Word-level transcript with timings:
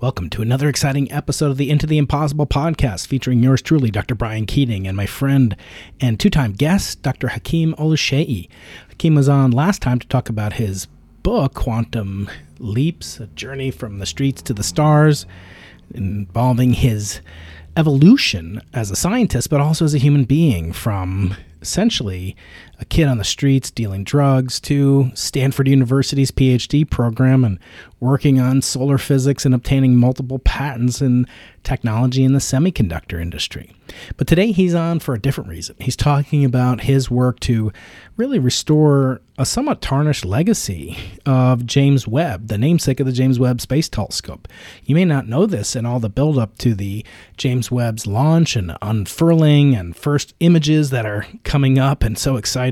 Welcome 0.00 0.30
to 0.30 0.42
another 0.42 0.68
exciting 0.68 1.10
episode 1.10 1.50
of 1.50 1.56
the 1.56 1.70
Into 1.70 1.84
the 1.84 1.98
Impossible 1.98 2.46
podcast 2.46 3.08
featuring 3.08 3.42
yours 3.42 3.60
truly, 3.60 3.90
Dr. 3.90 4.14
Brian 4.14 4.46
Keating, 4.46 4.86
and 4.86 4.96
my 4.96 5.06
friend 5.06 5.56
and 6.00 6.20
two 6.20 6.30
time 6.30 6.52
guest, 6.52 7.02
Dr. 7.02 7.26
Hakeem 7.30 7.74
Oluseyi. 7.74 8.48
Hakeem 8.90 9.16
was 9.16 9.28
on 9.28 9.50
last 9.50 9.82
time 9.82 9.98
to 9.98 10.06
talk 10.06 10.28
about 10.28 10.52
his 10.52 10.86
book, 11.24 11.54
Quantum 11.54 12.30
Leaps 12.60 13.18
A 13.18 13.26
Journey 13.26 13.72
from 13.72 13.98
the 13.98 14.06
Streets 14.06 14.40
to 14.42 14.54
the 14.54 14.62
Stars, 14.62 15.26
involving 15.92 16.74
his 16.74 17.20
evolution 17.76 18.62
as 18.72 18.92
a 18.92 18.96
scientist, 18.96 19.50
but 19.50 19.60
also 19.60 19.84
as 19.84 19.94
a 19.94 19.98
human 19.98 20.22
being 20.22 20.72
from 20.72 21.34
essentially 21.60 22.36
a 22.80 22.84
kid 22.84 23.08
on 23.08 23.18
the 23.18 23.24
streets 23.24 23.70
dealing 23.70 24.04
drugs 24.04 24.60
to 24.60 25.10
Stanford 25.14 25.68
University's 25.68 26.30
PhD 26.30 26.88
program 26.88 27.44
and 27.44 27.58
working 28.00 28.38
on 28.40 28.62
solar 28.62 28.98
physics 28.98 29.44
and 29.44 29.54
obtaining 29.54 29.96
multiple 29.96 30.38
patents 30.38 31.02
in 31.02 31.26
technology 31.64 32.22
in 32.22 32.32
the 32.32 32.38
semiconductor 32.38 33.20
industry. 33.20 33.74
But 34.16 34.26
today 34.26 34.52
he's 34.52 34.74
on 34.74 35.00
for 35.00 35.14
a 35.14 35.20
different 35.20 35.50
reason. 35.50 35.76
He's 35.80 35.96
talking 35.96 36.44
about 36.44 36.82
his 36.82 37.10
work 37.10 37.40
to 37.40 37.72
really 38.16 38.38
restore 38.38 39.20
a 39.38 39.46
somewhat 39.46 39.80
tarnished 39.80 40.24
legacy 40.24 40.96
of 41.24 41.64
James 41.64 42.06
Webb, 42.06 42.48
the 42.48 42.58
namesake 42.58 43.00
of 43.00 43.06
the 43.06 43.12
James 43.12 43.38
Webb 43.38 43.60
Space 43.60 43.88
Telescope. 43.88 44.48
You 44.84 44.94
may 44.94 45.04
not 45.04 45.28
know 45.28 45.46
this 45.46 45.76
in 45.76 45.86
all 45.86 46.00
the 46.00 46.08
buildup 46.08 46.58
to 46.58 46.74
the 46.74 47.04
James 47.36 47.70
Webb's 47.70 48.06
launch 48.06 48.56
and 48.56 48.76
unfurling 48.82 49.74
and 49.74 49.96
first 49.96 50.34
images 50.40 50.90
that 50.90 51.06
are 51.06 51.26
coming 51.44 51.78
up 51.78 52.02
and 52.02 52.18
so 52.18 52.36
exciting. 52.36 52.67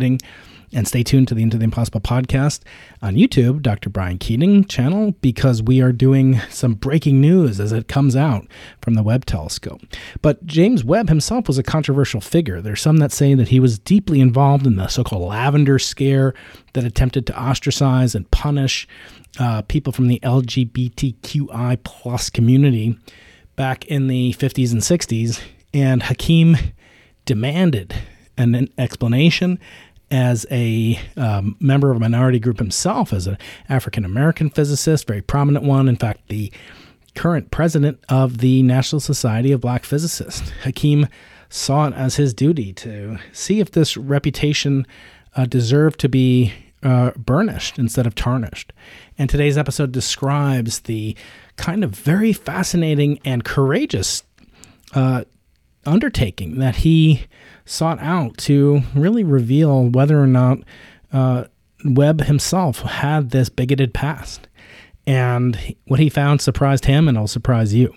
And 0.73 0.87
stay 0.87 1.05
tuned 1.05 1.29
to 1.29 1.35
the 1.35 1.43
Into 1.43 1.57
the 1.57 1.65
Impossible 1.65 2.01
podcast 2.01 2.61
on 3.01 3.15
YouTube, 3.15 3.63
Dr. 3.63 3.89
Brian 3.89 4.19
Keating 4.19 4.65
channel, 4.65 5.13
because 5.21 5.63
we 5.63 5.81
are 5.81 5.93
doing 5.93 6.41
some 6.51 6.75
breaking 6.75 7.21
news 7.21 7.61
as 7.61 7.71
it 7.71 7.87
comes 7.87 8.17
out 8.17 8.49
from 8.83 8.95
the 8.95 9.03
Webb 9.03 9.27
telescope. 9.27 9.81
But 10.23 10.45
James 10.45 10.83
Webb 10.83 11.09
himself 11.09 11.47
was 11.47 11.57
a 11.57 11.63
controversial 11.63 12.21
figure. 12.21 12.61
There's 12.61 12.81
some 12.81 12.97
that 12.97 13.13
say 13.13 13.35
that 13.35 13.49
he 13.49 13.61
was 13.61 13.79
deeply 13.79 14.21
involved 14.21 14.67
in 14.67 14.75
the 14.75 14.89
so 14.89 15.05
called 15.05 15.29
lavender 15.29 15.79
scare 15.79 16.35
that 16.73 16.85
attempted 16.85 17.27
to 17.29 17.41
ostracize 17.41 18.17
and 18.17 18.29
punish 18.33 18.89
uh, 19.39 19.63
people 19.63 19.93
from 19.93 20.09
the 20.09 20.19
LGBTQI 20.25 21.79
plus 21.85 22.29
community 22.29 22.99
back 23.55 23.85
in 23.87 24.09
the 24.09 24.33
50s 24.35 24.73
and 24.73 24.83
60s. 24.83 25.41
And 25.73 26.03
Hakeem 26.03 26.57
demanded 27.25 27.95
an 28.39 28.69
explanation 28.79 29.59
as 30.11 30.47
a 30.51 30.99
um, 31.17 31.57
member 31.59 31.91
of 31.91 31.97
a 31.97 32.01
minority 32.01 32.39
group 32.39 32.59
himself, 32.59 33.13
as 33.13 33.27
an 33.27 33.39
African 33.69 34.05
American 34.05 34.51
physicist, 34.51 35.07
very 35.07 35.23
prominent 35.23 35.65
one. 35.65 35.89
In 35.89 35.97
fact, 35.97 36.29
the 36.29 36.53
current 37.15 37.51
president 37.51 37.99
of 38.09 38.39
the 38.39 38.63
National 38.63 39.01
Society 39.01 39.51
of 39.51 39.61
Black 39.61 39.85
Physicists, 39.85 40.51
Hakeem, 40.63 41.09
saw 41.49 41.89
it 41.89 41.95
as 41.95 42.17
his 42.17 42.35
duty 42.35 42.73
to 42.75 43.19
see 43.33 43.61
if 43.61 43.71
this 43.71 43.97
reputation 43.97 44.87
uh, 45.35 45.47
deserved 45.47 45.99
to 46.01 46.09
be 46.09 46.53
uh, 46.83 47.11
burnished 47.17 47.79
instead 47.79 48.07
of 48.07 48.15
tarnished. 48.15 48.73
And 49.19 49.29
today's 49.29 49.59
episode 49.59 49.93
describes 49.93 50.81
the 50.81 51.17
kind 51.57 51.83
of 51.83 51.91
very 51.91 52.33
fascinating 52.33 53.19
and 53.25 53.45
courageous 53.45 54.23
uh, 54.95 55.25
undertaking 55.87 56.59
that 56.59 56.77
he 56.77 57.27
sought 57.65 57.99
out 58.01 58.37
to 58.39 58.83
really 58.95 59.25
reveal 59.25 59.89
whether 59.89 60.21
or 60.21 60.27
not 60.27 60.59
uh, 61.13 61.45
Webb 61.85 62.23
himself 62.23 62.81
had 62.81 63.31
this 63.31 63.49
bigoted 63.49 63.95
past. 63.95 64.49
And 65.07 65.77
what 65.87 66.01
he 66.01 66.09
found 66.09 66.41
surprised 66.41 66.87
him 66.87 67.09
and 67.09 67.17
it'll 67.17 67.29
surprise 67.29 67.75
you. 67.75 67.95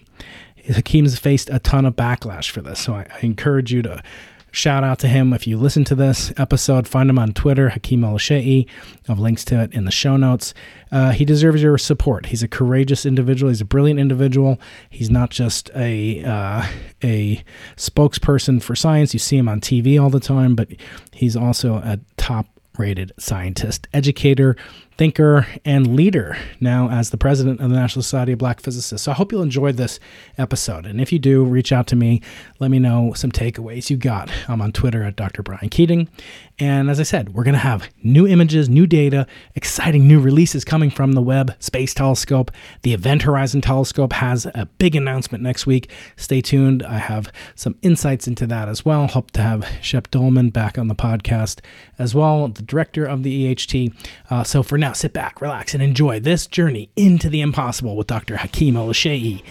Hakeem's 0.66 1.18
faced 1.18 1.50
a 1.50 1.60
ton 1.60 1.86
of 1.86 1.96
backlash 1.96 2.52
for 2.52 2.62
this. 2.62 2.80
So 2.80 2.94
I, 2.94 3.08
I 3.12 3.20
encourage 3.22 3.74
you 3.74 3.82
to 3.84 4.04
Shout 4.52 4.84
out 4.84 5.00
to 5.00 5.08
him 5.08 5.34
if 5.34 5.46
you 5.46 5.58
listen 5.58 5.84
to 5.86 5.96
this 5.96 6.34
episode. 6.38 6.88
Find 6.88 7.10
him 7.10 7.20
on 7.20 7.34
Twitter, 7.34 7.70
Hakeem 7.70 8.02
Oluseyi. 8.02 8.68
I 8.68 8.72
have 9.08 9.20
links 9.20 9.46
to 9.46 9.62
it 9.62 9.74
in 9.74 9.86
the 9.86 9.92
show 9.92 10.18
notes. 10.18 10.54
Uh, 10.92 11.12
he 11.12 11.24
deserves 11.26 11.62
your 11.62 11.78
support. 11.78 12.28
He's 12.28 12.42
a 12.42 12.48
courageous 12.48 13.06
individual. 13.06 13.50
He's 13.50 13.62
a 13.62 13.66
brilliant 13.66 14.00
individual. 14.00 14.60
He's 14.90 15.10
not 15.10 15.30
just 15.30 15.70
a 15.76 16.24
uh, 16.24 16.66
a 17.04 17.44
spokesperson 17.76 18.62
for 18.62 18.76
science. 18.76 19.14
You 19.14 19.20
see 19.20 19.38
him 19.38 19.48
on 19.48 19.62
TV 19.62 20.02
all 20.02 20.10
the 20.10 20.20
time, 20.20 20.56
but 20.56 20.70
he's 21.12 21.36
also 21.36 21.76
a 21.76 22.00
top 22.18 22.48
rated 22.78 23.12
scientist, 23.20 23.88
educator, 23.94 24.56
thinker, 25.00 25.48
and 25.64 25.96
leader 25.96 26.36
now 26.60 26.90
as 26.90 27.10
the 27.10 27.18
president 27.18 27.62
of 27.62 27.70
the 27.70 27.76
National 27.78 28.04
Society 28.04 28.34
of 28.34 28.40
Black 28.40 28.60
Physicists. 28.60 29.06
So 29.06 29.12
I 29.12 29.16
hope 29.16 29.32
you'll 29.32 29.42
enjoy 29.42 29.72
this 29.72 29.98
episode. 30.38 30.86
And 30.86 31.00
if 31.00 31.14
you 31.14 31.20
do, 31.20 31.46
reach 31.46 31.72
out 31.72 31.88
to 31.88 31.96
me. 31.96 32.22
Let 32.60 32.70
me 32.70 32.80
know 32.80 33.14
some 33.14 33.32
takeaways 33.32 33.90
you 33.90 33.96
got. 33.96 34.30
I'm 34.50 34.60
on 34.60 34.74
Twitter 34.74 35.04
at 35.04 35.16
Dr. 35.16 35.42
Brian 35.42 35.70
Keating. 35.70 36.10
And 36.60 36.90
as 36.90 37.00
I 37.00 37.04
said, 37.04 37.34
we're 37.34 37.46
going 37.46 37.54
to 37.54 37.60
have 37.60 37.90
new 38.04 38.28
images, 38.28 38.68
new 38.68 38.86
data, 38.86 39.26
exciting 39.56 40.06
new 40.06 40.20
releases 40.20 40.66
coming 40.66 40.90
from 40.90 41.14
the 41.14 41.22
Webb 41.22 41.56
Space 41.60 41.94
Telescope. 41.94 42.52
The 42.82 42.94
Event 42.94 43.22
Horizon 43.22 43.62
Telescope 43.62 44.12
has 44.12 44.46
a 44.48 44.68
big 44.80 44.98
announcement 44.98 45.42
next 45.42 45.66
week. 45.66 45.90
Stay 46.18 46.42
tuned. 46.42 46.84
I 46.84 46.98
have 46.98 47.32
some 47.56 47.78
insights 47.82 48.28
into 48.28 48.46
that 48.48 48.68
as 48.68 48.84
well. 48.84 49.08
Hope 49.08 49.32
to 49.32 49.42
have 49.42 49.66
Shep 49.82 50.12
Doeleman 50.12 50.52
back 50.52 50.78
on 50.78 50.90
the 50.90 50.96
podcast 50.96 51.62
as 51.98 52.14
well, 52.14 52.50
the 52.50 52.64
director 52.64 53.06
of 53.06 53.24
the 53.24 53.56
EHT. 53.56 53.94
Uh, 54.30 54.44
so 54.44 54.62
for 54.62 54.78
now, 54.78 54.89
now 54.90 54.94
sit 54.94 55.14
back, 55.14 55.40
relax, 55.40 55.76
and 55.76 55.84
enjoy 55.84 56.20
this 56.20 56.48
journey 56.48 56.90
into 56.96 57.30
the 57.30 57.42
impossible 57.42 57.96
with 57.96 58.08
Dr. 58.08 58.38
Hakeem 58.38 58.74
Oluseyi 58.74 59.44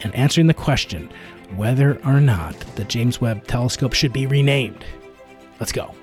and 0.00 0.14
answering 0.14 0.46
the 0.46 0.54
question 0.54 1.10
whether 1.54 2.02
or 2.06 2.18
not 2.18 2.58
the 2.76 2.84
James 2.84 3.20
Webb 3.20 3.46
Telescope 3.46 3.92
should 3.92 4.14
be 4.14 4.26
renamed. 4.26 4.86
Let's 5.60 5.70
go. 5.70 5.94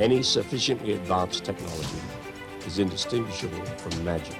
Any 0.00 0.20
sufficiently 0.24 0.94
advanced 0.94 1.44
technology 1.44 1.98
is 2.66 2.80
indistinguishable 2.80 3.64
from 3.76 4.04
magic. 4.04 4.36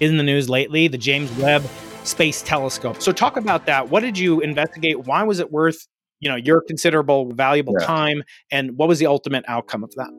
In 0.00 0.18
the 0.18 0.22
news 0.22 0.50
lately, 0.50 0.86
the 0.86 0.98
James 0.98 1.32
Webb 1.38 1.62
Space 2.04 2.42
Telescope. 2.42 3.00
So, 3.00 3.12
talk 3.12 3.38
about 3.38 3.64
that. 3.64 3.88
What 3.88 4.00
did 4.00 4.18
you 4.18 4.42
investigate? 4.42 5.06
Why 5.06 5.22
was 5.22 5.40
it 5.40 5.50
worth 5.50 5.88
you 6.20 6.28
know 6.28 6.36
your 6.36 6.60
considerable 6.60 7.32
valuable 7.32 7.74
yeah. 7.78 7.86
time 7.86 8.22
and 8.50 8.76
what 8.76 8.88
was 8.88 8.98
the 8.98 9.06
ultimate 9.06 9.44
outcome 9.48 9.84
of 9.84 9.94
that 9.96 10.10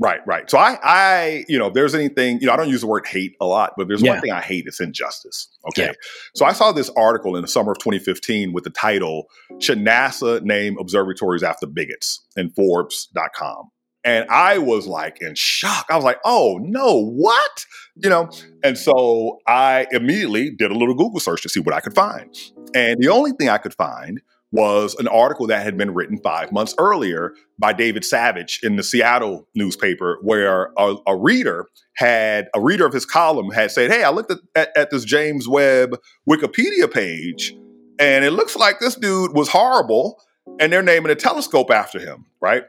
right 0.00 0.20
right 0.26 0.50
so 0.50 0.58
i 0.58 0.78
i 0.82 1.44
you 1.48 1.58
know 1.58 1.68
if 1.68 1.74
there's 1.74 1.94
anything 1.94 2.38
you 2.40 2.46
know 2.46 2.52
i 2.52 2.56
don't 2.56 2.68
use 2.68 2.80
the 2.80 2.86
word 2.86 3.06
hate 3.06 3.36
a 3.40 3.46
lot 3.46 3.72
but 3.76 3.86
there's 3.86 4.02
yeah. 4.02 4.12
one 4.12 4.20
thing 4.20 4.32
i 4.32 4.40
hate 4.40 4.64
it's 4.66 4.80
injustice 4.80 5.48
okay 5.68 5.86
yeah. 5.86 5.92
so 6.34 6.44
i 6.44 6.52
saw 6.52 6.72
this 6.72 6.90
article 6.96 7.36
in 7.36 7.42
the 7.42 7.48
summer 7.48 7.72
of 7.72 7.78
2015 7.78 8.52
with 8.52 8.64
the 8.64 8.70
title 8.70 9.26
should 9.60 9.78
nasa 9.78 10.42
name 10.42 10.76
observatories 10.78 11.42
after 11.42 11.66
bigots 11.66 12.26
in 12.36 12.50
forbes.com 12.50 13.70
and 14.04 14.28
I 14.28 14.58
was 14.58 14.86
like 14.86 15.22
in 15.22 15.34
shock. 15.34 15.86
I 15.88 15.96
was 15.96 16.04
like, 16.04 16.18
oh 16.24 16.58
no, 16.62 17.02
what? 17.02 17.64
You 17.96 18.10
know? 18.10 18.28
And 18.62 18.76
so 18.76 19.38
I 19.46 19.86
immediately 19.92 20.50
did 20.50 20.70
a 20.70 20.74
little 20.74 20.94
Google 20.94 21.20
search 21.20 21.42
to 21.42 21.48
see 21.48 21.60
what 21.60 21.74
I 21.74 21.80
could 21.80 21.94
find. 21.94 22.36
And 22.74 23.02
the 23.02 23.08
only 23.08 23.32
thing 23.32 23.48
I 23.48 23.56
could 23.56 23.72
find 23.74 24.20
was 24.54 24.94
an 25.00 25.08
article 25.08 25.48
that 25.48 25.64
had 25.64 25.76
been 25.76 25.92
written 25.92 26.16
five 26.18 26.52
months 26.52 26.76
earlier 26.78 27.34
by 27.58 27.72
David 27.72 28.04
Savage 28.04 28.60
in 28.62 28.76
the 28.76 28.84
Seattle 28.84 29.48
newspaper, 29.56 30.18
where 30.22 30.72
a, 30.78 30.94
a 31.08 31.16
reader 31.16 31.66
had 31.96 32.48
a 32.54 32.60
reader 32.60 32.86
of 32.86 32.92
his 32.92 33.04
column 33.04 33.50
had 33.50 33.72
said, 33.72 33.90
Hey, 33.90 34.04
I 34.04 34.10
looked 34.10 34.30
at, 34.30 34.38
at, 34.54 34.76
at 34.76 34.90
this 34.90 35.04
James 35.04 35.48
Webb 35.48 35.98
Wikipedia 36.30 36.88
page, 36.90 37.52
and 37.98 38.24
it 38.24 38.30
looks 38.30 38.54
like 38.54 38.78
this 38.78 38.94
dude 38.94 39.34
was 39.34 39.48
horrible, 39.48 40.22
and 40.60 40.72
they're 40.72 40.82
naming 40.82 41.10
a 41.10 41.16
telescope 41.16 41.72
after 41.72 41.98
him, 41.98 42.24
right? 42.40 42.62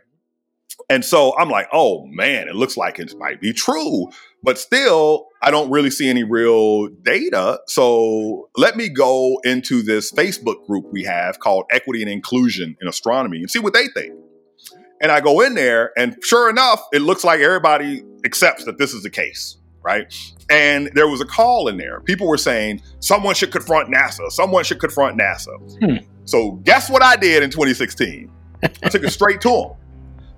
And 0.90 1.06
so 1.06 1.38
I'm 1.38 1.50
like, 1.50 1.68
oh 1.72 2.07
man, 2.07 2.47
it 2.47 2.56
looks 2.56 2.78
like 2.78 2.97
it 2.97 3.13
might 3.19 3.40
be 3.40 3.53
true. 3.53 4.07
But 4.45 4.59
still, 4.59 5.27
I 5.42 5.50
don't 5.50 5.71
really 5.71 5.89
see 5.89 6.07
any 6.07 6.24
real 6.24 6.88
data. 6.88 7.59
So 7.68 8.50
let 8.56 8.77
me 8.77 8.89
go 8.89 9.39
into 9.44 9.81
this 9.81 10.12
Facebook 10.12 10.65
group 10.68 10.86
we 10.92 11.03
have 11.03 11.39
called 11.39 11.65
Equity 11.71 12.03
and 12.03 12.12
Inclusion 12.12 12.77
in 12.80 12.88
Astronomy 12.88 13.39
and 13.39 13.50
see 13.50 13.57
what 13.57 13.74
they 13.74 13.88
think. 13.88 14.13
And 15.01 15.12
I 15.12 15.19
go 15.19 15.42
in 15.42 15.56
there, 15.56 15.92
and 15.97 16.15
sure 16.24 16.50
enough, 16.50 16.80
it 16.94 17.01
looks 17.01 17.24
like 17.24 17.39
everybody 17.39 18.03
accepts 18.24 18.63
that 18.65 18.77
this 18.77 18.94
is 18.94 19.03
the 19.03 19.09
case, 19.09 19.57
right? 19.83 20.13
And 20.50 20.91
there 20.94 21.07
was 21.07 21.21
a 21.21 21.25
call 21.25 21.68
in 21.68 21.77
there. 21.77 22.00
People 22.01 22.27
were 22.27 22.38
saying 22.38 22.81
someone 23.00 23.36
should 23.36 23.51
confront 23.51 23.94
NASA. 23.94 24.31
Someone 24.31 24.63
should 24.63 24.80
confront 24.80 25.19
NASA. 25.19 25.57
Hmm. 25.83 26.06
So 26.25 26.51
guess 26.63 26.89
what 26.89 27.03
I 27.03 27.15
did 27.15 27.44
in 27.44 27.50
2016? 27.50 28.31
I 28.63 28.68
took 28.89 29.03
it 29.03 29.09
straight 29.09 29.41
to 29.41 29.50
them 29.50 29.71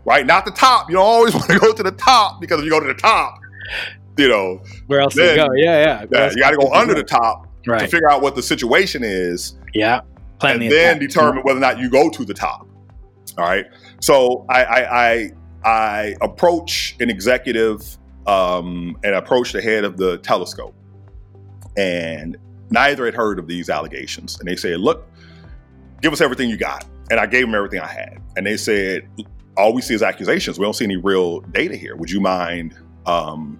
right? 0.07 0.25
Not 0.25 0.45
the 0.45 0.51
top. 0.51 0.89
You 0.89 0.95
don't 0.95 1.05
always 1.05 1.33
want 1.35 1.47
to 1.47 1.59
go 1.59 1.73
to 1.73 1.83
the 1.83 1.91
top 1.91 2.41
because 2.41 2.59
if 2.59 2.65
you 2.65 2.71
go 2.71 2.79
to 2.79 2.87
the 2.87 2.95
top, 2.95 3.39
you 4.17 4.29
know, 4.29 4.61
where 4.87 4.99
else 4.99 5.15
then, 5.15 5.37
you 5.37 5.45
go? 5.45 5.53
Yeah, 5.55 5.83
yeah. 5.83 6.05
yeah 6.11 6.29
you 6.33 6.41
got 6.41 6.51
to 6.51 6.57
go 6.57 6.71
under 6.73 6.93
the 6.93 7.03
top 7.03 7.47
right. 7.65 7.79
to 7.79 7.87
figure 7.87 8.09
out 8.09 8.21
what 8.21 8.35
the 8.35 8.43
situation 8.43 9.03
is. 9.03 9.55
Yeah. 9.73 10.01
Plan 10.39 10.55
and 10.55 10.63
the 10.63 10.69
then 10.69 10.99
determine 10.99 11.43
whether 11.43 11.57
or 11.57 11.61
not 11.61 11.79
you 11.79 11.89
go 11.89 12.09
to 12.09 12.25
the 12.25 12.33
top. 12.33 12.67
All 13.37 13.45
right. 13.45 13.65
So 14.01 14.45
I 14.49 14.63
I 14.63 15.05
I, 15.05 15.31
I 15.63 16.15
approach 16.21 16.95
an 16.99 17.09
executive 17.09 17.97
um, 18.27 18.97
and 19.03 19.15
approached 19.15 19.53
the 19.53 19.61
head 19.61 19.83
of 19.83 19.97
the 19.97 20.17
telescope. 20.19 20.75
And 21.75 22.37
neither 22.69 23.05
had 23.05 23.13
heard 23.13 23.39
of 23.39 23.47
these 23.47 23.69
allegations. 23.69 24.39
And 24.39 24.47
they 24.47 24.55
said, 24.55 24.79
Look, 24.79 25.07
give 26.01 26.13
us 26.13 26.21
everything 26.21 26.49
you 26.49 26.57
got. 26.57 26.85
And 27.09 27.19
I 27.19 27.25
gave 27.25 27.45
them 27.45 27.55
everything 27.55 27.79
I 27.79 27.87
had. 27.87 28.21
And 28.35 28.45
they 28.45 28.57
said, 28.57 29.07
All 29.55 29.73
we 29.73 29.81
see 29.81 29.93
is 29.93 30.03
accusations. 30.03 30.59
We 30.59 30.65
don't 30.65 30.73
see 30.73 30.85
any 30.85 30.97
real 30.97 31.41
data 31.41 31.75
here. 31.75 31.95
Would 31.95 32.11
you 32.11 32.19
mind 32.19 32.75
um, 33.05 33.59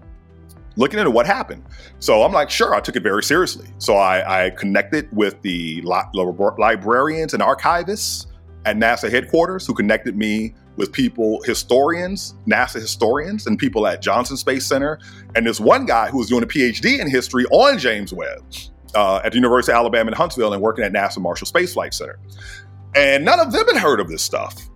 looking 0.78 1.00
into 1.00 1.12
what 1.12 1.26
happened? 1.26 1.64
So 2.00 2.24
I'm 2.24 2.32
like, 2.32 2.50
Sure. 2.50 2.74
I 2.74 2.80
took 2.80 2.96
it 2.96 3.04
very 3.04 3.24
seriously. 3.24 3.68
So 3.80 3.96
I, 3.96 4.46
I 4.46 4.50
connected 4.52 5.10
with 5.12 5.42
the 5.42 5.82
li- 5.82 6.54
librarians 6.58 7.34
and 7.34 7.44
archivists 7.44 8.28
at 8.66 8.78
NASA 8.78 9.12
headquarters 9.12 9.68
who 9.68 9.74
connected 9.74 10.16
me 10.16 10.54
with 10.78 10.92
people, 10.92 11.42
historians, 11.44 12.36
NASA 12.48 12.76
historians, 12.76 13.48
and 13.48 13.58
people 13.58 13.88
at 13.88 14.02
Johnson 14.02 14.38
Space 14.38 14.66
Center. 14.66 15.00
And 15.36 15.46
this 15.46 15.60
one 15.60 15.86
guy 15.86 16.10
who 16.10 16.20
was 16.20 16.28
doing 16.28 16.44
a 16.44 16.48
PhD 16.48 17.00
in 17.00 17.10
history 17.10 17.46
on 17.46 17.78
James 17.80 18.14
Webb 18.14 18.44
uh, 18.96 19.22
at 19.24 19.32
the 19.32 19.38
University 19.38 19.72
of 19.72 19.78
Alabama 19.78 20.12
in 20.12 20.16
Huntsville 20.16 20.54
and 20.54 20.62
working 20.62 20.84
at 20.84 20.94
NASA 20.94 21.20
Marshall 21.20 21.48
Space 21.48 21.74
Flight 21.74 21.94
Center. 21.94 22.20
And 22.96 23.26
none 23.26 23.40
of 23.40 23.52
them 23.52 23.66
had 23.68 23.78
heard 23.78 24.00
of 24.00 24.10
this 24.10 24.22
stuff. 24.22 24.70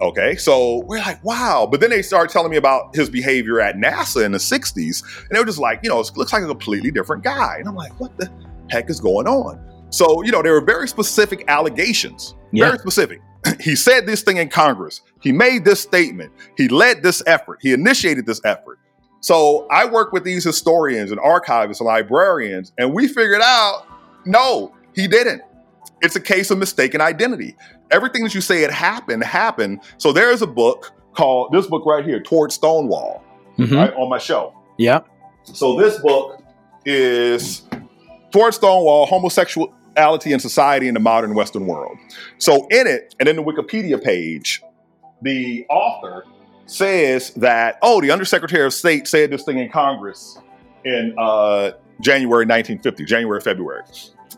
Okay, 0.00 0.36
so 0.36 0.84
we're 0.86 0.98
like, 0.98 1.22
wow. 1.24 1.66
But 1.68 1.80
then 1.80 1.90
they 1.90 2.02
start 2.02 2.30
telling 2.30 2.50
me 2.50 2.56
about 2.56 2.94
his 2.94 3.10
behavior 3.10 3.60
at 3.60 3.76
NASA 3.76 4.24
in 4.24 4.32
the 4.32 4.38
60s. 4.38 5.02
And 5.02 5.30
they 5.30 5.40
were 5.40 5.44
just 5.44 5.58
like, 5.58 5.80
you 5.82 5.88
know, 5.88 5.98
it 5.98 6.16
looks 6.16 6.32
like 6.32 6.42
a 6.42 6.46
completely 6.46 6.90
different 6.90 7.24
guy. 7.24 7.56
And 7.58 7.66
I'm 7.66 7.74
like, 7.74 7.98
what 7.98 8.16
the 8.16 8.30
heck 8.70 8.90
is 8.90 9.00
going 9.00 9.26
on? 9.26 9.60
So, 9.90 10.22
you 10.22 10.30
know, 10.30 10.42
there 10.42 10.52
were 10.52 10.64
very 10.64 10.86
specific 10.86 11.44
allegations, 11.48 12.34
yeah. 12.52 12.66
very 12.66 12.78
specific. 12.78 13.20
he 13.60 13.74
said 13.74 14.06
this 14.06 14.22
thing 14.22 14.36
in 14.36 14.48
Congress. 14.48 15.00
He 15.20 15.32
made 15.32 15.64
this 15.64 15.80
statement. 15.80 16.32
He 16.56 16.68
led 16.68 17.02
this 17.02 17.22
effort. 17.26 17.58
He 17.60 17.72
initiated 17.72 18.26
this 18.26 18.40
effort. 18.44 18.78
So 19.20 19.66
I 19.70 19.84
work 19.84 20.12
with 20.12 20.22
these 20.22 20.44
historians 20.44 21.10
and 21.10 21.20
archivists 21.20 21.80
and 21.80 21.86
librarians, 21.86 22.72
and 22.78 22.94
we 22.94 23.08
figured 23.08 23.40
out 23.42 23.86
no, 24.24 24.74
he 24.94 25.08
didn't. 25.08 25.42
It's 26.00 26.14
a 26.14 26.20
case 26.20 26.50
of 26.50 26.58
mistaken 26.58 27.00
identity. 27.00 27.56
Everything 27.90 28.22
that 28.22 28.34
you 28.34 28.40
say 28.40 28.64
it 28.64 28.70
happened, 28.70 29.24
happened. 29.24 29.80
So 29.98 30.12
there's 30.12 30.42
a 30.42 30.46
book 30.46 30.92
called 31.14 31.52
this 31.52 31.66
book 31.66 31.84
right 31.86 32.04
here, 32.04 32.20
Toward 32.20 32.52
Stonewall, 32.52 33.24
mm-hmm. 33.58 33.74
right 33.74 33.92
on 33.94 34.08
my 34.08 34.18
shelf. 34.18 34.54
Yeah. 34.76 35.00
So 35.42 35.78
this 35.78 35.98
book 35.98 36.42
is 36.84 37.62
Toward 38.30 38.54
Stonewall, 38.54 39.06
Homosexuality 39.06 40.32
and 40.32 40.40
Society 40.40 40.88
in 40.88 40.94
the 40.94 41.00
Modern 41.00 41.34
Western 41.34 41.66
World. 41.66 41.96
So 42.38 42.66
in 42.68 42.86
it, 42.86 43.14
and 43.18 43.28
in 43.28 43.36
the 43.36 43.42
Wikipedia 43.42 44.02
page, 44.02 44.62
the 45.22 45.66
author 45.68 46.24
says 46.66 47.30
that, 47.30 47.78
oh, 47.82 48.00
the 48.00 48.10
Undersecretary 48.10 48.64
of 48.64 48.74
State 48.74 49.08
said 49.08 49.30
this 49.30 49.42
thing 49.42 49.58
in 49.58 49.70
Congress 49.70 50.38
in 50.84 51.14
uh, 51.18 51.72
January 52.00 52.44
1950, 52.44 53.04
January, 53.04 53.40
February. 53.40 53.82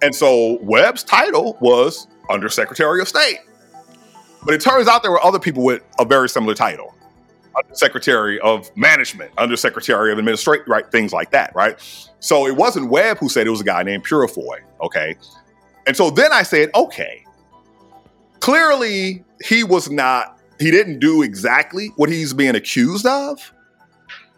And 0.02 0.14
so 0.14 0.58
Webb's 0.62 1.02
title 1.02 1.58
was 1.60 2.06
Undersecretary 2.30 3.00
of 3.00 3.08
State. 3.08 3.40
But 4.44 4.54
it 4.54 4.60
turns 4.60 4.88
out 4.88 5.02
there 5.02 5.10
were 5.10 5.24
other 5.24 5.38
people 5.38 5.62
with 5.62 5.82
a 5.98 6.04
very 6.04 6.28
similar 6.28 6.54
title. 6.54 6.94
Undersecretary 7.56 8.40
of 8.40 8.74
Management, 8.76 9.32
Undersecretary 9.36 10.12
of 10.12 10.18
Administration, 10.18 10.64
right? 10.68 10.90
Things 10.90 11.12
like 11.12 11.30
that, 11.32 11.54
right? 11.54 11.78
So 12.20 12.46
it 12.46 12.56
wasn't 12.56 12.90
Webb 12.90 13.18
who 13.18 13.28
said 13.28 13.46
it 13.46 13.50
was 13.50 13.60
a 13.60 13.64
guy 13.64 13.82
named 13.82 14.04
Peurifoy, 14.04 14.60
okay? 14.80 15.16
And 15.86 15.96
so 15.96 16.10
then 16.10 16.32
I 16.32 16.42
said, 16.42 16.70
okay, 16.74 17.24
clearly 18.38 19.24
he 19.44 19.64
was 19.64 19.90
not 19.90 20.40
he 20.60 20.70
didn't 20.70 20.98
do 20.98 21.22
exactly 21.22 21.88
what 21.96 22.10
he's 22.10 22.34
being 22.34 22.54
accused 22.54 23.06
of. 23.06 23.52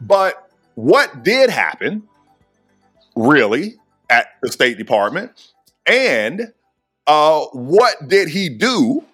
But 0.00 0.50
what 0.76 1.24
did 1.24 1.50
happen, 1.50 2.04
really, 3.16 3.74
at 4.08 4.28
the 4.40 4.50
State 4.50 4.78
Department, 4.78 5.52
and 5.84 6.52
uh, 7.06 7.44
what 7.52 7.96
did 8.08 8.28
he 8.28 8.48
do, 8.48 9.04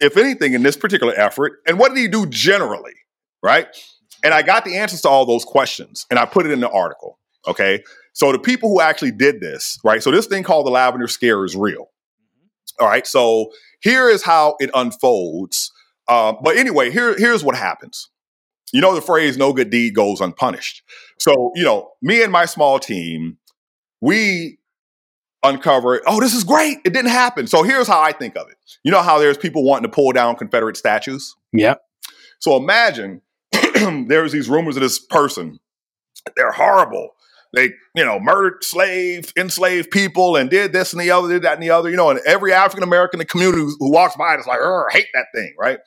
if 0.00 0.16
anything, 0.16 0.54
in 0.54 0.62
this 0.62 0.76
particular 0.76 1.14
effort, 1.16 1.60
and 1.66 1.78
what 1.78 1.94
did 1.94 2.00
he 2.00 2.08
do 2.08 2.26
generally, 2.26 2.94
right? 3.42 3.66
And 4.24 4.34
I 4.34 4.42
got 4.42 4.64
the 4.64 4.76
answers 4.76 5.02
to 5.02 5.08
all 5.08 5.26
those 5.26 5.44
questions, 5.44 6.06
and 6.10 6.18
I 6.18 6.26
put 6.26 6.46
it 6.46 6.52
in 6.52 6.60
the 6.60 6.70
article. 6.70 7.18
Okay, 7.46 7.82
so 8.12 8.32
the 8.32 8.38
people 8.38 8.68
who 8.68 8.80
actually 8.80 9.12
did 9.12 9.40
this, 9.40 9.78
right? 9.84 10.02
So 10.02 10.10
this 10.10 10.26
thing 10.26 10.42
called 10.42 10.66
the 10.66 10.70
Lavender 10.70 11.08
Scare 11.08 11.44
is 11.44 11.56
real. 11.56 11.86
All 12.80 12.86
right, 12.86 13.06
so 13.06 13.50
here 13.80 14.08
is 14.08 14.22
how 14.22 14.56
it 14.60 14.70
unfolds 14.74 15.72
uh, 16.08 16.32
but 16.42 16.56
anyway, 16.56 16.90
here, 16.90 17.16
here's 17.16 17.44
what 17.44 17.54
happens. 17.54 18.08
You 18.72 18.80
know 18.80 18.94
the 18.94 19.00
phrase 19.02 19.38
"no 19.38 19.52
good 19.52 19.70
deed 19.70 19.94
goes 19.94 20.20
unpunished." 20.20 20.82
So 21.18 21.52
you 21.54 21.64
know, 21.64 21.90
me 22.02 22.22
and 22.22 22.32
my 22.32 22.44
small 22.44 22.78
team, 22.78 23.38
we 24.00 24.57
uncover. 25.42 25.96
It, 25.96 26.02
oh, 26.06 26.20
this 26.20 26.34
is 26.34 26.44
great! 26.44 26.78
It 26.84 26.92
didn't 26.92 27.10
happen. 27.10 27.46
So 27.46 27.62
here's 27.62 27.86
how 27.86 28.00
I 28.00 28.12
think 28.12 28.36
of 28.36 28.48
it. 28.48 28.56
You 28.82 28.90
know 28.90 29.02
how 29.02 29.18
there's 29.18 29.38
people 29.38 29.64
wanting 29.64 29.90
to 29.90 29.94
pull 29.94 30.12
down 30.12 30.36
Confederate 30.36 30.76
statues. 30.76 31.34
Yeah. 31.52 31.76
So 32.40 32.56
imagine 32.56 33.22
there's 33.52 34.32
these 34.32 34.48
rumors 34.48 34.76
of 34.76 34.82
this 34.82 34.98
person. 34.98 35.58
They're 36.36 36.52
horrible. 36.52 37.10
They, 37.54 37.70
you 37.94 38.04
know, 38.04 38.20
murdered 38.20 38.62
slave, 38.62 39.32
enslaved 39.36 39.90
people, 39.90 40.36
and 40.36 40.50
did 40.50 40.72
this 40.72 40.92
and 40.92 41.00
the 41.00 41.10
other, 41.10 41.28
did 41.28 41.42
that 41.42 41.54
and 41.54 41.62
the 41.62 41.70
other. 41.70 41.88
You 41.88 41.96
know, 41.96 42.10
and 42.10 42.20
every 42.26 42.52
African 42.52 42.82
American 42.82 43.18
in 43.18 43.20
the 43.20 43.24
community 43.24 43.62
who, 43.62 43.74
who 43.78 43.90
walks 43.90 44.16
by 44.16 44.34
it 44.34 44.40
is 44.40 44.46
like, 44.46 44.60
I 44.60 44.86
hate 44.90 45.06
that 45.14 45.26
thing, 45.34 45.54
right? 45.58 45.78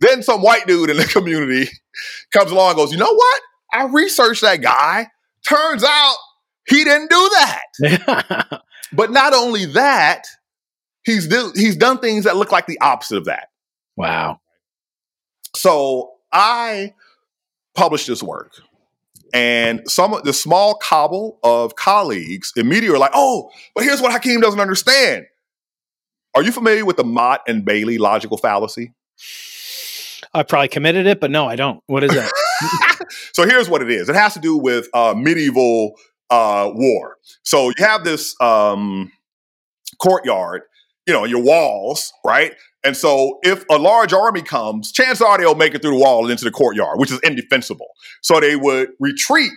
Then 0.00 0.22
some 0.22 0.42
white 0.42 0.66
dude 0.66 0.90
in 0.90 0.96
the 0.96 1.04
community 1.12 1.70
comes 2.32 2.50
along 2.50 2.70
and 2.70 2.76
goes, 2.76 2.92
you 2.92 2.98
know 2.98 3.14
what? 3.14 3.42
I 3.72 3.86
researched 3.86 4.42
that 4.42 4.60
guy. 4.60 5.06
Turns 5.46 5.84
out 5.84 6.16
he 6.66 6.84
didn't 6.84 7.10
do 7.10 7.30
that. 7.34 8.62
but 8.92 9.10
not 9.10 9.34
only 9.34 9.66
that, 9.66 10.24
he's 11.04 11.26
do, 11.26 11.52
he's 11.54 11.76
done 11.76 11.98
things 11.98 12.24
that 12.24 12.36
look 12.36 12.52
like 12.52 12.66
the 12.66 12.80
opposite 12.80 13.18
of 13.18 13.24
that. 13.26 13.48
Wow. 13.96 14.40
So 15.54 16.12
I 16.32 16.94
published 17.74 18.06
this 18.06 18.22
work 18.22 18.52
and 19.32 19.80
some 19.90 20.12
of 20.12 20.24
the 20.24 20.32
small 20.32 20.74
cobble 20.74 21.38
of 21.42 21.74
colleagues 21.74 22.52
immediately 22.56 22.90
were 22.90 22.98
like, 22.98 23.12
oh, 23.14 23.50
but 23.74 23.84
here's 23.84 24.02
what 24.02 24.12
Hakeem 24.12 24.40
doesn't 24.40 24.60
understand. 24.60 25.26
Are 26.34 26.42
you 26.42 26.52
familiar 26.52 26.84
with 26.84 26.96
the 26.96 27.04
Motte 27.04 27.40
and 27.46 27.64
Bailey 27.64 27.98
logical 27.98 28.36
fallacy? 28.36 28.92
I 30.34 30.42
probably 30.42 30.68
committed 30.68 31.06
it, 31.06 31.20
but 31.20 31.30
no, 31.30 31.46
I 31.46 31.56
don't. 31.56 31.82
What 31.86 32.04
is 32.04 32.10
that? 32.10 33.06
so 33.32 33.46
here's 33.46 33.68
what 33.68 33.82
it 33.82 33.90
is. 33.90 34.08
It 34.08 34.14
has 34.14 34.34
to 34.34 34.40
do 34.40 34.56
with 34.56 34.88
uh, 34.94 35.14
medieval 35.16 35.94
uh, 36.32 36.72
war. 36.74 37.18
So 37.44 37.68
you 37.68 37.74
have 37.84 38.02
this 38.02 38.34
um, 38.40 39.12
courtyard, 40.00 40.62
you 41.06 41.12
know, 41.12 41.24
your 41.24 41.42
walls, 41.42 42.12
right? 42.24 42.54
And 42.82 42.96
so 42.96 43.38
if 43.42 43.64
a 43.70 43.76
large 43.76 44.12
army 44.12 44.42
comes, 44.42 44.90
chances 44.90 45.20
are 45.20 45.38
they'll 45.38 45.54
make 45.54 45.74
it 45.74 45.82
through 45.82 45.92
the 45.92 46.02
wall 46.02 46.22
and 46.22 46.32
into 46.32 46.44
the 46.44 46.50
courtyard, 46.50 46.98
which 46.98 47.12
is 47.12 47.20
indefensible. 47.20 47.88
So 48.22 48.40
they 48.40 48.56
would 48.56 48.88
retreat 48.98 49.52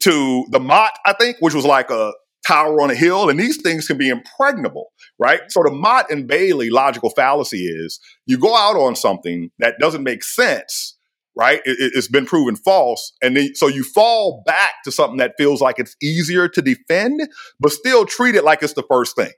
to 0.00 0.46
the 0.50 0.60
Motte, 0.60 0.96
I 1.04 1.12
think, 1.12 1.36
which 1.40 1.54
was 1.54 1.66
like 1.66 1.90
a 1.90 2.12
tower 2.46 2.80
on 2.80 2.90
a 2.90 2.94
hill, 2.94 3.28
and 3.28 3.38
these 3.38 3.60
things 3.60 3.86
can 3.86 3.98
be 3.98 4.08
impregnable, 4.08 4.92
right? 5.18 5.40
So 5.48 5.62
the 5.62 5.70
Motte 5.70 6.10
and 6.10 6.26
Bailey 6.26 6.70
logical 6.70 7.10
fallacy 7.10 7.66
is 7.66 8.00
you 8.26 8.38
go 8.38 8.56
out 8.56 8.76
on 8.76 8.96
something 8.96 9.50
that 9.58 9.74
doesn't 9.78 10.02
make 10.02 10.24
sense, 10.24 10.96
right? 11.40 11.62
It, 11.64 11.94
has 11.94 12.06
been 12.06 12.26
proven 12.26 12.54
false, 12.54 13.12
and 13.22 13.36
then, 13.36 13.54
so 13.54 13.66
you 13.66 13.82
fall 13.82 14.42
back 14.44 14.82
to 14.84 14.92
something 14.92 15.16
that 15.16 15.32
feels 15.38 15.62
like 15.62 15.78
it's 15.78 15.96
easier 16.02 16.48
to 16.48 16.60
defend, 16.60 17.22
but 17.58 17.72
still 17.72 18.04
treat 18.04 18.34
it 18.34 18.44
like 18.44 18.62
it's 18.62 18.74
the 18.74 18.84
first 18.88 19.16
thing 19.16 19.32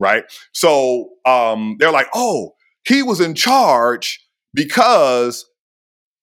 right? 0.00 0.24
So 0.52 1.10
um, 1.26 1.76
they're 1.78 1.92
like, 1.92 2.08
oh, 2.14 2.54
he 2.86 3.02
was 3.02 3.20
in 3.20 3.34
charge 3.34 4.24
because, 4.54 5.46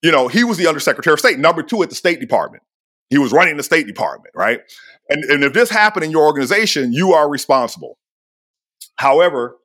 you 0.01 0.11
know, 0.11 0.27
he 0.27 0.43
was 0.43 0.57
the 0.57 0.67
undersecretary 0.67 1.13
of 1.13 1.19
state, 1.19 1.39
number 1.39 1.63
two 1.63 1.83
at 1.83 1.89
the 1.89 1.95
State 1.95 2.19
Department. 2.19 2.63
He 3.09 3.17
was 3.17 3.31
running 3.31 3.57
the 3.57 3.63
State 3.63 3.87
Department, 3.87 4.33
right? 4.35 4.61
And, 5.09 5.23
and 5.25 5.43
if 5.43 5.53
this 5.53 5.69
happened 5.69 6.05
in 6.05 6.11
your 6.11 6.25
organization, 6.25 6.91
you 6.91 7.13
are 7.13 7.29
responsible. 7.29 7.97
However, 8.95 9.57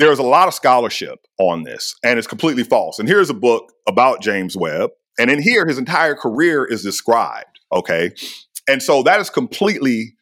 there's 0.00 0.18
a 0.18 0.24
lot 0.24 0.48
of 0.48 0.54
scholarship 0.54 1.26
on 1.38 1.62
this, 1.62 1.94
and 2.02 2.18
it's 2.18 2.26
completely 2.26 2.64
false. 2.64 2.98
And 2.98 3.08
here's 3.08 3.30
a 3.30 3.34
book 3.34 3.72
about 3.86 4.22
James 4.22 4.56
Webb. 4.56 4.90
And 5.18 5.30
in 5.30 5.42
here, 5.42 5.66
his 5.66 5.76
entire 5.76 6.14
career 6.14 6.64
is 6.64 6.82
described. 6.82 7.60
Okay. 7.70 8.12
And 8.66 8.82
so 8.82 9.02
that 9.02 9.20
is 9.20 9.28
completely 9.28 10.14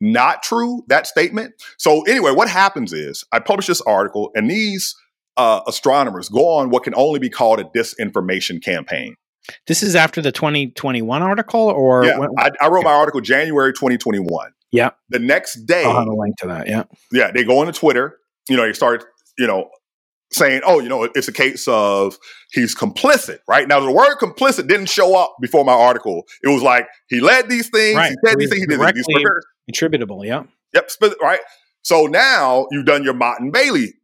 not 0.00 0.42
true, 0.42 0.82
that 0.88 1.06
statement. 1.06 1.54
So, 1.76 2.02
anyway, 2.02 2.30
what 2.32 2.48
happens 2.48 2.92
is 2.92 3.24
I 3.30 3.38
publish 3.38 3.66
this 3.66 3.82
article, 3.82 4.30
and 4.34 4.50
these 4.50 4.94
uh, 5.36 5.60
astronomers 5.66 6.28
go 6.28 6.48
on 6.48 6.70
what 6.70 6.84
can 6.84 6.94
only 6.96 7.18
be 7.18 7.28
called 7.28 7.60
a 7.60 7.64
disinformation 7.64 8.62
campaign. 8.62 9.16
This 9.66 9.82
is 9.82 9.94
after 9.94 10.22
the 10.22 10.32
2021 10.32 11.22
article, 11.22 11.60
or 11.60 12.04
yeah, 12.04 12.18
when, 12.18 12.30
I, 12.38 12.50
I, 12.60 12.68
wrote 12.68 12.84
my 12.84 12.92
article 12.92 13.20
January 13.20 13.72
2021. 13.72 14.50
Yeah. 14.72 14.90
The 15.10 15.18
next 15.18 15.66
day, 15.66 15.84
I'll 15.84 15.98
have 15.98 16.08
a 16.08 16.14
link 16.14 16.36
to 16.38 16.48
that. 16.48 16.68
Yeah. 16.68 16.84
Yeah. 17.12 17.30
They 17.30 17.44
go 17.44 17.60
on 17.60 17.66
to 17.66 17.72
Twitter. 17.72 18.18
You 18.48 18.56
know, 18.56 18.64
they 18.64 18.72
start, 18.72 19.04
you 19.38 19.46
know, 19.46 19.70
saying, 20.32 20.62
oh, 20.64 20.80
you 20.80 20.88
know, 20.88 21.04
it's 21.04 21.28
a 21.28 21.32
case 21.32 21.68
of 21.68 22.18
he's 22.52 22.74
complicit, 22.74 23.38
right? 23.48 23.68
Now, 23.68 23.80
the 23.80 23.92
word 23.92 24.16
complicit 24.16 24.68
didn't 24.68 24.86
show 24.86 25.16
up 25.16 25.36
before 25.40 25.64
my 25.64 25.72
article. 25.72 26.24
It 26.42 26.48
was 26.48 26.62
like 26.62 26.88
he 27.08 27.20
led 27.20 27.48
these 27.48 27.68
things, 27.68 27.96
right. 27.96 28.10
he 28.10 28.28
said 28.28 28.38
these 28.38 28.50
things, 28.50 28.62
he 28.62 28.66
did 28.66 28.94
these. 28.94 29.06
Attributable, 29.68 30.24
yeah. 30.24 30.44
Yep, 30.74 30.90
right. 31.22 31.40
So 31.82 32.06
now 32.06 32.66
you've 32.70 32.86
done 32.86 33.04
your 33.04 33.14
Motte 33.14 33.52
Bailey 33.52 33.94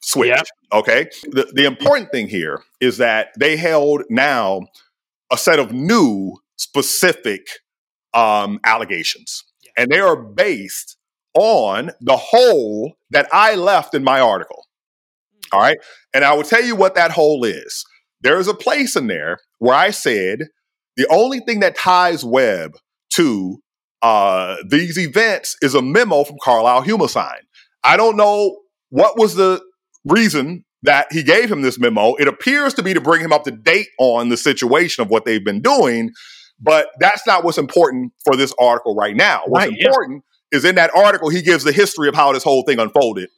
switch. 0.00 0.28
Yep. 0.28 0.46
Okay. 0.72 1.08
The, 1.24 1.50
the 1.52 1.64
important 1.64 2.10
thing 2.10 2.28
here 2.28 2.62
is 2.80 2.98
that 2.98 3.28
they 3.38 3.56
held 3.56 4.02
now 4.08 4.62
a 5.32 5.36
set 5.36 5.58
of 5.58 5.72
new 5.72 6.36
specific 6.56 7.46
um, 8.12 8.60
allegations, 8.64 9.44
and 9.76 9.90
they 9.90 9.98
are 9.98 10.16
based 10.16 10.96
on 11.34 11.90
the 12.00 12.16
hole 12.16 12.94
that 13.10 13.28
I 13.32 13.56
left 13.56 13.94
in 13.94 14.04
my 14.04 14.20
article. 14.20 14.63
All 15.54 15.60
right. 15.60 15.78
And 16.12 16.24
I 16.24 16.34
will 16.34 16.42
tell 16.42 16.64
you 16.64 16.74
what 16.74 16.96
that 16.96 17.12
hole 17.12 17.44
is. 17.44 17.84
There 18.22 18.40
is 18.40 18.48
a 18.48 18.54
place 18.54 18.96
in 18.96 19.06
there 19.06 19.38
where 19.58 19.74
I 19.74 19.90
said 19.90 20.40
the 20.96 21.06
only 21.10 21.38
thing 21.40 21.60
that 21.60 21.76
ties 21.76 22.24
Webb 22.24 22.72
to 23.14 23.58
uh, 24.02 24.56
these 24.68 24.98
events 24.98 25.56
is 25.62 25.74
a 25.74 25.82
memo 25.82 26.24
from 26.24 26.36
Carlisle 26.42 26.82
Humelsine. 26.82 27.44
I 27.84 27.96
don't 27.96 28.16
know 28.16 28.56
what 28.90 29.16
was 29.16 29.36
the 29.36 29.62
reason 30.04 30.64
that 30.82 31.06
he 31.12 31.22
gave 31.22 31.50
him 31.50 31.62
this 31.62 31.78
memo. 31.78 32.14
It 32.14 32.26
appears 32.26 32.74
to 32.74 32.82
be 32.82 32.92
to 32.92 33.00
bring 33.00 33.20
him 33.22 33.32
up 33.32 33.44
to 33.44 33.50
date 33.50 33.88
on 33.98 34.28
the 34.28 34.36
situation 34.36 35.02
of 35.02 35.10
what 35.10 35.24
they've 35.24 35.44
been 35.44 35.62
doing, 35.62 36.10
but 36.60 36.88
that's 36.98 37.26
not 37.26 37.44
what's 37.44 37.58
important 37.58 38.12
for 38.24 38.36
this 38.36 38.52
article 38.58 38.94
right 38.94 39.16
now. 39.16 39.42
What's 39.46 39.66
right, 39.66 39.78
important 39.78 40.24
yeah. 40.52 40.58
is 40.58 40.64
in 40.64 40.74
that 40.74 40.90
article, 40.94 41.30
he 41.30 41.42
gives 41.42 41.64
the 41.64 41.72
history 41.72 42.08
of 42.08 42.14
how 42.14 42.32
this 42.32 42.42
whole 42.42 42.64
thing 42.64 42.78
unfolded. 42.78 43.30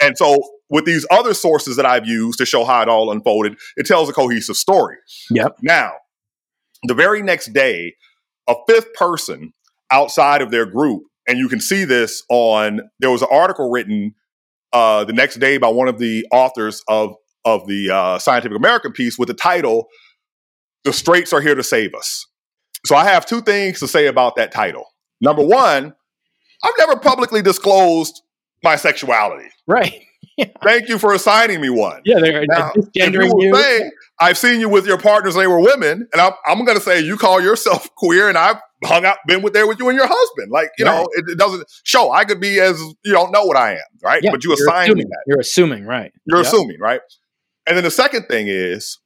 And 0.00 0.16
so, 0.16 0.38
with 0.68 0.84
these 0.84 1.06
other 1.10 1.34
sources 1.34 1.76
that 1.76 1.86
I've 1.86 2.06
used 2.06 2.38
to 2.38 2.46
show 2.46 2.64
how 2.64 2.82
it 2.82 2.88
all 2.88 3.10
unfolded, 3.10 3.56
it 3.76 3.86
tells 3.86 4.08
a 4.08 4.12
cohesive 4.12 4.56
story. 4.56 4.96
Yep. 5.30 5.58
Now, 5.62 5.92
the 6.84 6.94
very 6.94 7.22
next 7.22 7.52
day, 7.52 7.94
a 8.48 8.54
fifth 8.68 8.92
person 8.94 9.52
outside 9.90 10.42
of 10.42 10.50
their 10.50 10.66
group, 10.66 11.02
and 11.28 11.38
you 11.38 11.48
can 11.48 11.60
see 11.60 11.84
this 11.84 12.22
on, 12.30 12.80
there 13.00 13.10
was 13.10 13.22
an 13.22 13.28
article 13.30 13.70
written 13.70 14.14
uh, 14.72 15.04
the 15.04 15.12
next 15.12 15.36
day 15.36 15.58
by 15.58 15.68
one 15.68 15.88
of 15.88 15.98
the 15.98 16.26
authors 16.32 16.82
of 16.88 17.14
of 17.44 17.66
the 17.66 17.90
uh, 17.90 18.18
Scientific 18.18 18.56
American 18.56 18.92
piece 18.92 19.18
with 19.18 19.28
the 19.28 19.34
title 19.34 19.88
"The 20.84 20.92
Straights 20.92 21.32
Are 21.32 21.40
Here 21.40 21.54
to 21.54 21.62
Save 21.62 21.94
Us." 21.94 22.26
So 22.86 22.96
I 22.96 23.04
have 23.04 23.26
two 23.26 23.40
things 23.42 23.80
to 23.80 23.88
say 23.88 24.06
about 24.06 24.36
that 24.36 24.52
title. 24.52 24.84
Number 25.20 25.44
one, 25.44 25.94
I've 26.62 26.74
never 26.78 26.96
publicly 26.96 27.42
disclosed 27.42 28.22
my 28.62 28.76
sexuality. 28.76 29.48
Right. 29.66 30.02
Yeah. 30.36 30.46
Thank 30.62 30.88
you 30.88 30.98
for 30.98 31.12
assigning 31.12 31.60
me 31.60 31.68
one. 31.68 32.00
Yeah, 32.04 32.18
they're 32.20 32.46
now, 32.46 32.72
gendering 32.96 33.30
you. 33.40 33.54
Say, 33.54 33.90
I've 34.20 34.38
seen 34.38 34.60
you 34.60 34.70
with 34.70 34.86
your 34.86 34.96
partners; 34.96 35.34
they 35.34 35.46
were 35.46 35.60
women, 35.60 36.08
and 36.12 36.20
I'm, 36.20 36.32
I'm 36.46 36.64
going 36.64 36.78
to 36.78 36.82
say 36.82 37.00
you 37.00 37.18
call 37.18 37.42
yourself 37.42 37.94
queer, 37.96 38.28
and 38.28 38.38
I've 38.38 38.56
hung 38.84 39.04
out, 39.04 39.18
been 39.26 39.42
with 39.42 39.52
there 39.52 39.66
with 39.66 39.78
you 39.78 39.88
and 39.90 39.98
your 39.98 40.06
husband. 40.08 40.50
Like, 40.50 40.70
you 40.78 40.86
right. 40.86 40.94
know, 40.94 41.08
it, 41.12 41.24
it, 41.32 41.38
doesn't 41.38 41.66
show. 41.84 42.10
I 42.10 42.24
could 42.24 42.40
be 42.40 42.58
as 42.58 42.80
you 43.04 43.12
don't 43.12 43.32
know 43.32 43.44
what 43.44 43.58
I 43.58 43.72
am, 43.72 43.78
right? 44.02 44.22
Yeah, 44.22 44.30
but 44.30 44.42
you 44.42 44.54
assign 44.54 44.94
me 44.94 45.02
that. 45.02 45.24
You're 45.26 45.40
assuming, 45.40 45.84
right? 45.84 46.12
You're 46.26 46.38
yep. 46.38 46.46
assuming, 46.46 46.78
right? 46.80 47.00
And 47.66 47.76
then 47.76 47.84
the 47.84 47.90
second 47.90 48.26
thing 48.26 48.46
is, 48.48 48.98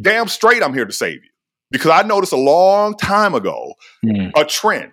damn 0.00 0.28
straight, 0.28 0.62
I'm 0.62 0.74
here 0.74 0.84
to 0.84 0.92
save 0.92 1.22
you 1.22 1.30
because 1.70 1.90
I 1.90 2.02
noticed 2.02 2.32
a 2.32 2.36
long 2.36 2.96
time 2.96 3.34
ago 3.34 3.74
mm. 4.04 4.30
a 4.36 4.44
trend. 4.44 4.92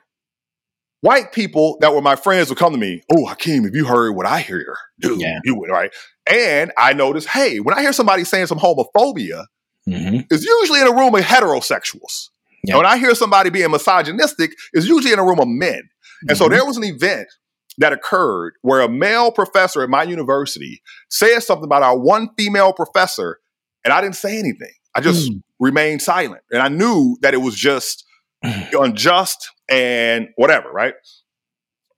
White 1.02 1.32
people 1.32 1.78
that 1.82 1.94
were 1.94 2.02
my 2.02 2.16
friends 2.16 2.50
would 2.50 2.58
come 2.58 2.74
to 2.74 2.80
me, 2.80 3.02
oh, 3.12 3.26
Hakeem, 3.26 3.66
if 3.66 3.74
you 3.74 3.86
heard 3.86 4.16
what 4.16 4.26
I 4.28 4.42
hear, 4.42 4.78
dude, 5.00 5.20
yeah. 5.20 5.40
you 5.44 5.56
would, 5.56 5.70
right? 5.70 5.92
And 6.30 6.72
I 6.78 6.94
noticed, 6.94 7.28
hey, 7.28 7.60
when 7.60 7.76
I 7.76 7.82
hear 7.82 7.94
somebody 7.94 8.24
saying 8.24 8.46
some 8.46 8.60
homophobia, 8.60 9.46
mm-hmm. 9.88 10.20
it's 10.30 10.46
usually 10.46 10.80
in 10.80 10.88
a 10.88 10.96
room 10.96 11.16
of 11.16 11.22
heterosexuals. 11.22 12.30
Yep. 12.66 12.78
When 12.78 12.86
I 12.86 12.98
hear 12.98 13.16
somebody 13.16 13.50
being 13.50 13.72
misogynistic, 13.72 14.52
it's 14.74 14.86
usually 14.86 15.12
in 15.12 15.20
a 15.20 15.26
room 15.26 15.40
of 15.40 15.48
men. 15.48 15.90
And 16.22 16.30
mm-hmm. 16.30 16.36
so 16.36 16.48
there 16.48 16.66
was 16.66 16.78
an 16.78 16.84
event 16.84 17.28
that 17.80 17.94
occurred 17.94 18.54
where 18.62 18.82
a 18.82 18.90
male 18.90 19.32
professor 19.32 19.82
at 19.82 19.90
my 19.90 20.04
university 20.04 20.82
said 21.10 21.40
something 21.40 21.66
about 21.66 21.82
our 21.82 21.98
one 21.98 22.30
female 22.38 22.74
professor, 22.74 23.40
and 23.84 23.94
I 23.94 24.02
didn't 24.02 24.18
say 24.18 24.38
anything. 24.38 24.74
I 24.94 25.02
just 25.02 25.32
mm. 25.32 25.42
remained 25.60 26.02
silent. 26.02 26.44
And 26.52 26.62
I 26.62 26.68
knew 26.68 27.18
that 27.22 27.34
it 27.34 27.38
was 27.38 27.56
just 27.56 28.06
unjust 28.74 29.50
and 29.70 30.30
whatever, 30.36 30.72
right? 30.72 30.94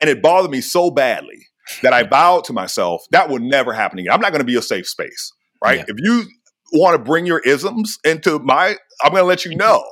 And 0.02 0.10
it 0.10 0.22
bothered 0.22 0.52
me 0.52 0.62
so 0.62 0.92
badly 0.92 1.48
that 1.82 1.94
I 1.94 2.04
vowed 2.04 2.44
to 2.46 2.54
myself 2.54 3.04
that 3.12 3.30
would 3.30 3.42
never 3.42 3.74
happen 3.74 4.00
again. 4.00 4.12
I'm 4.12 4.22
not 4.22 4.32
going 4.32 4.42
to 4.42 4.46
be 4.46 4.58
a 4.58 4.62
safe 4.62 4.88
space, 4.88 5.32
right? 5.64 5.80
Yeah. 5.80 5.86
If 5.88 5.96
you 6.00 6.26
want 6.74 6.98
to 6.98 7.04
bring 7.04 7.26
your 7.26 7.40
isms 7.40 7.98
into 8.04 8.40
my, 8.40 8.76
I'm 9.04 9.12
going 9.12 9.22
to 9.22 9.28
let 9.28 9.46
you 9.46 9.52
mm-hmm. 9.52 9.60
know 9.60 9.84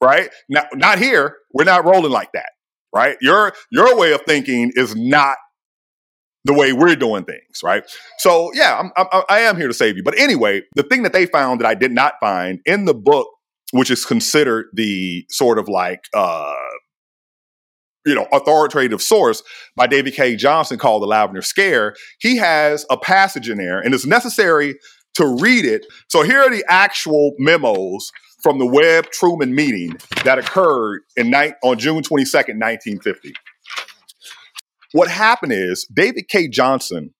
right? 0.00 0.30
Now, 0.48 0.64
not 0.74 0.98
here. 0.98 1.36
We're 1.52 1.64
not 1.64 1.84
rolling 1.84 2.12
like 2.12 2.32
that, 2.32 2.50
right? 2.94 3.16
Your 3.20 3.52
your 3.70 3.96
way 3.96 4.12
of 4.12 4.22
thinking 4.26 4.72
is 4.74 4.96
not 4.96 5.36
the 6.44 6.54
way 6.54 6.72
we're 6.72 6.96
doing 6.96 7.24
things, 7.24 7.62
right? 7.62 7.84
So 8.18 8.50
yeah, 8.54 8.78
I'm, 8.78 8.90
I'm, 8.96 9.22
I 9.28 9.40
am 9.40 9.56
here 9.56 9.68
to 9.68 9.74
save 9.74 9.96
you. 9.96 10.02
But 10.02 10.18
anyway, 10.18 10.62
the 10.74 10.82
thing 10.82 11.02
that 11.02 11.12
they 11.12 11.26
found 11.26 11.60
that 11.60 11.66
I 11.66 11.74
did 11.74 11.92
not 11.92 12.14
find 12.20 12.60
in 12.64 12.86
the 12.86 12.94
book, 12.94 13.28
which 13.72 13.90
is 13.90 14.04
considered 14.04 14.66
the 14.72 15.24
sort 15.30 15.58
of 15.58 15.68
like 15.68 16.04
uh, 16.14 16.54
you 18.06 18.14
know 18.14 18.26
authoritative 18.32 19.02
source 19.02 19.42
by 19.76 19.86
David 19.86 20.14
K. 20.14 20.36
Johnson 20.36 20.78
called 20.78 21.02
the 21.02 21.06
Lavender 21.06 21.42
Scare, 21.42 21.94
he 22.18 22.36
has 22.36 22.86
a 22.90 22.96
passage 22.96 23.48
in 23.48 23.58
there, 23.58 23.78
and 23.80 23.94
it's 23.94 24.06
necessary 24.06 24.76
to 25.14 25.26
read 25.40 25.64
it. 25.64 25.86
So 26.08 26.22
here 26.22 26.40
are 26.40 26.50
the 26.50 26.64
actual 26.68 27.32
memos 27.38 28.10
from 28.42 28.58
the 28.58 28.66
Webb 28.66 29.06
Truman 29.10 29.54
meeting 29.54 29.96
that 30.24 30.38
occurred 30.38 31.02
in 31.16 31.30
ni- 31.30 31.52
on 31.62 31.78
June 31.78 32.02
22nd, 32.02 32.58
1950. 32.58 33.34
What 34.92 35.08
happened 35.08 35.52
is 35.52 35.86
David 35.92 36.28
K. 36.28 36.48
Johnson. 36.48 37.14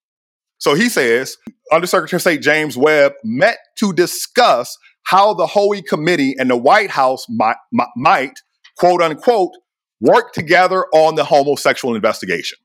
so 0.57 0.73
he 0.73 0.89
says, 0.89 1.37
Undersecretary 1.71 2.17
of 2.17 2.21
State 2.21 2.41
James 2.41 2.75
Webb 2.75 3.13
met 3.23 3.59
to 3.79 3.93
discuss 3.93 4.77
how 5.03 5.33
the 5.33 5.47
Hoey 5.47 5.81
Committee 5.81 6.35
and 6.37 6.49
the 6.49 6.57
White 6.57 6.91
House 6.91 7.25
might, 7.29 7.57
might 7.95 8.39
quote 8.77 9.01
unquote, 9.01 9.51
work 9.99 10.33
together 10.33 10.85
on 10.93 11.15
the 11.15 11.23
homosexual 11.23 11.95
investigation. 11.95 12.57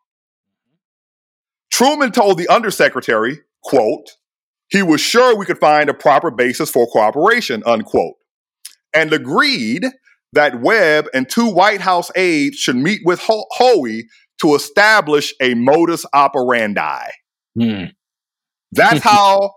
Truman 1.71 2.13
told 2.13 2.39
the 2.39 2.49
undersecretary, 2.49 3.41
quote, 3.63 4.11
he 4.69 4.83
was 4.83 5.01
sure 5.01 5.37
we 5.37 5.47
could 5.47 5.59
find 5.59 5.89
a 5.89 5.95
proper 5.95 6.31
basis 6.31 6.71
for 6.71 6.87
cooperation, 6.87 7.63
unquote 7.67 8.17
and 8.97 9.13
agreed 9.13 9.85
that 10.33 10.61
Webb 10.61 11.07
and 11.15 11.29
two 11.29 11.49
White 11.49 11.81
House 11.81 12.11
aides 12.17 12.57
should 12.57 12.77
meet 12.77 13.03
with 13.05 13.21
Ho- 13.21 13.47
Hoey 13.51 14.09
to 14.41 14.55
establish 14.55 15.35
a 15.41 15.55
modus 15.55 16.05
operandi. 16.13 17.11
Mm. 17.59 17.93
That's 18.73 19.01
how 19.05 19.53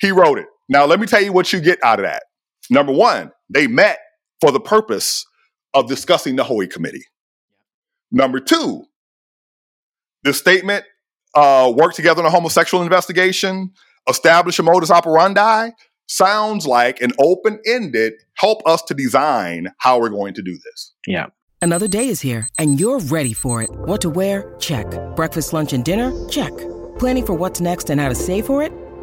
he 0.00 0.10
wrote 0.10 0.38
it. 0.38 0.46
Now, 0.70 0.86
let 0.86 1.00
me 1.00 1.06
tell 1.06 1.22
you 1.22 1.32
what 1.32 1.52
you 1.52 1.60
get 1.60 1.78
out 1.84 1.98
of 1.98 2.06
that. 2.06 2.22
Number 2.70 2.92
one, 2.92 3.32
they 3.50 3.66
met 3.66 3.98
for 4.40 4.52
the 4.52 4.60
purpose 4.60 5.26
of 5.74 5.88
discussing 5.88 6.36
the 6.36 6.44
Hoey 6.44 6.68
Committee. 6.68 7.04
Number 8.12 8.40
two, 8.40 8.84
the 10.22 10.32
statement 10.32 10.84
uh, 11.34 11.72
work 11.76 11.94
together 11.94 12.22
on 12.22 12.26
a 12.26 12.30
homosexual 12.30 12.82
investigation, 12.82 13.72
establish 14.08 14.58
a 14.58 14.62
modus 14.62 14.90
operandi 14.90 15.70
sounds 16.06 16.66
like 16.66 17.00
an 17.00 17.12
open 17.20 17.60
ended 17.66 18.12
help 18.34 18.60
us 18.66 18.82
to 18.82 18.94
design 18.94 19.68
how 19.78 20.00
we're 20.00 20.08
going 20.08 20.34
to 20.34 20.42
do 20.42 20.58
this. 20.64 20.92
Yeah. 21.06 21.26
Another 21.62 21.86
day 21.86 22.08
is 22.08 22.20
here 22.20 22.48
and 22.58 22.80
you're 22.80 22.98
ready 22.98 23.32
for 23.32 23.62
it. 23.62 23.70
What 23.70 24.00
to 24.00 24.10
wear? 24.10 24.56
Check. 24.58 24.86
Breakfast, 25.14 25.52
lunch, 25.52 25.72
and 25.72 25.84
dinner? 25.84 26.12
Check. 26.28 26.52
Planning 26.98 27.26
for 27.26 27.34
what's 27.34 27.60
next 27.60 27.90
and 27.90 28.00
how 28.00 28.08
to 28.08 28.14
save 28.14 28.46
for 28.46 28.62
it? 28.62 28.72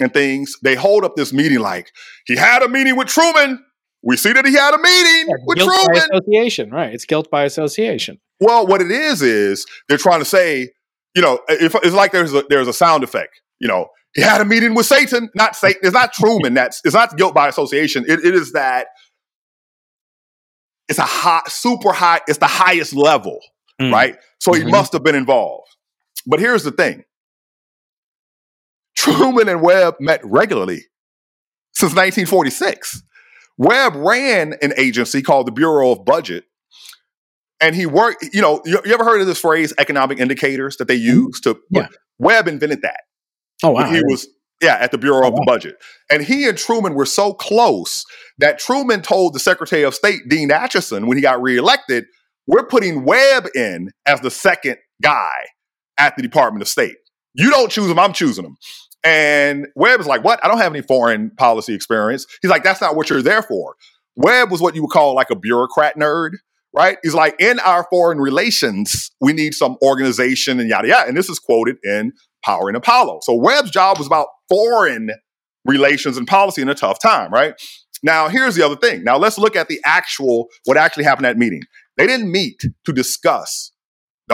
and 0.00 0.12
things, 0.12 0.56
they 0.62 0.74
hold 0.74 1.04
up 1.04 1.16
this 1.16 1.32
meeting 1.32 1.60
like 1.60 1.92
he 2.26 2.36
had 2.36 2.62
a 2.62 2.68
meeting 2.68 2.96
with 2.96 3.08
Truman. 3.08 3.64
We 4.02 4.16
see 4.16 4.32
that 4.32 4.44
he 4.44 4.54
had 4.54 4.74
a 4.74 4.78
meeting 4.78 5.28
yeah, 5.28 5.34
with 5.44 5.58
guilt 5.58 5.70
Truman. 5.70 6.08
By 6.10 6.16
association, 6.16 6.70
right? 6.70 6.92
It's 6.92 7.04
guilt 7.04 7.30
by 7.30 7.44
association. 7.44 8.18
Well, 8.40 8.66
what 8.66 8.80
it 8.80 8.90
is 8.90 9.22
is 9.22 9.64
they're 9.88 9.98
trying 9.98 10.18
to 10.18 10.24
say, 10.24 10.70
you 11.14 11.22
know, 11.22 11.38
if, 11.48 11.74
it's 11.76 11.94
like 11.94 12.10
there's 12.10 12.34
a, 12.34 12.42
there's 12.48 12.68
a 12.68 12.72
sound 12.72 13.04
effect. 13.04 13.40
You 13.60 13.68
know, 13.68 13.88
he 14.14 14.22
had 14.22 14.40
a 14.40 14.44
meeting 14.44 14.74
with 14.74 14.86
Satan. 14.86 15.30
Not 15.34 15.54
Satan. 15.54 15.80
It's 15.82 15.92
not 15.92 16.12
Truman. 16.12 16.54
That's 16.54 16.80
it's 16.84 16.94
not 16.94 17.16
guilt 17.16 17.34
by 17.34 17.48
association. 17.48 18.04
it, 18.08 18.24
it 18.24 18.34
is 18.34 18.52
that 18.52 18.88
it's 20.88 20.98
a 20.98 21.02
high, 21.02 21.42
super 21.46 21.92
high. 21.92 22.20
It's 22.26 22.38
the 22.38 22.46
highest 22.46 22.94
level, 22.94 23.40
mm. 23.80 23.92
right? 23.92 24.16
So 24.40 24.52
mm-hmm. 24.52 24.66
he 24.66 24.70
must 24.70 24.92
have 24.92 25.02
been 25.02 25.14
involved. 25.14 25.68
But 26.26 26.40
here's 26.40 26.64
the 26.64 26.70
thing: 26.70 27.04
Truman 29.02 29.48
and 29.48 29.60
Webb 29.60 29.96
met 29.98 30.20
regularly 30.24 30.84
since 31.72 31.90
1946. 31.90 33.02
Webb 33.58 33.96
ran 33.96 34.54
an 34.62 34.72
agency 34.76 35.22
called 35.22 35.48
the 35.48 35.52
Bureau 35.52 35.90
of 35.90 36.04
Budget, 36.04 36.44
and 37.60 37.74
he 37.74 37.84
worked. 37.84 38.24
You 38.32 38.40
know, 38.40 38.62
you, 38.64 38.80
you 38.84 38.94
ever 38.94 39.04
heard 39.04 39.20
of 39.20 39.26
this 39.26 39.40
phrase, 39.40 39.74
economic 39.76 40.20
indicators, 40.20 40.76
that 40.76 40.86
they 40.86 40.98
mm-hmm. 40.98 41.26
use 41.26 41.40
to? 41.40 41.58
Yeah. 41.70 41.88
Webb 42.20 42.46
invented 42.46 42.82
that. 42.82 43.00
Oh 43.64 43.70
wow! 43.70 43.90
He 43.90 44.02
was 44.04 44.28
yeah 44.60 44.76
at 44.80 44.92
the 44.92 44.98
Bureau 44.98 45.24
oh, 45.24 45.28
of 45.28 45.34
the 45.34 45.44
wow. 45.46 45.54
Budget, 45.54 45.76
and 46.08 46.22
he 46.22 46.48
and 46.48 46.56
Truman 46.56 46.94
were 46.94 47.06
so 47.06 47.34
close 47.34 48.04
that 48.38 48.60
Truman 48.60 49.02
told 49.02 49.34
the 49.34 49.40
Secretary 49.40 49.82
of 49.82 49.96
State 49.96 50.28
Dean 50.28 50.50
Acheson 50.50 51.08
when 51.08 51.16
he 51.16 51.22
got 51.22 51.42
reelected, 51.42 52.04
"We're 52.46 52.66
putting 52.66 53.04
Webb 53.04 53.48
in 53.56 53.90
as 54.06 54.20
the 54.20 54.30
second 54.30 54.76
guy 55.02 55.34
at 55.98 56.14
the 56.14 56.22
Department 56.22 56.62
of 56.62 56.68
State. 56.68 56.96
You 57.34 57.50
don't 57.50 57.72
choose 57.72 57.90
him; 57.90 57.98
I'm 57.98 58.12
choosing 58.12 58.44
him." 58.44 58.56
And 59.04 59.66
Webb 59.74 60.00
is 60.00 60.06
like, 60.06 60.24
"What? 60.24 60.44
I 60.44 60.48
don't 60.48 60.58
have 60.58 60.72
any 60.72 60.82
foreign 60.82 61.30
policy 61.30 61.74
experience." 61.74 62.26
He's 62.40 62.50
like, 62.50 62.62
"That's 62.62 62.80
not 62.80 62.96
what 62.96 63.10
you're 63.10 63.22
there 63.22 63.42
for." 63.42 63.74
Webb 64.16 64.50
was 64.50 64.60
what 64.60 64.74
you 64.74 64.82
would 64.82 64.90
call 64.90 65.14
like 65.14 65.30
a 65.30 65.36
bureaucrat 65.36 65.96
nerd 65.96 66.32
right? 66.74 66.98
He's 67.02 67.14
like, 67.14 67.34
in 67.38 67.58
our 67.60 67.86
foreign 67.90 68.18
relations, 68.18 69.10
we 69.20 69.32
need 69.32 69.54
some 69.54 69.76
organization 69.82 70.60
and 70.60 70.68
yada 70.68 70.88
yada. 70.88 71.08
And 71.08 71.16
this 71.16 71.28
is 71.28 71.38
quoted 71.38 71.76
in 71.84 72.12
Powering 72.44 72.76
Apollo. 72.76 73.20
So 73.22 73.34
Webb's 73.34 73.70
job 73.70 73.98
was 73.98 74.06
about 74.06 74.28
foreign 74.48 75.10
relations 75.64 76.16
and 76.16 76.26
policy 76.26 76.62
in 76.62 76.68
a 76.68 76.74
tough 76.74 76.98
time, 77.00 77.30
right? 77.32 77.54
Now, 78.02 78.28
here's 78.28 78.56
the 78.56 78.64
other 78.64 78.76
thing. 78.76 79.04
Now, 79.04 79.16
let's 79.16 79.38
look 79.38 79.54
at 79.54 79.68
the 79.68 79.80
actual, 79.84 80.48
what 80.64 80.76
actually 80.76 81.04
happened 81.04 81.26
at 81.26 81.36
meeting. 81.36 81.62
They 81.96 82.06
didn't 82.06 82.32
meet 82.32 82.60
to 82.84 82.92
discuss 82.92 83.70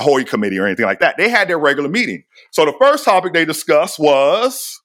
the 0.01 0.25
Committee 0.25 0.59
or 0.59 0.67
anything 0.67 0.87
like 0.87 1.01
that. 1.01 1.17
They 1.17 1.29
had 1.29 1.49
their 1.49 1.59
regular 1.59 1.89
meeting. 1.89 2.25
So 2.51 2.65
the 2.65 2.75
first 2.81 3.05
topic 3.05 3.33
they 3.33 3.45
discussed 3.45 3.99
was 3.99 4.81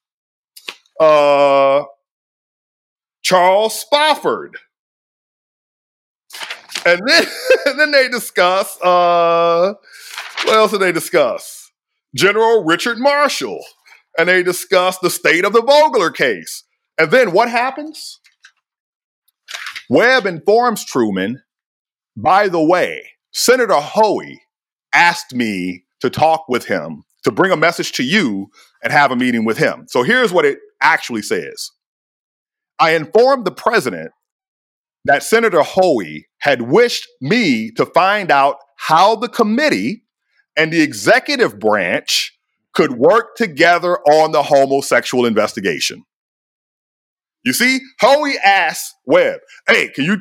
uh, 0.99 1.83
Charles 3.21 3.79
Spofford. 3.79 4.57
And 6.85 7.01
then, 7.07 7.25
and 7.65 7.79
then 7.79 7.91
they 7.91 8.09
discuss, 8.09 8.79
uh, 8.81 9.73
what 10.45 10.55
else 10.55 10.71
did 10.71 10.81
they 10.81 10.91
discuss? 10.91 11.71
General 12.15 12.63
Richard 12.63 12.99
Marshall. 12.99 13.63
And 14.17 14.29
they 14.29 14.43
discuss 14.43 14.99
the 14.99 15.09
state 15.09 15.43
of 15.43 15.53
the 15.53 15.61
Vogeler 15.61 16.13
case. 16.13 16.63
And 16.99 17.09
then 17.09 17.31
what 17.31 17.49
happens? 17.49 18.19
Webb 19.89 20.27
informs 20.27 20.85
Truman, 20.85 21.41
by 22.15 22.47
the 22.47 22.63
way, 22.63 23.03
Senator 23.31 23.79
Hoey 23.79 24.42
asked 24.93 25.33
me 25.33 25.83
to 26.01 26.09
talk 26.09 26.47
with 26.47 26.65
him, 26.65 27.03
to 27.23 27.31
bring 27.31 27.51
a 27.51 27.57
message 27.57 27.91
to 27.93 28.03
you 28.03 28.49
and 28.83 28.91
have 28.91 29.11
a 29.11 29.15
meeting 29.15 29.45
with 29.45 29.57
him. 29.57 29.85
So 29.87 30.03
here's 30.03 30.31
what 30.31 30.45
it 30.45 30.59
actually 30.81 31.21
says 31.21 31.71
I 32.79 32.95
informed 32.95 33.45
the 33.45 33.51
president 33.51 34.11
that 35.05 35.23
Senator 35.23 35.61
Hoey 35.61 36.27
had 36.39 36.61
wished 36.63 37.07
me 37.21 37.71
to 37.71 37.85
find 37.85 38.31
out 38.31 38.57
how 38.77 39.15
the 39.15 39.29
committee 39.29 40.03
and 40.55 40.71
the 40.71 40.81
executive 40.81 41.59
branch 41.59 42.37
could 42.73 42.93
work 42.93 43.35
together 43.35 43.97
on 43.99 44.31
the 44.31 44.43
homosexual 44.43 45.25
investigation. 45.25 46.03
You 47.43 47.53
see, 47.53 47.79
Hoey 47.99 48.35
asked 48.43 48.95
Webb, 49.05 49.39
hey, 49.67 49.89
can 49.89 50.05
you 50.05 50.19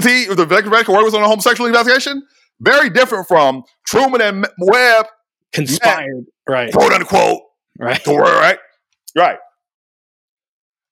see 0.00 0.24
if 0.24 0.36
the 0.36 0.42
executive 0.42 0.70
branch 0.70 0.88
work 0.88 1.04
was 1.04 1.14
on 1.14 1.22
a 1.22 1.28
homosexual 1.28 1.66
investigation? 1.66 2.22
Very 2.60 2.90
different 2.90 3.26
from 3.26 3.64
Truman 3.86 4.20
and 4.20 4.46
Webb 4.58 5.06
conspired, 5.52 6.26
right? 6.48 6.72
Quote 6.72 6.92
unquote, 6.92 7.42
right? 7.78 8.02
To 8.04 8.16
right? 8.16 8.58
Right. 9.16 9.38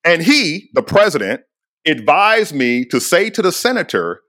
And 0.04 0.22
he, 0.22 0.70
the 0.74 0.82
president, 0.82 1.42
advised 1.86 2.54
me 2.54 2.84
to 2.86 3.00
say 3.00 3.30
to 3.30 3.42
the 3.42 3.52
senator 3.52 4.20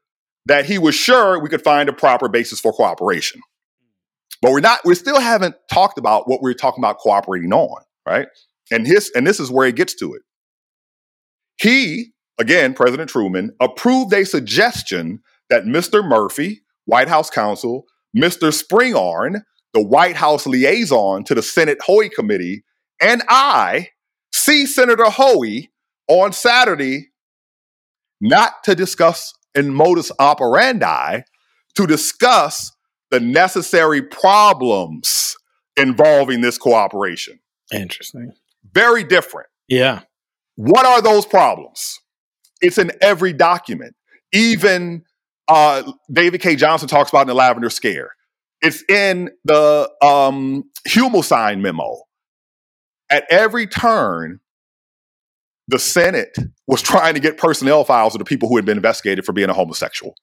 that 0.46 0.66
he 0.66 0.78
was 0.78 0.96
sure 0.96 1.40
we 1.40 1.50
could 1.50 1.64
find 1.64 1.90
a 1.90 1.94
proper 1.94 2.28
basis 2.28 2.60
for 2.60 2.74
cooperation. 2.74 3.42
But 4.42 4.52
we're 4.52 4.60
not, 4.60 4.82
we 4.84 4.96
still 4.96 5.20
haven't 5.20 5.56
talked 5.72 5.98
about 5.98 6.28
what 6.28 6.42
we're 6.42 6.54
talking 6.54 6.84
about 6.84 7.00
cooperating 7.00 7.54
on, 7.54 7.82
right? 8.06 8.28
And 8.72 8.86
his 8.86 9.12
and 9.16 9.26
this 9.26 9.40
is 9.40 9.52
where 9.52 9.68
it 9.68 9.76
gets 9.76 9.94
to 9.96 10.14
it. 10.14 10.22
He, 11.58 12.12
again, 12.40 12.74
President 12.74 13.10
Truman, 13.10 13.56
approved 13.62 14.14
a 14.14 14.26
suggestion 14.26 15.22
that 15.50 15.64
Mr. 15.64 16.06
Murphy, 16.06 16.63
White 16.86 17.08
House 17.08 17.30
counsel, 17.30 17.86
Mr. 18.16 18.52
Spingarn, 18.52 19.42
the 19.74 19.82
White 19.82 20.16
House 20.16 20.46
liaison 20.46 21.24
to 21.26 21.36
the 21.36 21.42
Senate 21.42 21.80
Hoey 21.86 22.10
Committee, 22.10 22.64
and 23.02 23.24
I 23.28 23.90
see 24.34 24.66
Senator 24.66 25.10
Hoey 25.10 25.72
on 26.08 26.34
Saturday 26.34 27.10
not 28.22 28.64
to 28.64 28.76
discuss 28.76 29.34
in 29.56 29.74
modus 29.74 30.12
operandi, 30.20 31.22
to 31.76 31.88
discuss 31.88 32.72
the 33.12 33.20
necessary 33.20 34.02
problems 34.02 35.36
involving 35.78 36.42
this 36.42 36.58
cooperation. 36.58 37.40
Interesting. 37.72 38.34
Very 38.74 39.04
different. 39.04 39.48
Yeah. 39.68 40.02
What 40.56 40.86
are 40.86 41.02
those 41.02 41.26
problems? 41.26 42.00
It's 42.62 42.78
in 42.78 42.92
every 43.02 43.34
document. 43.34 43.96
Even 44.32 45.04
uh, 45.48 45.92
David 46.12 46.42
K. 46.42 46.56
Johnson 46.56 46.88
talks 46.88 47.10
about 47.10 47.22
in 47.22 47.28
the 47.28 47.34
Lavender 47.34 47.70
Scare. 47.70 48.12
It's 48.62 48.84
in 48.90 49.30
the 49.44 49.90
um, 50.02 50.64
Humelsine 50.88 51.62
memo. 51.62 51.98
At 53.10 53.26
every 53.30 53.68
turn, 53.68 54.40
the 55.68 55.80
Senate 55.80 56.38
was 56.68 56.82
trying 56.82 57.14
to 57.14 57.20
get 57.20 57.38
personnel 57.38 57.84
files 57.84 58.16
of 58.16 58.20
the 58.20 58.26
people 58.26 58.50
who 58.50 58.56
had 58.56 58.66
been 58.66 58.78
investigated 58.78 59.26
for 59.26 59.34
being 59.34 59.50
a 59.50 59.54
homosexual. 59.54 60.16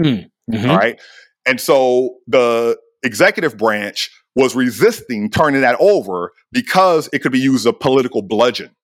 Mm, 0.00 0.30
mm-hmm. 0.50 0.70
All 0.70 0.76
right. 0.76 1.00
And 1.46 1.60
so 1.60 2.16
the 2.26 2.78
executive 3.02 3.56
branch 3.56 4.10
was 4.34 4.54
resisting 4.54 5.30
turning 5.30 5.62
that 5.62 5.76
over 5.80 6.32
because 6.52 7.08
it 7.12 7.20
could 7.20 7.32
be 7.32 7.40
used 7.40 7.62
as 7.62 7.66
a 7.66 7.72
political 7.72 8.20
bludgeon. 8.20 8.74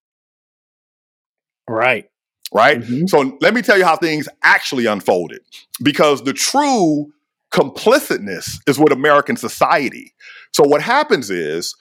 Right. 1.69 2.07
Right. 2.55 2.81
Mm-hmm. 2.81 3.07
So 3.07 3.39
let 3.41 3.55
me 3.55 3.63
tell 3.63 3.79
you 3.79 3.85
how 3.85 3.97
things 3.97 4.29
actually 4.43 4.87
unfolded 4.87 5.41
because 5.83 6.23
the 6.25 6.35
true 6.35 7.13
complicitness 7.51 8.59
is 8.67 8.79
with 8.79 8.93
American 8.93 9.37
society. 9.37 10.13
So 10.53 10.65
what 10.65 10.83
happens 10.83 11.31
is 11.31 11.75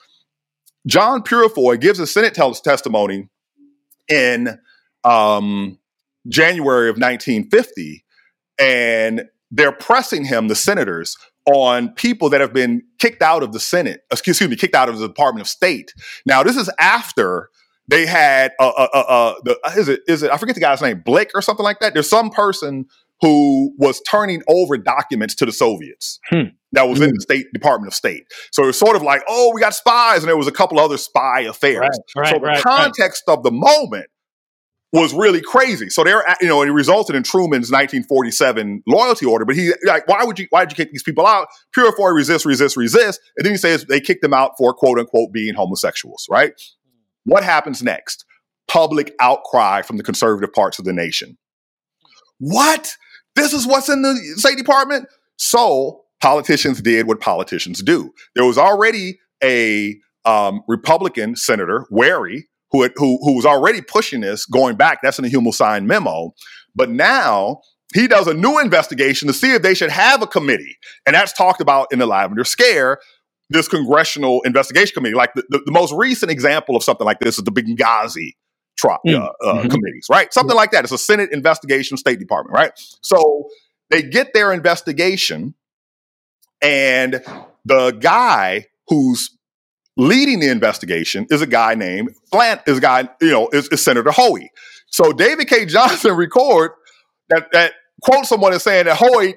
John 0.86 1.22
Peurifoy 1.22 1.80
gives 1.80 1.98
a 1.98 2.06
Senate 2.06 2.34
testimony 2.34 3.28
in 4.08 4.58
um, 5.04 5.78
January 6.28 6.88
of 6.88 6.96
1950, 6.96 8.04
and 8.58 9.28
they're 9.50 9.72
pressing 9.72 10.24
him, 10.24 10.48
the 10.48 10.54
senators, 10.54 11.16
on 11.46 11.90
people 11.90 12.28
that 12.30 12.40
have 12.40 12.52
been 12.52 12.82
kicked 12.98 13.22
out 13.22 13.42
of 13.42 13.52
the 13.52 13.60
Senate, 13.60 14.02
excuse 14.10 14.40
me, 14.40 14.56
kicked 14.56 14.74
out 14.74 14.88
of 14.88 14.98
the 14.98 15.08
Department 15.08 15.42
of 15.42 15.48
State. 15.48 15.92
Now, 16.24 16.42
this 16.42 16.56
is 16.56 16.70
after 16.78 17.50
they 17.88 18.06
had 18.06 18.52
uh, 18.60 18.68
uh, 18.68 18.88
uh, 18.92 18.98
uh 18.98 19.34
the 19.44 19.58
is 19.76 19.88
it 19.88 20.00
is 20.06 20.22
it 20.22 20.30
I 20.30 20.36
forget 20.36 20.54
the 20.54 20.60
guy's 20.60 20.80
name, 20.80 21.02
Blake 21.04 21.30
or 21.34 21.42
something 21.42 21.64
like 21.64 21.80
that. 21.80 21.94
There's 21.94 22.08
some 22.08 22.30
person 22.30 22.86
who 23.20 23.72
was 23.78 24.00
turning 24.02 24.42
over 24.48 24.76
documents 24.76 25.34
to 25.36 25.46
the 25.46 25.52
Soviets 25.52 26.18
hmm. 26.28 26.42
that 26.72 26.88
was 26.88 26.98
hmm. 26.98 27.04
in 27.04 27.10
the 27.10 27.20
State 27.20 27.46
Department 27.52 27.88
of 27.88 27.94
State. 27.94 28.24
So 28.50 28.64
it 28.64 28.66
was 28.66 28.78
sort 28.78 28.96
of 28.96 29.02
like, 29.02 29.22
oh, 29.28 29.52
we 29.54 29.60
got 29.60 29.74
spies, 29.74 30.18
and 30.18 30.28
there 30.28 30.36
was 30.36 30.48
a 30.48 30.52
couple 30.52 30.78
other 30.78 30.98
spy 30.98 31.40
affairs. 31.42 31.98
Right, 32.16 32.22
right, 32.24 32.32
so 32.32 32.38
the 32.40 32.46
right, 32.46 32.62
context 32.62 33.22
of 33.28 33.44
the 33.44 33.52
moment 33.52 34.06
was 34.92 35.14
really 35.14 35.40
crazy. 35.40 35.88
So 35.88 36.04
they're, 36.04 36.22
you 36.40 36.48
know, 36.48 36.62
it 36.62 36.68
resulted 36.68 37.16
in 37.16 37.22
Truman's 37.22 37.70
1947 37.70 38.82
loyalty 38.86 39.24
order. 39.24 39.46
But 39.46 39.56
he, 39.56 39.72
like, 39.86 40.06
why 40.06 40.22
would 40.24 40.38
you, 40.38 40.46
why 40.50 40.66
did 40.66 40.76
you 40.76 40.84
kick 40.84 40.92
these 40.92 41.02
people 41.02 41.26
out? 41.26 41.48
Peurifoy 41.74 42.14
resist, 42.14 42.44
resist, 42.44 42.76
resist. 42.76 43.18
And 43.38 43.46
then 43.46 43.54
he 43.54 43.56
says 43.56 43.86
they 43.86 44.00
kicked 44.00 44.20
them 44.20 44.34
out 44.34 44.52
for 44.58 44.74
quote 44.74 44.98
unquote 44.98 45.32
being 45.32 45.54
homosexuals, 45.54 46.26
right? 46.30 46.52
What 47.24 47.44
happens 47.44 47.82
next? 47.82 48.24
Public 48.68 49.14
outcry 49.20 49.82
from 49.82 49.96
the 49.96 50.02
conservative 50.02 50.52
parts 50.52 50.78
of 50.78 50.84
the 50.84 50.92
nation. 50.92 51.38
What? 52.38 52.92
This 53.36 53.52
is 53.52 53.66
what's 53.66 53.88
in 53.88 54.02
the 54.02 54.14
State 54.36 54.58
Department. 54.58 55.06
So 55.36 56.02
politicians 56.20 56.80
did 56.80 57.06
what 57.06 57.20
politicians 57.20 57.82
do. 57.82 58.12
There 58.34 58.44
was 58.44 58.58
already 58.58 59.18
a 59.42 59.96
um, 60.24 60.62
Republican 60.68 61.36
senator, 61.36 61.86
Wherry, 61.90 62.48
who, 62.70 62.82
had, 62.82 62.92
who, 62.96 63.18
who 63.22 63.36
was 63.36 63.46
already 63.46 63.82
pushing 63.82 64.20
this 64.20 64.46
going 64.46 64.76
back. 64.76 65.00
That's 65.02 65.18
in 65.18 65.24
the 65.24 65.30
Humelsine 65.30 65.84
memo. 65.84 66.32
But 66.74 66.90
now 66.90 67.60
he 67.94 68.06
does 68.08 68.26
a 68.26 68.34
new 68.34 68.58
investigation 68.58 69.28
to 69.28 69.34
see 69.34 69.52
if 69.52 69.62
they 69.62 69.74
should 69.74 69.90
have 69.90 70.22
a 70.22 70.26
committee. 70.26 70.78
And 71.06 71.14
that's 71.14 71.32
talked 71.32 71.60
about 71.60 71.92
in 71.92 71.98
the 71.98 72.06
Lavender 72.06 72.44
Scare. 72.44 72.98
This 73.52 73.68
congressional 73.68 74.42
investigation 74.42 74.94
committee. 74.94 75.14
Like 75.14 75.34
the, 75.34 75.44
the, 75.48 75.62
the, 75.66 75.72
most 75.72 75.92
recent 75.92 76.30
example 76.30 76.76
of 76.76 76.82
something 76.82 77.04
like 77.04 77.20
this 77.20 77.38
is 77.38 77.44
the 77.44 77.52
Benghazi 77.52 78.32
tri- 78.76 78.98
mm. 79.06 79.14
uh, 79.14 79.24
uh, 79.24 79.54
mm-hmm. 79.54 79.68
committees, 79.68 80.06
right? 80.10 80.32
Something 80.32 80.56
like 80.56 80.70
that. 80.72 80.84
It's 80.84 80.92
a 80.92 80.98
Senate 80.98 81.30
investigation, 81.32 81.96
State 81.96 82.18
Department, 82.18 82.54
right? 82.54 82.72
So 83.02 83.48
they 83.90 84.02
get 84.02 84.32
their 84.34 84.52
investigation, 84.52 85.54
and 86.60 87.22
the 87.64 87.90
guy 87.92 88.66
who's 88.88 89.30
leading 89.96 90.40
the 90.40 90.48
investigation 90.48 91.26
is 91.30 91.42
a 91.42 91.46
guy 91.46 91.74
named 91.74 92.10
Flant, 92.30 92.62
is 92.66 92.78
a 92.78 92.80
guy, 92.80 93.08
you 93.20 93.30
know, 93.30 93.48
is, 93.52 93.68
is 93.68 93.82
Senator 93.82 94.10
Hoey. 94.10 94.50
So 94.86 95.12
David 95.12 95.48
K. 95.48 95.66
Johnson 95.66 96.12
record 96.16 96.72
that, 97.28 97.48
that 97.52 97.72
quote 98.02 98.26
someone 98.26 98.52
as 98.52 98.62
saying 98.62 98.86
that 98.86 98.96
Hoey 98.96 99.34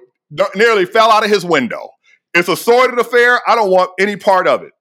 nearly 0.55 0.85
fell 0.85 1.11
out 1.11 1.23
of 1.23 1.29
his 1.29 1.45
window. 1.45 1.89
It's 2.35 2.49
a 2.49 2.55
sordid 2.57 2.99
affair. 2.99 3.39
I 3.47 3.55
don't 3.55 3.71
want 3.71 3.91
any 3.97 4.17
part 4.17 4.47
of 4.47 4.61
it. 4.61 4.73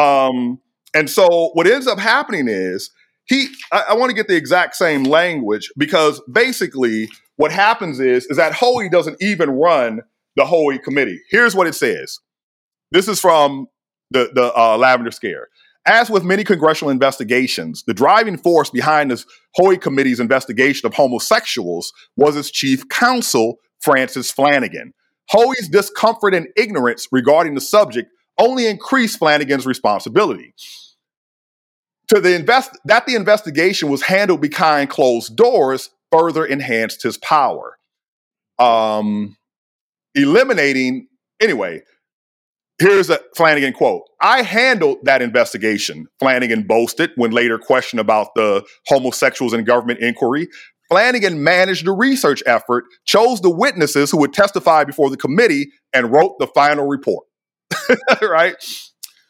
Um, 0.00 0.60
and 0.94 1.10
so 1.10 1.50
what 1.52 1.66
ends 1.66 1.86
up 1.86 1.98
happening 1.98 2.48
is 2.48 2.90
he 3.26 3.48
I, 3.70 3.84
I 3.90 3.94
want 3.94 4.10
to 4.10 4.16
get 4.16 4.28
the 4.28 4.36
exact 4.36 4.74
same 4.76 5.04
language 5.04 5.70
because 5.76 6.20
basically 6.32 7.08
what 7.36 7.52
happens 7.52 8.00
is 8.00 8.26
is 8.26 8.38
that 8.38 8.54
Hoey 8.54 8.88
doesn't 8.88 9.18
even 9.20 9.50
run 9.50 10.00
the 10.36 10.46
Hoey 10.46 10.78
committee. 10.78 11.20
Here's 11.30 11.54
what 11.54 11.66
it 11.66 11.74
says. 11.74 12.18
This 12.92 13.08
is 13.08 13.20
from 13.20 13.66
the 14.10 14.30
the 14.34 14.52
uh, 14.56 14.78
Lavender 14.78 15.10
Scare. 15.10 15.48
As 15.86 16.10
with 16.10 16.24
many 16.24 16.42
congressional 16.42 16.90
investigations, 16.90 17.84
the 17.86 17.94
driving 17.94 18.38
force 18.38 18.70
behind 18.70 19.10
this 19.10 19.24
Hoey 19.54 19.76
Committee's 19.76 20.18
investigation 20.18 20.86
of 20.86 20.94
homosexuals 20.94 21.92
was 22.16 22.36
its 22.36 22.50
chief 22.50 22.88
counsel, 22.88 23.58
Francis 23.80 24.30
Flanagan. 24.30 24.92
Hoey's 25.28 25.68
discomfort 25.68 26.34
and 26.34 26.48
ignorance 26.56 27.08
regarding 27.10 27.54
the 27.54 27.60
subject 27.60 28.10
only 28.38 28.66
increased 28.66 29.18
Flanagan's 29.18 29.66
responsibility. 29.66 30.54
To 32.08 32.20
the 32.20 32.34
invest 32.34 32.78
that 32.84 33.06
the 33.06 33.16
investigation 33.16 33.88
was 33.88 34.02
handled 34.02 34.40
behind 34.40 34.90
closed 34.90 35.36
doors 35.36 35.90
further 36.12 36.44
enhanced 36.44 37.02
his 37.02 37.18
power. 37.18 37.78
Um, 38.58 39.36
eliminating 40.14 41.08
anyway, 41.40 41.82
Here's 42.78 43.08
a 43.08 43.20
Flanagan 43.34 43.72
quote. 43.72 44.02
I 44.20 44.42
handled 44.42 44.98
that 45.04 45.22
investigation, 45.22 46.08
Flanagan 46.18 46.64
boasted 46.64 47.10
when 47.16 47.30
later 47.30 47.58
questioned 47.58 48.00
about 48.00 48.34
the 48.34 48.66
homosexuals 48.86 49.54
in 49.54 49.64
government 49.64 50.00
inquiry. 50.00 50.48
Flanagan 50.88 51.42
managed 51.42 51.84
the 51.84 51.92
research 51.92 52.42
effort, 52.46 52.84
chose 53.04 53.40
the 53.40 53.50
witnesses 53.50 54.10
who 54.10 54.18
would 54.18 54.32
testify 54.32 54.84
before 54.84 55.10
the 55.10 55.16
committee, 55.16 55.70
and 55.92 56.12
wrote 56.12 56.38
the 56.38 56.46
final 56.48 56.86
report. 56.86 57.26
right? 58.22 58.54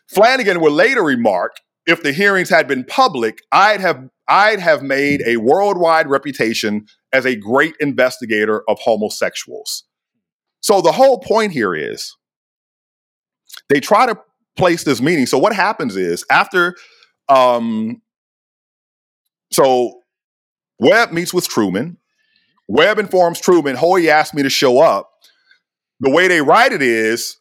Flanagan 0.08 0.60
would 0.60 0.72
later 0.72 1.02
remark, 1.02 1.56
if 1.86 2.02
the 2.02 2.12
hearings 2.12 2.50
had 2.50 2.66
been 2.66 2.84
public, 2.84 3.42
I'd 3.52 3.80
have 3.80 4.08
I'd 4.28 4.58
have 4.58 4.82
made 4.82 5.22
a 5.24 5.36
worldwide 5.36 6.08
reputation 6.08 6.86
as 7.12 7.24
a 7.24 7.36
great 7.36 7.74
investigator 7.78 8.64
of 8.68 8.78
homosexuals. 8.80 9.84
So 10.60 10.80
the 10.80 10.92
whole 10.92 11.20
point 11.20 11.52
here 11.52 11.74
is 11.76 12.16
they 13.68 13.78
try 13.78 14.06
to 14.06 14.18
place 14.56 14.82
this 14.82 15.00
meeting. 15.00 15.26
So 15.26 15.38
what 15.38 15.54
happens 15.54 15.96
is 15.96 16.24
after, 16.28 16.74
um, 17.28 18.02
so 19.52 20.00
Webb 20.78 21.12
meets 21.12 21.32
with 21.32 21.48
Truman. 21.48 21.98
Webb 22.68 22.98
informs 22.98 23.40
Truman, 23.40 23.76
Hoey 23.76 24.10
asked 24.10 24.34
me 24.34 24.42
to 24.42 24.50
show 24.50 24.80
up. 24.80 25.10
The 26.00 26.10
way 26.10 26.28
they 26.28 26.42
write 26.42 26.72
it 26.72 26.82
is 26.82 27.38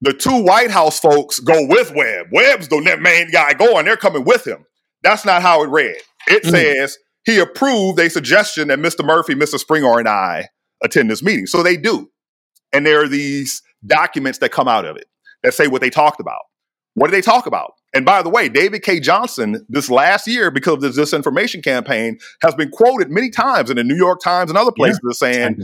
the 0.00 0.12
two 0.12 0.42
White 0.42 0.70
House 0.70 0.98
folks 0.98 1.40
go 1.40 1.66
with 1.66 1.92
Webb. 1.94 2.28
Webb's 2.32 2.68
the 2.68 2.80
main 3.00 3.30
guy 3.30 3.54
going. 3.54 3.84
They're 3.84 3.96
coming 3.96 4.24
with 4.24 4.46
him. 4.46 4.64
That's 5.02 5.24
not 5.24 5.42
how 5.42 5.62
it 5.62 5.68
read. 5.68 5.96
It 6.28 6.44
mm. 6.44 6.50
says 6.50 6.98
he 7.24 7.38
approved 7.38 7.98
a 7.98 8.08
suggestion 8.08 8.68
that 8.68 8.78
Mr. 8.78 9.04
Murphy, 9.04 9.34
Mr. 9.34 9.58
Springer, 9.58 9.98
and 9.98 10.08
I 10.08 10.48
attend 10.82 11.10
this 11.10 11.22
meeting. 11.22 11.46
So 11.46 11.62
they 11.62 11.76
do. 11.76 12.10
And 12.72 12.86
there 12.86 13.02
are 13.02 13.08
these 13.08 13.62
documents 13.86 14.38
that 14.38 14.50
come 14.50 14.68
out 14.68 14.84
of 14.84 14.96
it 14.96 15.06
that 15.42 15.54
say 15.54 15.68
what 15.68 15.80
they 15.80 15.90
talked 15.90 16.20
about. 16.20 16.42
What 16.94 17.08
did 17.08 17.14
they 17.14 17.22
talk 17.22 17.46
about? 17.46 17.74
And 17.94 18.06
by 18.06 18.22
the 18.22 18.30
way, 18.30 18.48
David 18.48 18.82
K. 18.82 19.00
Johnson, 19.00 19.66
this 19.68 19.90
last 19.90 20.26
year, 20.26 20.50
because 20.50 20.74
of 20.74 20.80
this 20.80 20.98
disinformation 20.98 21.62
campaign, 21.62 22.18
has 22.40 22.54
been 22.54 22.70
quoted 22.70 23.10
many 23.10 23.30
times 23.30 23.70
in 23.70 23.76
the 23.76 23.84
New 23.84 23.96
York 23.96 24.20
Times 24.22 24.50
and 24.50 24.58
other 24.58 24.72
places 24.72 25.00
yeah. 25.04 25.12
saying 25.12 25.56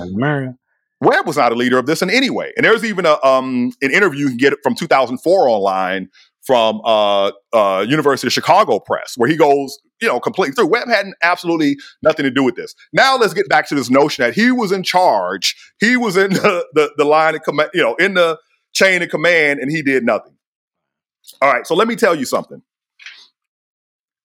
Webb 1.01 1.27
was 1.27 1.37
not 1.37 1.53
a 1.53 1.55
leader 1.55 1.79
of 1.79 1.87
this 1.87 2.03
in 2.03 2.11
any 2.11 2.29
way. 2.29 2.53
And 2.57 2.65
there's 2.65 2.85
even 2.85 3.07
a 3.07 3.23
um, 3.25 3.73
an 3.81 3.91
interview 3.91 4.25
you 4.25 4.29
can 4.29 4.37
get 4.37 4.55
from 4.63 4.75
2004 4.75 5.49
online 5.49 6.09
from 6.49 6.81
uh, 6.83 7.31
uh, 7.53 7.85
University 7.87 8.27
of 8.27 8.33
Chicago 8.33 8.81
Press, 8.81 9.15
where 9.17 9.29
he 9.29 9.37
goes, 9.37 9.79
you 10.01 10.09
know, 10.09 10.19
completely 10.19 10.55
through. 10.55 10.69
Webb 10.69 10.89
had 10.89 11.07
absolutely 11.23 11.77
nothing 12.03 12.25
to 12.25 12.31
do 12.31 12.43
with 12.43 12.57
this. 12.57 12.75
Now 12.93 13.19
let's 13.19 13.35
get 13.35 13.51
back 13.51 13.69
to 13.69 13.75
this 13.75 13.91
notion 13.91 14.25
that 14.25 14.35
he 14.35 14.51
was 14.51 14.73
in 14.73 14.83
charge. 14.83 15.55
He 15.79 15.97
was 15.97 16.17
in 16.17 16.31
the, 16.33 16.67
the, 16.73 16.91
the 16.97 17.05
line 17.05 17.35
of 17.35 17.43
command, 17.43 17.71
you 17.75 17.83
know, 17.83 17.95
in 17.97 18.15
the 18.15 18.39
chain 18.73 19.03
of 19.03 19.11
command, 19.11 19.61
and 19.61 19.71
he 19.71 19.83
did 19.83 20.05
nothing. 20.05 20.38
All 21.41 21.53
right, 21.53 21.67
so 21.67 21.75
let 21.75 21.89
me 21.89 21.97
tell 21.97 22.15
you 22.15 22.25
something. 22.25 22.63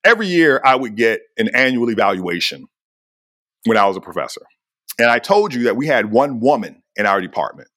Every 0.03 0.27
year, 0.27 0.61
I 0.65 0.75
would 0.75 0.95
get 0.95 1.21
an 1.37 1.49
annual 1.55 1.89
evaluation 1.89 2.67
when 3.65 3.77
I 3.77 3.85
was 3.85 3.95
a 3.95 4.01
professor. 4.01 4.41
And 4.99 5.09
I 5.09 5.19
told 5.19 5.53
you 5.53 5.63
that 5.63 5.75
we 5.75 5.87
had 5.87 6.11
one 6.11 6.39
woman 6.39 6.83
in 6.95 7.05
our 7.05 7.21
department. 7.21 7.69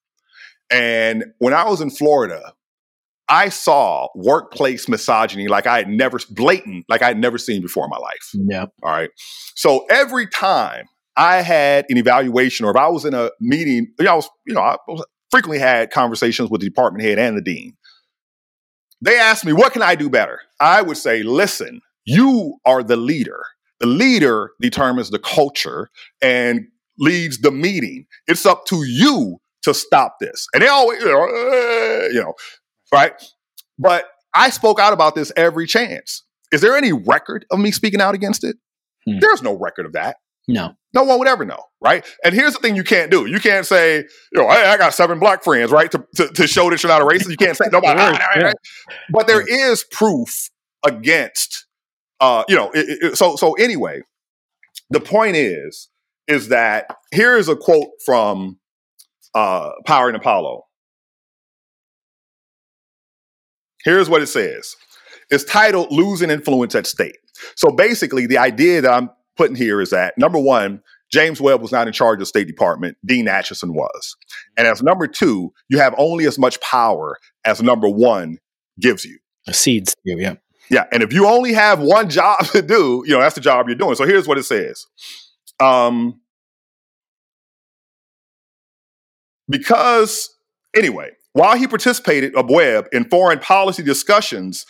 And 0.69 1.25
when 1.39 1.53
I 1.53 1.69
was 1.69 1.81
in 1.81 1.89
Florida, 1.89 2.53
I 3.29 3.49
saw 3.49 4.07
workplace 4.15 4.87
misogyny 4.87 5.47
like 5.47 5.67
I 5.67 5.77
had 5.77 5.89
never 5.89 6.19
blatant, 6.29 6.85
like 6.89 7.01
I 7.01 7.07
had 7.07 7.17
never 7.17 7.37
seen 7.37 7.61
before 7.61 7.85
in 7.85 7.89
my 7.89 7.97
life. 7.97 8.31
Yeah. 8.33 8.65
All 8.83 8.91
right. 8.91 9.09
So 9.55 9.85
every 9.89 10.27
time 10.27 10.85
I 11.15 11.41
had 11.41 11.85
an 11.89 11.97
evaluation 11.97 12.65
or 12.65 12.71
if 12.71 12.77
I 12.77 12.87
was 12.87 13.03
in 13.05 13.13
a 13.13 13.31
meeting, 13.39 13.93
you 13.99 14.05
know, 14.05 14.11
I 14.11 14.15
was, 14.15 14.29
you 14.45 14.53
know, 14.53 14.61
I 14.61 14.77
frequently 15.29 15.59
had 15.59 15.91
conversations 15.91 16.49
with 16.49 16.61
the 16.61 16.67
department 16.67 17.03
head 17.03 17.19
and 17.19 17.37
the 17.37 17.41
dean. 17.41 17.75
They 19.01 19.17
asked 19.17 19.45
me, 19.45 19.53
what 19.53 19.73
can 19.73 19.81
I 19.81 19.95
do 19.95 20.09
better? 20.09 20.41
I 20.59 20.81
would 20.81 20.97
say, 20.97 21.23
listen, 21.23 21.81
you 22.05 22.57
are 22.65 22.83
the 22.83 22.97
leader. 22.97 23.43
The 23.79 23.87
leader 23.87 24.51
determines 24.59 25.11
the 25.11 25.19
culture 25.19 25.89
and 26.21 26.67
leads 26.97 27.39
the 27.39 27.51
meeting. 27.51 28.07
It's 28.27 28.45
up 28.45 28.65
to 28.67 28.83
you 28.83 29.37
to 29.63 29.73
stop 29.73 30.15
this. 30.19 30.47
And 30.53 30.63
they 30.63 30.67
always, 30.67 30.99
you 30.99 31.07
know, 31.07 31.23
uh, 31.23 32.07
you 32.07 32.21
know, 32.21 32.33
right? 32.91 33.13
But 33.77 34.05
I 34.33 34.49
spoke 34.49 34.79
out 34.79 34.93
about 34.93 35.13
this 35.13 35.31
every 35.35 35.67
chance. 35.67 36.23
Is 36.51 36.61
there 36.61 36.75
any 36.75 36.93
record 36.93 37.45
of 37.51 37.59
me 37.59 37.71
speaking 37.71 38.01
out 38.01 38.15
against 38.15 38.43
it? 38.43 38.55
Hmm. 39.05 39.19
There's 39.19 39.43
no 39.43 39.55
record 39.55 39.85
of 39.85 39.93
that. 39.93 40.17
No. 40.47 40.75
No 40.93 41.03
one 41.03 41.19
would 41.19 41.27
ever 41.27 41.45
know, 41.45 41.61
right? 41.81 42.05
And 42.23 42.33
here's 42.33 42.53
the 42.53 42.59
thing 42.59 42.75
you 42.75 42.83
can't 42.83 43.11
do. 43.11 43.25
You 43.25 43.39
can't 43.39 43.65
say, 43.65 43.97
you 43.97 44.41
know, 44.41 44.47
I, 44.47 44.73
I 44.73 44.77
got 44.77 44.93
seven 44.93 45.19
black 45.19 45.43
friends, 45.43 45.71
right? 45.71 45.91
To, 45.91 46.05
to, 46.15 46.27
to, 46.29 46.47
show 46.47 46.69
that 46.69 46.81
you're 46.81 46.91
not 46.91 47.01
a 47.01 47.05
racist. 47.05 47.29
You 47.29 47.37
can't 47.37 47.57
say 47.57 47.65
nobody. 47.71 47.99
right? 48.35 48.55
But 49.11 49.27
there 49.27 49.45
is 49.45 49.83
proof 49.91 50.49
against, 50.85 51.65
uh, 52.19 52.45
you 52.47 52.55
know, 52.55 52.71
it, 52.71 53.03
it, 53.03 53.17
so, 53.17 53.35
so 53.35 53.53
anyway, 53.53 54.01
the 54.89 55.01
point 55.01 55.35
is, 55.35 55.89
is 56.27 56.49
that 56.49 56.87
here 57.13 57.37
is 57.37 57.49
a 57.49 57.55
quote 57.55 57.89
from 58.05 58.57
uh, 59.35 59.71
Powering 59.85 60.15
Apollo. 60.15 60.63
Here's 63.83 64.09
what 64.09 64.21
it 64.21 64.27
says. 64.27 64.75
It's 65.29 65.43
titled 65.43 65.91
Losing 65.91 66.29
Influence 66.29 66.75
at 66.75 66.87
State. 66.87 67.17
So 67.55 67.69
basically, 67.69 68.25
the 68.25 68.37
idea 68.37 68.81
that 68.81 68.91
I'm 68.91 69.09
putting 69.37 69.55
here 69.55 69.79
is 69.81 69.91
that 69.91 70.17
number 70.17 70.39
one, 70.39 70.81
James 71.11 71.39
Webb 71.39 71.61
was 71.61 71.71
not 71.71 71.87
in 71.87 71.93
charge 71.93 72.15
of 72.15 72.19
the 72.21 72.25
State 72.25 72.47
Department. 72.47 72.97
Dean 73.05 73.27
Acheson 73.27 73.73
was. 73.73 74.15
And 74.57 74.67
as 74.67 74.83
number 74.83 75.07
two, 75.07 75.53
you 75.69 75.77
have 75.79 75.95
only 75.97 76.25
as 76.25 76.37
much 76.37 76.59
power 76.59 77.17
as 77.45 77.61
number 77.61 77.87
one 77.87 78.39
gives 78.79 79.05
you. 79.05 79.17
The 79.45 79.53
seeds 79.53 79.95
give, 80.05 80.19
yeah. 80.19 80.35
Yeah. 80.69 80.85
And 80.91 81.01
if 81.01 81.13
you 81.13 81.25
only 81.25 81.53
have 81.53 81.79
one 81.79 82.09
job 82.09 82.45
to 82.51 82.61
do, 82.61 83.03
you 83.05 83.13
know, 83.13 83.21
that's 83.21 83.35
the 83.35 83.41
job 83.41 83.67
you're 83.67 83.75
doing. 83.75 83.95
So 83.95 84.05
here's 84.05 84.27
what 84.27 84.37
it 84.37 84.43
says. 84.43 84.85
Um, 85.59 86.19
because, 89.49 90.35
anyway, 90.75 91.11
while 91.31 91.57
he 91.57 91.67
participated 91.67 92.35
of 92.35 92.49
Webb 92.49 92.87
in 92.91 93.05
foreign 93.09 93.39
policy 93.39 93.81
discussions 93.81 94.65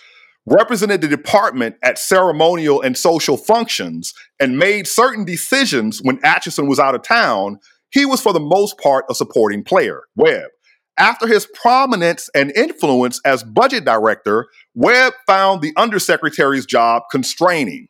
represented 0.48 1.02
the 1.02 1.08
department 1.08 1.76
at 1.84 2.00
ceremonial 2.00 2.82
and 2.82 2.98
social 2.98 3.38
functions, 3.38 4.14
and 4.40 4.58
made 4.58 4.88
certain 4.88 5.26
decisions 5.26 6.00
when 6.02 6.18
Acheson 6.20 6.68
was 6.68 6.80
out 6.80 6.96
of 6.96 7.04
town, 7.04 7.60
he 7.90 8.06
was 8.06 8.22
for 8.22 8.34
the 8.34 8.40
most 8.40 8.80
part 8.80 9.06
a 9.10 9.16
supporting 9.16 9.64
player, 9.64 10.04
Webb. 10.16 10.50
After 10.98 11.28
his 11.28 11.46
prominence 11.54 12.30
and 12.34 12.52
influence 12.56 13.22
as 13.24 13.44
budget 13.44 13.86
director, 13.86 14.48
Webb 14.74 15.14
found 15.28 15.62
the 15.62 15.74
undersecretary's 15.74 16.66
job 16.66 17.04
constraining. 17.12 17.88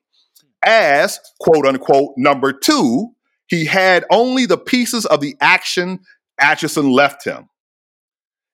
As, 0.65 1.19
quote 1.39 1.65
unquote, 1.65 2.13
number 2.17 2.51
two, 2.51 3.11
he 3.47 3.65
had 3.65 4.03
only 4.11 4.45
the 4.45 4.57
pieces 4.57 5.05
of 5.05 5.21
the 5.21 5.35
action 5.39 5.99
Acheson 6.41 6.91
left 6.93 7.23
him. 7.23 7.47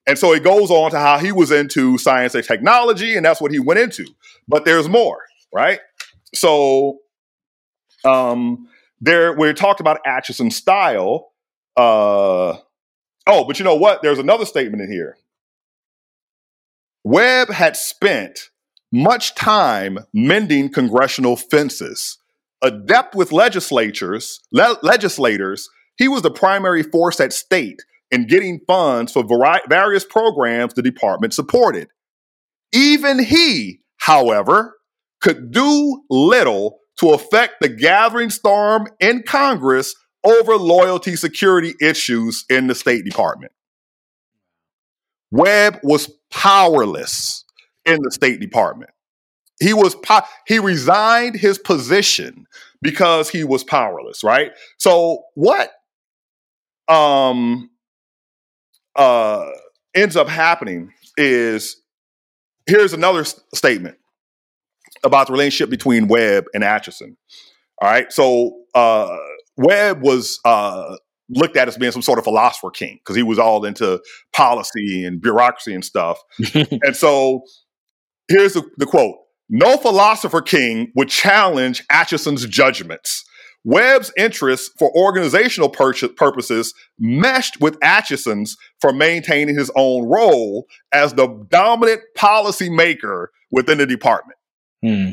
And 0.06 0.18
so 0.20 0.34
it 0.34 0.44
goes 0.44 0.70
on 0.70 0.92
to 0.92 1.00
how 1.00 1.18
he 1.18 1.32
was 1.32 1.52
into 1.52 1.98
science 1.98 2.36
and 2.36 2.44
technology, 2.44 3.16
and 3.16 3.26
that's 3.26 3.40
what 3.40 3.52
he 3.52 3.60
went 3.60 3.80
into. 3.80 4.06
But 4.48 4.66
there's 4.66 4.90
more, 4.90 5.20
right? 5.54 5.80
So 6.34 7.00
um 8.06 8.68
there 9.00 9.34
we 9.34 9.54
talked 9.54 9.80
about 9.80 10.00
Acheson 10.06 10.52
style. 10.52 11.32
Uh 11.78 12.58
oh, 13.28 13.44
but 13.46 13.60
you 13.60 13.66
know 13.66 13.76
what? 13.76 14.02
There's 14.02 14.20
another 14.20 14.46
statement 14.46 14.84
in 14.84 14.92
here. 14.92 15.18
Webb 17.04 17.50
had 17.50 17.76
spent 17.76 18.50
much 18.92 19.36
time 19.36 20.00
mending 20.14 20.70
congressional 20.70 21.36
fences. 21.36 22.18
Adept 22.62 23.14
with 23.14 23.34
legislatures, 23.34 24.40
le- 24.54 24.78
legislators, 24.84 25.70
he 25.98 26.08
was 26.08 26.22
the 26.22 26.32
primary 26.32 26.82
force 26.82 27.20
at 27.20 27.34
state 27.34 27.82
in 28.14 28.28
getting 28.28 28.62
funds 28.68 29.12
for 29.12 29.24
vari- 29.24 29.62
various 29.68 30.06
programs 30.06 30.76
the 30.76 30.84
department 30.84 31.34
supported. 31.34 31.88
Even 32.72 33.18
he, 33.18 33.82
however, 33.98 34.76
could 35.20 35.52
do 35.52 36.04
little 36.10 36.80
to 37.00 37.10
affect 37.12 37.56
the 37.60 37.70
gathering 37.70 38.30
storm 38.30 38.88
in 39.00 39.24
Congress 39.24 39.96
over 40.24 40.56
loyalty 40.56 41.16
security 41.16 41.74
issues 41.82 42.46
in 42.50 42.68
the 42.68 42.76
State 42.76 43.04
Department. 43.04 43.52
Webb 45.32 45.80
was 45.82 46.12
powerless 46.30 47.44
in 47.86 48.00
the 48.04 48.12
State 48.12 48.40
Department. 48.40 48.92
He 49.60 49.74
was 49.74 49.96
po- 49.96 50.22
he 50.48 50.60
resigned 50.60 51.36
his 51.36 51.58
position 51.58 52.46
because 52.82 53.30
he 53.30 53.44
was 53.44 53.64
powerless, 53.64 54.24
right? 54.24 54.52
So 54.78 55.24
what 55.34 55.72
um 56.88 57.70
uh 58.96 59.50
ends 59.96 60.16
up 60.16 60.28
happening 60.28 60.92
is 61.18 61.78
here's 62.66 62.94
another 62.94 63.22
s- 63.22 63.40
statement 63.54 63.98
about 65.04 65.28
the 65.28 65.34
relationship 65.34 65.70
between 65.70 66.08
Webb 66.08 66.46
and 66.54 66.64
Acheson. 66.64 67.16
All 67.82 67.90
right. 67.90 68.12
So 68.12 68.62
uh, 68.74 69.18
Webb 69.58 70.02
was 70.02 70.40
uh, 70.46 70.96
looked 71.30 71.58
at 71.58 71.68
as 71.68 71.78
being 71.78 71.92
some 71.92 72.02
sort 72.02 72.20
of 72.20 72.24
philosopher 72.24 72.72
king 72.72 73.00
because 73.00 73.16
he 73.16 73.24
was 73.24 73.40
all 73.40 73.66
into 73.66 74.02
policy 74.34 75.04
and 75.06 75.22
bureaucracy 75.22 75.74
and 75.74 75.84
stuff. 75.84 76.20
and 76.56 76.96
so 76.96 77.44
here's 78.28 78.54
the, 78.54 78.64
the 78.78 78.86
quote 78.86 79.18
No 79.50 79.78
philosopher 79.78 80.42
king 80.42 80.92
would 80.96 81.10
challenge 81.10 81.86
Acheson's 81.88 82.46
judgments. 82.46 83.26
Webb's 83.64 84.12
interests 84.18 84.72
for 84.78 84.92
organizational 84.96 85.70
pur- 85.70 85.94
purposes 86.18 86.74
meshed 87.00 87.62
with 87.62 87.80
Acheson's 87.80 88.58
for 88.82 88.92
maintaining 88.92 89.58
his 89.58 89.72
own 89.76 90.08
role 90.08 90.68
as 90.92 91.14
the 91.14 91.28
dominant 91.50 92.02
policymaker 92.18 93.28
within 93.52 93.78
the 93.78 93.86
department 93.86 94.38
Hmm. 94.82 95.12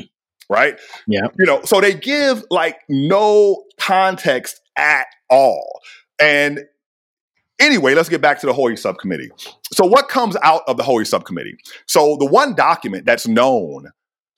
right? 0.49 0.77
Yeah. 1.07 1.27
You 1.39 1.45
know, 1.45 1.61
so 1.63 1.79
they 1.79 1.93
give 1.93 2.43
like 2.49 2.77
no 2.89 3.63
context 3.79 4.59
at 4.77 5.07
all. 5.29 5.79
And 6.19 6.59
anyway, 7.59 7.93
let's 7.95 8.09
get 8.09 8.19
back 8.21 8.39
to 8.41 8.47
the 8.47 8.53
Hoey 8.53 8.75
subcommittee. 8.75 9.29
So, 9.73 9.85
what 9.85 10.09
comes 10.09 10.35
out 10.43 10.63
of 10.67 10.75
the 10.75 10.83
Hoey 10.83 11.05
subcommittee? 11.05 11.55
So, 11.87 12.17
the 12.17 12.25
one 12.25 12.53
document 12.53 13.05
that's 13.05 13.27
known 13.27 13.85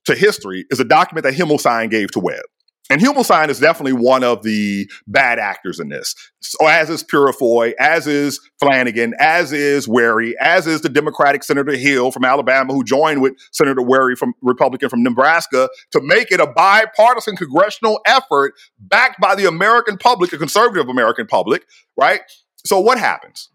to 0.05 0.13
history 0.15 0.65
is 0.69 0.79
a 0.79 0.85
document 0.85 1.23
that 1.23 1.33
Himmelstein 1.33 1.89
gave 1.89 2.11
to 2.11 2.19
Webb. 2.19 2.43
And 2.89 3.01
Himmelstein 3.01 3.49
is 3.49 3.59
definitely 3.59 3.93
one 3.93 4.23
of 4.23 4.43
the 4.43 4.89
bad 5.07 5.39
actors 5.39 5.79
in 5.79 5.89
this. 5.89 6.15
So 6.41 6.57
oh, 6.61 6.67
as 6.67 6.89
is 6.89 7.03
Peurifoy, 7.03 7.73
as 7.79 8.07
is 8.07 8.41
Flanagan, 8.59 9.13
as 9.19 9.53
is 9.53 9.87
Wherry, 9.87 10.35
as 10.39 10.67
is 10.67 10.81
the 10.81 10.89
Democratic 10.89 11.43
Senator 11.43 11.75
Hill 11.77 12.11
from 12.11 12.25
Alabama, 12.25 12.73
who 12.73 12.83
joined 12.83 13.21
with 13.21 13.33
Senator 13.51 13.81
Wherry 13.81 14.15
from 14.15 14.33
Republican 14.41 14.89
from 14.89 15.01
Nebraska 15.01 15.69
to 15.91 16.01
make 16.01 16.31
it 16.31 16.41
a 16.41 16.47
bipartisan 16.47 17.37
congressional 17.37 18.01
effort 18.05 18.53
backed 18.79 19.19
by 19.19 19.33
the 19.33 19.47
American 19.47 19.97
public, 19.97 20.31
the 20.31 20.37
conservative 20.37 20.89
American 20.89 21.25
public, 21.25 21.65
right? 21.97 22.21
So 22.65 22.81
what 22.81 22.99
happens? 22.99 23.49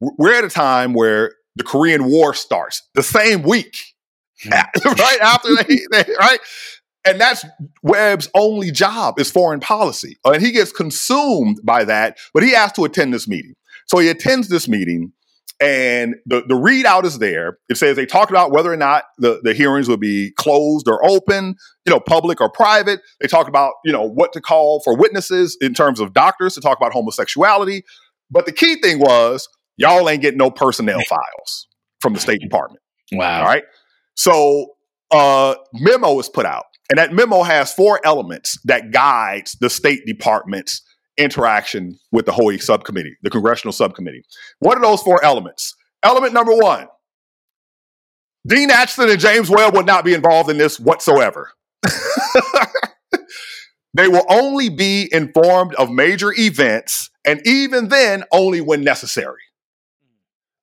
We're 0.00 0.34
at 0.34 0.44
a 0.44 0.50
time 0.50 0.94
where 0.94 1.32
the 1.56 1.64
Korean 1.64 2.04
War 2.04 2.32
starts 2.32 2.82
the 2.94 3.02
same 3.02 3.42
week, 3.42 3.76
hmm. 4.42 4.50
right 4.84 5.18
after 5.20 5.48
they, 5.56 5.80
they 5.90 6.04
right 6.18 6.38
and 7.04 7.20
that's 7.20 7.44
Webb's 7.82 8.28
only 8.34 8.70
job 8.70 9.18
is 9.18 9.30
foreign 9.30 9.60
policy. 9.60 10.16
And 10.24 10.42
he 10.42 10.52
gets 10.52 10.72
consumed 10.72 11.60
by 11.62 11.84
that, 11.84 12.18
but 12.32 12.42
he 12.42 12.52
has 12.52 12.72
to 12.72 12.84
attend 12.84 13.12
this 13.12 13.28
meeting. 13.28 13.54
So 13.86 13.98
he 13.98 14.08
attends 14.08 14.48
this 14.48 14.66
meeting, 14.66 15.12
and 15.60 16.16
the, 16.26 16.42
the 16.48 16.54
readout 16.54 17.04
is 17.04 17.18
there. 17.18 17.58
It 17.68 17.76
says 17.76 17.96
they 17.96 18.06
talk 18.06 18.30
about 18.30 18.50
whether 18.50 18.72
or 18.72 18.76
not 18.76 19.04
the, 19.18 19.40
the 19.42 19.52
hearings 19.52 19.88
will 19.88 19.98
be 19.98 20.32
closed 20.32 20.88
or 20.88 21.04
open, 21.06 21.54
you 21.86 21.92
know, 21.92 22.00
public 22.00 22.40
or 22.40 22.50
private. 22.50 23.00
They 23.20 23.28
talk 23.28 23.46
about, 23.46 23.74
you 23.84 23.92
know, 23.92 24.02
what 24.02 24.32
to 24.32 24.40
call 24.40 24.80
for 24.80 24.96
witnesses 24.96 25.56
in 25.60 25.74
terms 25.74 26.00
of 26.00 26.12
doctors 26.12 26.54
to 26.54 26.60
talk 26.60 26.78
about 26.78 26.92
homosexuality. 26.92 27.84
But 28.30 28.46
the 28.46 28.52
key 28.52 28.76
thing 28.76 28.98
was 28.98 29.48
y'all 29.76 30.08
ain't 30.08 30.22
getting 30.22 30.38
no 30.38 30.50
personnel 30.50 31.02
files 31.08 31.68
from 32.00 32.14
the 32.14 32.20
State 32.20 32.40
Department. 32.40 32.80
Wow. 33.12 33.40
All 33.40 33.46
right. 33.46 33.64
So 34.16 34.70
uh 35.10 35.54
memo 35.74 36.18
is 36.18 36.28
put 36.28 36.46
out 36.46 36.64
and 36.90 36.98
that 36.98 37.12
memo 37.12 37.42
has 37.42 37.72
four 37.72 38.00
elements 38.04 38.58
that 38.64 38.90
guides 38.90 39.56
the 39.60 39.70
State 39.70 40.04
Department's 40.06 40.82
interaction 41.16 41.98
with 42.12 42.26
the 42.26 42.32
Hoey 42.32 42.58
subcommittee, 42.58 43.16
the 43.22 43.30
congressional 43.30 43.72
subcommittee. 43.72 44.24
What 44.58 44.76
are 44.76 44.82
those 44.82 45.02
four 45.02 45.24
elements? 45.24 45.74
Element 46.02 46.32
number 46.34 46.54
one 46.54 46.88
Dean 48.46 48.68
Acheson 48.68 49.10
and 49.10 49.20
James 49.20 49.48
Webb 49.48 49.74
will 49.74 49.84
not 49.84 50.04
be 50.04 50.12
involved 50.12 50.50
in 50.50 50.58
this 50.58 50.78
whatsoever. 50.78 51.50
they 53.94 54.08
will 54.08 54.26
only 54.28 54.68
be 54.68 55.08
informed 55.12 55.74
of 55.76 55.90
major 55.90 56.32
events, 56.36 57.10
and 57.24 57.40
even 57.46 57.88
then, 57.88 58.24
only 58.30 58.60
when 58.60 58.84
necessary. 58.84 59.40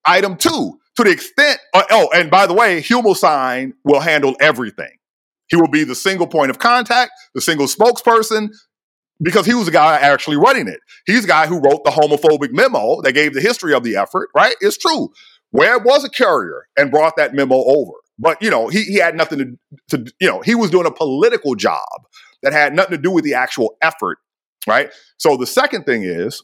Item 0.06 0.38
two, 0.38 0.80
to 0.98 1.04
the 1.04 1.10
extent, 1.10 1.60
uh, 1.74 1.84
oh, 1.90 2.10
and 2.14 2.30
by 2.30 2.46
the 2.46 2.54
way, 2.54 2.82
Himmelstein 2.82 3.74
will 3.84 4.00
handle 4.00 4.36
everything. 4.40 4.92
He 5.52 5.58
will 5.58 5.68
be 5.68 5.84
the 5.84 5.96
single 5.96 6.28
point 6.28 6.50
of 6.50 6.60
contact, 6.60 7.12
the 7.36 7.42
single 7.42 7.68
spokesperson, 7.68 8.50
because 9.22 9.46
he 9.46 9.54
was 9.54 9.66
the 9.66 9.72
guy 9.72 10.00
actually 10.00 10.38
running 10.38 10.68
it. 10.68 10.80
He's 11.06 11.24
the 11.24 11.28
guy 11.28 11.46
who 11.46 11.60
wrote 11.60 11.84
the 11.84 11.92
homophobic 11.92 12.52
memo 12.52 13.02
that 13.02 13.12
gave 13.12 13.34
the 13.34 13.42
history 13.42 13.74
of 13.74 13.84
the 13.84 13.98
effort, 13.98 14.30
right? 14.34 14.56
It's 14.62 14.78
true. 14.78 15.12
Webb 15.52 15.84
was 15.86 16.06
a 16.06 16.10
carrier 16.10 16.68
and 16.78 16.90
brought 16.90 17.18
that 17.18 17.34
memo 17.34 17.56
over. 17.56 17.92
But, 18.18 18.42
you 18.42 18.50
know, 18.50 18.70
he, 18.70 18.84
he 18.84 18.96
had 18.96 19.16
nothing 19.16 19.58
to, 19.90 19.98
to, 19.98 20.12
you 20.20 20.28
know, 20.28 20.42
he 20.42 20.56
was 20.56 20.72
doing 20.72 20.86
a 20.86 20.92
political 20.92 21.56
job 21.56 21.88
that 22.44 22.54
had 22.54 22.74
nothing 22.74 22.96
to 22.96 23.02
do 23.02 23.12
with 23.12 23.26
the 23.26 23.34
actual 23.34 23.76
effort, 23.82 24.20
right? 24.68 24.92
So 25.18 25.38
the 25.38 25.48
second 25.48 25.84
thing 25.84 26.04
is, 26.04 26.44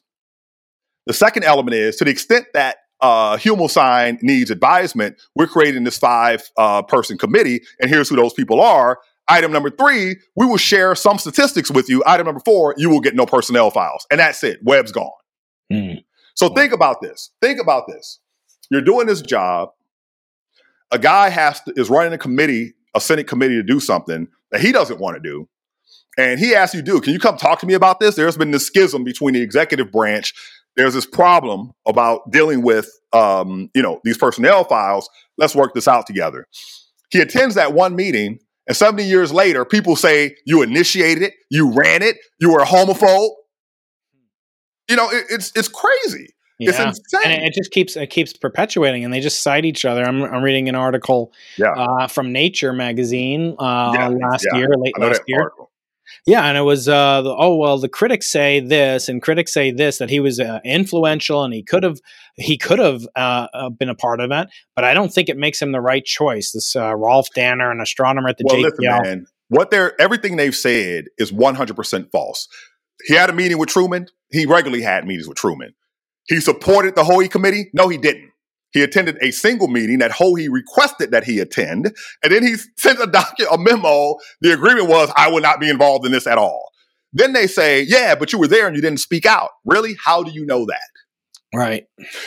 the 1.06 1.14
second 1.14 1.44
element 1.44 1.76
is 1.76 1.96
to 1.98 2.04
the 2.04 2.12
extent 2.12 2.48
that 2.54 2.78
uh, 3.02 3.38
Himmelstein 3.38 4.22
needs 4.24 4.50
advisement, 4.50 5.20
we're 5.36 5.48
creating 5.48 5.84
this 5.84 5.98
five 5.98 6.50
uh, 6.58 6.82
person 6.82 7.18
committee, 7.18 7.62
and 7.80 7.90
here's 7.90 8.10
who 8.10 8.16
those 8.16 8.34
people 8.34 8.62
are. 8.62 9.00
Item 9.28 9.52
number 9.52 9.70
three, 9.70 10.16
we 10.36 10.46
will 10.46 10.58
share 10.58 10.96
some 10.96 11.18
statistics 11.18 11.70
with 11.70 11.90
you. 11.90 12.02
Item 12.06 12.26
number 12.26 12.42
four, 12.46 12.74
you 12.78 12.90
will 12.90 13.02
get 13.02 13.14
no 13.14 13.26
personnel 13.26 13.70
files. 13.72 14.08
And 14.10 14.20
that's 14.22 14.42
it. 14.44 14.60
Webb's 14.64 14.94
gone. 14.94 15.12
Hmm. 15.72 15.96
So 16.34 16.50
think 16.50 16.72
about 16.72 17.02
this. 17.02 17.32
Think 17.42 17.60
about 17.60 17.88
this. 17.88 18.20
You're 18.70 18.82
doing 18.82 19.06
this 19.06 19.22
job. 19.22 19.70
A 20.92 21.00
guy 21.00 21.30
has 21.30 21.60
to, 21.64 21.74
is 21.76 21.90
running 21.90 22.14
a 22.14 22.18
committee, 22.18 22.76
a 22.96 23.02
Senate 23.02 23.28
committee 23.28 23.56
to 23.56 23.64
do 23.64 23.82
something 23.82 24.30
that 24.52 24.62
he 24.62 24.72
doesn't 24.72 25.00
want 25.00 25.16
to 25.16 25.22
do. 25.22 25.50
And 26.18 26.40
he 26.40 26.56
asks 26.56 26.74
you, 26.74 26.82
dude, 26.82 27.04
can 27.04 27.14
you 27.14 27.20
come 27.20 27.38
talk 27.38 27.60
to 27.60 27.68
me 27.68 27.74
about 27.74 28.00
this? 28.00 28.16
There's 28.16 28.38
been 28.38 28.52
this 28.52 28.66
schism 28.66 29.04
between 29.04 29.34
the 29.34 29.42
executive 29.42 29.92
branch 29.92 30.34
there's 30.78 30.94
this 30.94 31.06
problem 31.06 31.72
about 31.88 32.30
dealing 32.32 32.62
with 32.62 32.90
um, 33.14 33.70
you 33.74 33.82
know 33.82 34.00
these 34.04 34.18
personnel 34.18 34.64
files. 34.64 35.10
Let's 35.38 35.56
work 35.56 35.74
this 35.74 35.88
out 35.88 36.06
together. 36.08 36.48
He 37.10 37.20
attends 37.20 37.56
that 37.56 37.74
one 37.74 37.96
meeting 37.96 38.40
and 38.68 38.76
70 38.76 39.04
years 39.04 39.32
later 39.32 39.66
people 39.66 39.96
say 39.96 40.36
you 40.46 40.62
initiated 40.62 41.24
it. 41.24 41.34
You 41.50 41.72
ran 41.74 42.02
it. 42.02 42.18
You 42.40 42.52
were 42.52 42.60
a 42.60 42.66
homophobe. 42.66 43.30
You 44.90 44.96
know 44.96 45.10
it, 45.10 45.26
it's 45.30 45.52
it's 45.56 45.68
crazy. 45.68 46.30
It's 46.60 46.78
Yeah. 46.80 46.88
insane. 46.90 47.22
and 47.26 47.44
it, 47.44 47.54
just 47.54 47.72
keeps 47.72 47.96
it 47.96 48.08
keeps 48.08 48.34
perpetuating 48.34 49.04
and 49.06 49.14
they 49.14 49.20
just 49.20 49.42
cite 49.44 49.64
each 49.66 49.86
other. 49.86 50.04
I'm, 50.04 50.24
I'm 50.24 50.42
reading 50.44 50.68
an 50.70 50.76
article 50.76 51.32
yeah. 51.58 51.72
uh, 51.74 52.08
from 52.08 52.32
nature 52.32 52.74
magazine 52.74 53.56
uh, 53.60 53.92
Yeah, 53.94 54.08
last 54.08 54.48
year 54.54 54.68
late 54.76 54.98
last 54.98 55.22
year. 55.28 55.42
article. 55.44 55.67
Yeah 56.26 56.46
and 56.46 56.58
it 56.58 56.62
was 56.62 56.88
uh, 56.88 57.22
the, 57.22 57.36
oh 57.38 57.56
well 57.56 57.78
the 57.78 57.90
critics 57.90 58.28
say 58.28 58.60
this 58.60 59.10
and 59.10 59.22
critics 59.22 59.54
say 59.54 59.72
this 59.72 59.98
that 59.98 60.10
he 60.10 60.20
was 60.20 60.40
uh, 60.40 60.60
influential 60.64 61.44
and 61.44 61.54
he 61.54 61.64
could 61.64 61.84
have 61.84 62.00
he 62.36 62.58
could 62.58 62.80
have 62.80 63.08
uh, 63.16 63.48
uh, 63.54 63.70
been 63.70 63.90
a 63.90 63.96
part 63.96 64.20
of 64.20 64.30
that 64.30 64.50
but 64.76 64.84
i 64.84 64.94
don't 64.94 65.14
think 65.14 65.30
it 65.30 65.38
makes 65.38 65.62
him 65.62 65.72
the 65.72 65.82
right 65.82 66.06
choice 66.06 66.52
this 66.52 66.76
uh, 66.76 66.96
rolf 66.96 67.28
danner 67.34 67.72
an 67.72 67.82
astronomer 67.82 68.30
at 68.30 68.38
the 68.38 68.44
well 68.46 68.58
JPL. 68.58 68.64
listen 68.64 68.86
man 69.04 69.28
what 69.50 69.72
they're 69.72 70.00
everything 70.00 70.36
they've 70.36 70.56
said 70.56 71.06
is 71.18 71.32
100% 71.32 72.12
false. 72.12 72.48
He 73.06 73.14
had 73.14 73.30
a 73.30 73.34
meeting 73.34 73.58
with 73.58 73.70
truman. 73.70 74.08
He 74.30 74.46
regularly 74.46 74.84
had 74.84 75.06
meetings 75.06 75.28
with 75.28 75.38
truman. 75.38 75.74
He 76.28 76.42
supported 76.42 76.96
the 76.96 77.06
Hoey 77.06 77.30
committee? 77.30 77.70
No 77.74 77.88
he 77.88 77.98
didn't 77.98 78.27
He 78.72 78.84
attended 78.84 79.18
a 79.22 79.32
single 79.32 79.68
meeting 79.68 80.00
that 80.00 80.12
Hoey 80.12 80.50
requested 80.50 81.12
that 81.12 81.24
he 81.24 81.40
attend, 81.40 81.96
and 82.24 82.32
then 82.34 82.44
he 82.44 82.56
sent 82.78 83.00
a 83.02 83.08
document, 83.08 83.54
a 83.54 83.58
memo. 83.58 84.16
The 84.42 84.54
agreement 84.54 84.88
was, 84.90 85.12
"I 85.16 85.30
will 85.30 85.42
not 85.42 85.60
be 85.60 85.70
involved 85.70 86.06
in 86.06 86.12
this 86.12 86.28
at 86.28 86.38
all." 86.38 86.72
Then 87.14 87.34
they 87.34 87.48
say, 87.48 87.82
"Yeah, 87.82 88.16
but 88.16 88.34
you 88.34 88.40
were 88.40 88.48
there 88.48 88.68
and 88.68 88.76
you 88.76 88.82
didn't 88.82 89.00
speak 89.00 89.26
out." 89.26 89.50
Really? 89.66 89.96
How 90.04 90.24
do 90.24 90.32
you 90.32 90.46
know 90.46 90.66
that? 90.66 90.82
Right. 91.56 91.86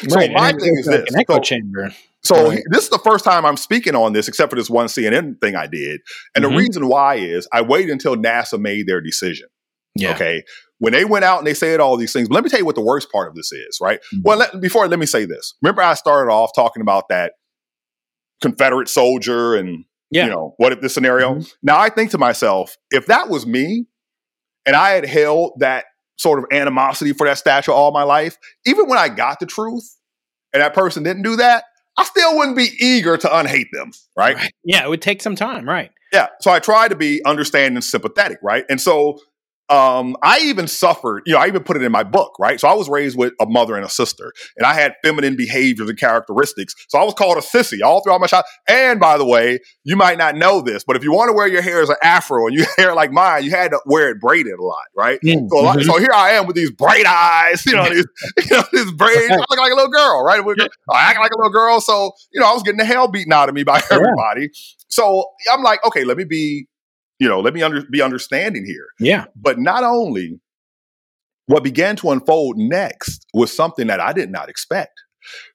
So 0.09 0.17
right. 0.17 0.33
my 0.33 0.49
And 0.49 0.61
thing 0.61 0.73
is 0.79 0.87
like 0.87 1.01
this. 1.01 1.15
an 1.15 1.21
echo 1.21 1.35
So- 1.35 1.41
chamber. 1.41 1.95
So 2.23 2.49
Right. 2.51 2.63
this 2.71 2.85
is 2.85 2.91
the 2.91 2.99
first 2.99 3.25
time 3.25 3.47
I'm 3.47 3.57
speaking 3.57 3.95
on 3.95 4.13
this, 4.13 4.29
except 4.29 4.51
for 4.51 4.57
this 4.57 4.69
one 4.71 4.89
CNN 4.89 5.37
thing 5.41 5.57
I 5.57 5.67
did. 5.67 6.01
And 6.35 6.45
Mhm. 6.45 6.51
the 6.51 6.57
reason 6.57 6.89
why 6.89 7.15
is 7.17 7.47
I 7.53 7.63
waited 7.63 7.91
until 7.91 8.17
NASA 8.17 8.59
made 8.59 8.87
their 8.87 9.01
decision. 9.01 9.49
Yeah. 9.95 10.13
Okay. 10.15 10.43
When 10.81 10.93
they 10.93 11.05
went 11.05 11.25
out 11.25 11.39
and 11.39 11.47
they 11.47 11.55
said 11.55 11.79
all 11.81 11.97
these 11.97 12.13
things, 12.13 12.29
but 12.29 12.35
let 12.35 12.43
me 12.45 12.51
tell 12.51 12.59
you 12.59 12.65
what 12.67 12.75
the 12.75 12.81
worst 12.83 13.11
part 13.13 13.29
of 13.29 13.35
this 13.37 13.53
is, 13.53 13.79
right? 13.81 14.01
Mhm. 14.15 14.23
Well, 14.25 14.39
let, 14.39 14.61
before 14.61 14.89
let 14.89 14.99
me 14.99 15.07
say 15.07 15.25
this. 15.27 15.55
Remember, 15.63 15.83
I 15.83 15.95
started 15.95 16.31
off 16.33 16.51
talking 16.55 16.81
about 16.83 17.09
that 17.11 17.35
Confederate 18.43 18.89
soldier 18.89 19.55
and 19.55 19.85
Yeah. 20.11 20.25
you 20.25 20.31
know 20.31 20.55
what 20.57 20.73
if 20.73 20.81
this 20.81 20.95
scenario. 20.95 21.35
Mhm. 21.37 21.53
Now 21.63 21.79
I 21.79 21.89
think 21.91 22.11
to 22.13 22.19
myself, 22.19 22.77
if 22.91 23.07
that 23.07 23.29
was 23.29 23.47
me, 23.47 23.87
and 24.67 24.75
I 24.75 24.91
had 24.91 25.05
held 25.07 25.53
that 25.61 25.85
sort 26.19 26.39
of 26.39 26.47
animosity 26.53 27.13
for 27.13 27.27
that 27.27 27.39
statue 27.39 27.73
all 27.73 27.93
my 27.93 28.03
life, 28.03 28.37
even 28.67 28.89
when 28.89 28.99
I 28.99 29.09
got 29.09 29.41
the 29.41 29.47
truth, 29.47 29.97
and 30.53 30.63
that 30.63 30.75
person 30.75 31.03
didn't 31.03 31.23
do 31.23 31.37
that, 31.37 31.65
I 31.97 32.05
still 32.05 32.37
wouldn't 32.37 32.57
be 32.57 32.71
eager 32.81 33.17
to 33.19 33.37
unhate 33.39 33.69
them, 33.73 33.93
right? 34.17 34.35
Right. 34.37 34.53
Yeah. 34.65 34.85
It 34.85 34.89
would 34.89 35.03
take 35.03 35.23
some 35.23 35.37
time. 35.37 35.69
Right. 35.69 35.91
Yeah. 36.13 36.29
So 36.41 36.51
I 36.51 36.59
try 36.59 36.89
to 36.89 36.97
be 36.97 37.23
understanding 37.25 37.77
and 37.77 37.85
sympathetic, 37.85 38.39
right? 38.43 38.65
And 38.69 38.81
so 38.81 39.21
um, 39.71 40.17
I 40.23 40.41
even 40.41 40.67
suffered, 40.67 41.23
you 41.27 41.35
know, 41.35 41.39
I 41.39 41.47
even 41.47 41.63
put 41.63 41.77
it 41.77 41.83
in 41.83 41.93
my 41.93 42.03
book, 42.03 42.33
right? 42.39 42.59
So 42.61 42.69
I 42.69 42.75
was 42.75 42.89
raised 42.89 43.17
with 43.17 43.33
a 43.41 43.47
mother 43.47 43.77
and 43.77 43.85
a 43.85 43.89
sister, 43.89 44.33
and 44.57 44.67
I 44.67 44.75
had 44.75 44.95
feminine 45.05 45.37
behaviors 45.37 45.89
and 45.89 45.99
characteristics. 45.99 46.75
So 46.89 46.99
I 46.99 47.05
was 47.05 47.15
called 47.15 47.39
a 47.39 47.41
sissy 47.41 47.81
all 47.85 48.03
throughout 48.03 48.21
my 48.21 48.27
child. 48.27 48.45
And 48.69 48.99
by 48.99 49.17
the 49.17 49.25
way, 49.25 49.61
you 49.85 49.97
might 49.97 50.19
not 50.19 50.35
know 50.37 50.61
this, 50.61 50.83
but 50.85 50.97
if 50.97 51.05
you 51.05 51.13
want 51.13 51.29
to 51.31 51.33
wear 51.33 51.47
your 51.47 51.63
hair 51.63 51.83
as 51.83 51.89
an 51.89 51.97
afro 52.03 52.47
and 52.47 52.55
you 52.57 52.65
hair 52.77 52.95
like 52.95 53.13
mine, 53.13 53.45
you 53.45 53.51
had 53.51 53.71
to 53.71 53.81
wear 53.87 54.11
it 54.11 54.21
braided 54.21 54.55
a 54.59 54.63
lot, 54.63 54.85
right? 54.97 55.21
So, 55.51 55.61
a 55.61 55.63
lot, 55.63 55.79
Mhm. 55.79 55.85
so 55.85 55.99
here 55.99 56.13
I 56.15 56.31
am 56.33 56.47
with 56.47 56.57
these 56.57 56.71
bright 56.71 57.07
eyes, 57.07 57.65
you 57.67 57.75
know, 57.75 57.89
these, 57.89 58.07
you 58.51 58.57
know, 58.57 58.65
these 58.73 58.91
braids. 58.93 59.31
I 59.31 59.37
look 59.51 59.59
like 59.61 59.73
a 59.73 59.77
little 59.77 59.91
girl, 59.91 60.25
right? 60.25 60.41
I 60.91 61.11
act 61.11 61.21
like 61.21 61.31
a 61.33 61.37
little 61.39 61.53
girl. 61.53 61.81
So, 61.81 62.13
you 62.33 62.41
know, 62.41 62.49
I 62.51 62.53
was 62.55 62.63
getting 62.65 62.79
the 62.79 62.85
hell 62.85 63.07
beaten 63.09 63.33
out 63.33 63.49
of 63.49 63.55
me 63.55 63.63
by 63.63 63.81
everybody. 63.91 64.51
So 64.89 65.27
I'm 65.53 65.63
like, 65.63 65.85
okay, 65.87 66.03
let 66.05 66.17
me 66.17 66.25
be, 66.25 66.67
you 67.21 67.29
know, 67.29 67.41
let 67.41 67.55
me 67.55 67.63
under, 67.63 67.85
be 67.85 68.03
understanding 68.03 68.65
here. 68.65 68.87
Yeah. 68.99 69.27
But 69.37 69.61
not 69.61 69.85
only 69.85 70.41
what 71.47 71.63
began 71.63 71.95
to 71.97 72.11
unfold 72.11 72.57
next 72.57 73.27
was 73.35 73.55
something 73.55 73.87
that 73.89 74.01
I 74.01 74.13
did 74.13 74.31
not 74.31 74.49
expect. 74.49 74.99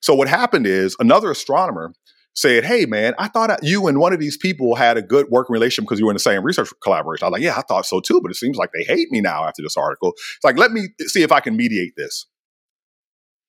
So 0.02 0.14
what 0.14 0.28
happened 0.28 0.68
is 0.68 0.96
another 1.00 1.32
astronomer 1.32 1.94
said, 2.36 2.66
"Hey, 2.66 2.86
man, 2.86 3.16
I 3.18 3.30
thought 3.30 3.64
you 3.64 3.88
and 3.88 3.98
one 3.98 4.14
of 4.14 4.20
these 4.20 4.38
people 4.38 4.76
had 4.76 4.98
a 4.98 5.02
good 5.02 5.28
working 5.30 5.54
relationship 5.54 5.88
because 5.88 6.00
you 6.00 6.06
were 6.06 6.12
in 6.12 6.16
the 6.18 6.20
same 6.20 6.44
research 6.44 6.70
collaboration." 6.84 7.26
I 7.26 7.30
was 7.30 7.32
like, 7.34 7.42
"Yeah, 7.42 7.58
I 7.58 7.62
thought 7.62 7.86
so 7.86 8.00
too, 8.00 8.22
but 8.22 8.30
it 8.30 8.36
seems 8.36 8.58
like 8.58 8.70
they 8.74 8.84
hate 8.84 9.10
me 9.10 9.22
now 9.22 9.46
after 9.46 9.64
this 9.64 9.78
article." 9.78 10.12
It's 10.12 10.44
like, 10.44 10.58
let 10.58 10.72
me 10.72 10.90
see 11.08 11.24
if 11.24 11.32
I 11.32 11.40
can 11.40 11.58
mediate 11.58 11.94
this. 11.96 12.28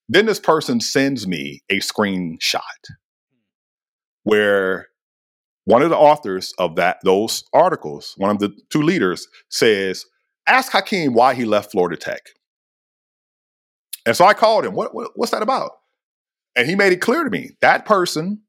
Then 0.09 0.26
this 0.26 0.40
person 0.40 0.81
sends 0.81 1.26
me 1.26 1.62
a 1.68 1.81
screenshot 1.81 2.61
where 4.22 4.88
one 5.66 5.83
of 5.83 5.90
the 5.90 5.96
authors 5.98 6.55
of 6.59 6.76
that 6.76 6.98
those 7.05 7.44
articles, 7.52 8.14
one 8.16 8.31
of 8.31 8.38
the 8.40 8.52
two 8.70 8.83
leaders, 8.83 9.29
says, 9.50 10.07
"Ask 10.48 10.72
Hakeem 10.72 11.12
why 11.14 11.35
he 11.35 11.44
left 11.44 11.72
Florida 11.72 11.96
Tech." 11.96 12.22
And 14.07 14.16
so 14.16 14.24
I 14.24 14.35
called 14.35 14.64
him. 14.64 14.74
What, 14.74 14.94
what 14.94 15.11
what's 15.16 15.33
that 15.33 15.42
about? 15.42 15.72
And 16.57 16.68
he 16.68 16.74
made 16.76 16.92
it 16.92 17.00
clear 17.02 17.24
to 17.24 17.31
me 17.31 17.50
that 17.61 17.85
person 17.85 18.40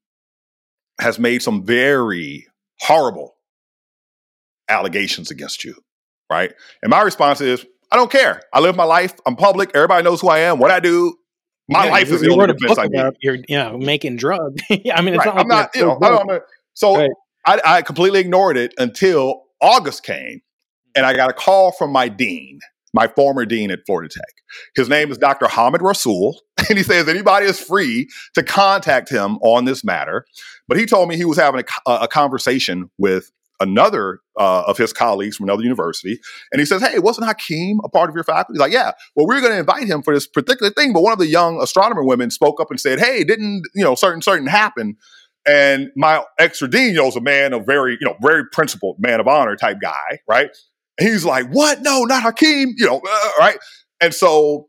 has 0.99 1.19
made 1.19 1.41
some 1.43 1.65
very 1.65 2.47
horrible 2.79 3.35
allegations 4.69 5.31
against 5.31 5.63
you, 5.63 5.75
right? 6.31 6.53
And 6.81 6.89
my 6.89 7.01
response 7.01 7.41
is, 7.41 7.65
I 7.91 7.95
don't 7.95 8.11
care. 8.11 8.41
I 8.53 8.59
live 8.59 8.75
my 8.75 8.83
life. 8.83 9.13
I'm 9.25 9.35
public. 9.35 9.71
Everybody 9.75 10.03
knows 10.03 10.21
who 10.21 10.29
I 10.29 10.39
am. 10.39 10.59
What 10.59 10.71
I 10.71 10.79
do. 10.79 11.15
My 11.69 11.85
Yeah, 11.85 11.91
life 11.91 12.11
is 12.11 12.21
the 12.21 12.29
only 12.31 12.47
defense 12.47 12.77
I 12.77 12.87
need. 12.87 13.13
You're 13.21 13.35
you 13.35 13.57
know, 13.57 13.77
making 13.77 14.17
drugs. 14.17 14.61
I 14.69 15.01
mean, 15.01 15.13
it's 15.15 15.17
Right. 15.17 15.25
not 15.25 15.35
like 15.35 15.43
I'm 15.43 15.47
not, 15.47 15.75
you 15.75 15.81
know, 15.85 15.97
so 16.77 16.95
I 16.95 16.95
broke. 16.95 16.99
don't, 16.99 17.07
so 17.07 17.17
Right. 17.47 17.61
I, 17.65 17.77
I 17.77 17.81
completely 17.81 18.19
ignored 18.19 18.57
it 18.57 18.73
until 18.77 19.43
August 19.61 20.03
came, 20.03 20.41
and 20.95 21.05
I 21.05 21.13
got 21.15 21.29
a 21.29 21.33
call 21.33 21.71
from 21.71 21.91
my 21.91 22.09
dean, 22.09 22.59
my 22.93 23.07
former 23.07 23.45
dean 23.45 23.71
at 23.71 23.79
Florida 23.85 24.09
Tech. 24.13 24.33
His 24.75 24.89
name 24.89 25.11
is 25.11 25.17
Dr. 25.17 25.47
Hamid 25.47 25.81
Rassoul, 25.81 26.35
and 26.69 26.77
he 26.77 26.83
says 26.83 27.07
anybody 27.07 27.45
is 27.45 27.59
free 27.59 28.09
to 28.35 28.43
contact 28.43 29.09
him 29.09 29.37
on 29.37 29.65
this 29.65 29.83
matter. 29.83 30.25
But 30.67 30.77
he 30.77 30.85
told 30.85 31.09
me 31.09 31.15
he 31.15 31.25
was 31.25 31.37
having 31.37 31.63
a, 31.85 31.91
a 31.91 32.07
conversation 32.07 32.89
with 32.97 33.31
another 33.59 34.19
uh, 34.39 34.63
of 34.67 34.77
his 34.77 34.93
colleagues 34.93 35.37
from 35.37 35.45
another 35.45 35.63
university, 35.63 36.19
and 36.51 36.59
he 36.59 36.65
says, 36.65 36.81
"Hey, 36.81 36.99
wasn't 36.99 37.27
Hakeem 37.27 37.79
a 37.83 37.89
part 37.89 38.09
of 38.09 38.15
your 38.15 38.23
faculty?" 38.23 38.53
He's 38.53 38.59
like, 38.59 38.73
"Yeah." 38.73 38.91
Well, 39.15 39.25
we 39.27 39.35
were 39.35 39.41
going 39.41 39.53
to 39.53 39.59
invite 39.59 39.87
him 39.87 40.01
for 40.03 40.13
this 40.13 40.27
particular 40.27 40.71
thing, 40.71 40.93
but 40.93 41.01
one 41.01 41.13
of 41.13 41.19
the 41.19 41.27
young 41.27 41.61
astronomer 41.61 42.03
women 42.03 42.29
spoke 42.29 42.61
up 42.61 42.69
and 42.69 42.79
said, 42.79 42.99
"Hey, 42.99 43.23
didn't 43.23 43.63
you 43.73 43.83
know 43.83 43.95
certain 43.95 44.21
certain 44.21 44.47
happen?" 44.47 44.97
And 45.47 45.91
my 45.95 46.23
extra 46.39 46.69
dean, 46.69 46.99
is 46.99 47.15
a 47.15 47.21
man 47.21 47.53
of 47.53 47.65
very, 47.65 47.93
you 47.99 48.05
know, 48.05 48.15
very 48.21 48.43
principled, 48.51 48.97
man 48.99 49.19
of 49.19 49.27
honor 49.27 49.55
type 49.55 49.77
guy, 49.81 50.19
right? 50.27 50.49
And 50.99 51.07
he's 51.07 51.23
like, 51.25 51.47
"What? 51.49 51.81
No, 51.81 52.03
not 52.03 52.23
Hakeem," 52.23 52.73
you 52.77 52.85
know, 52.85 52.97
uh, 53.07 53.29
right? 53.39 53.57
And 54.01 54.13
so, 54.13 54.67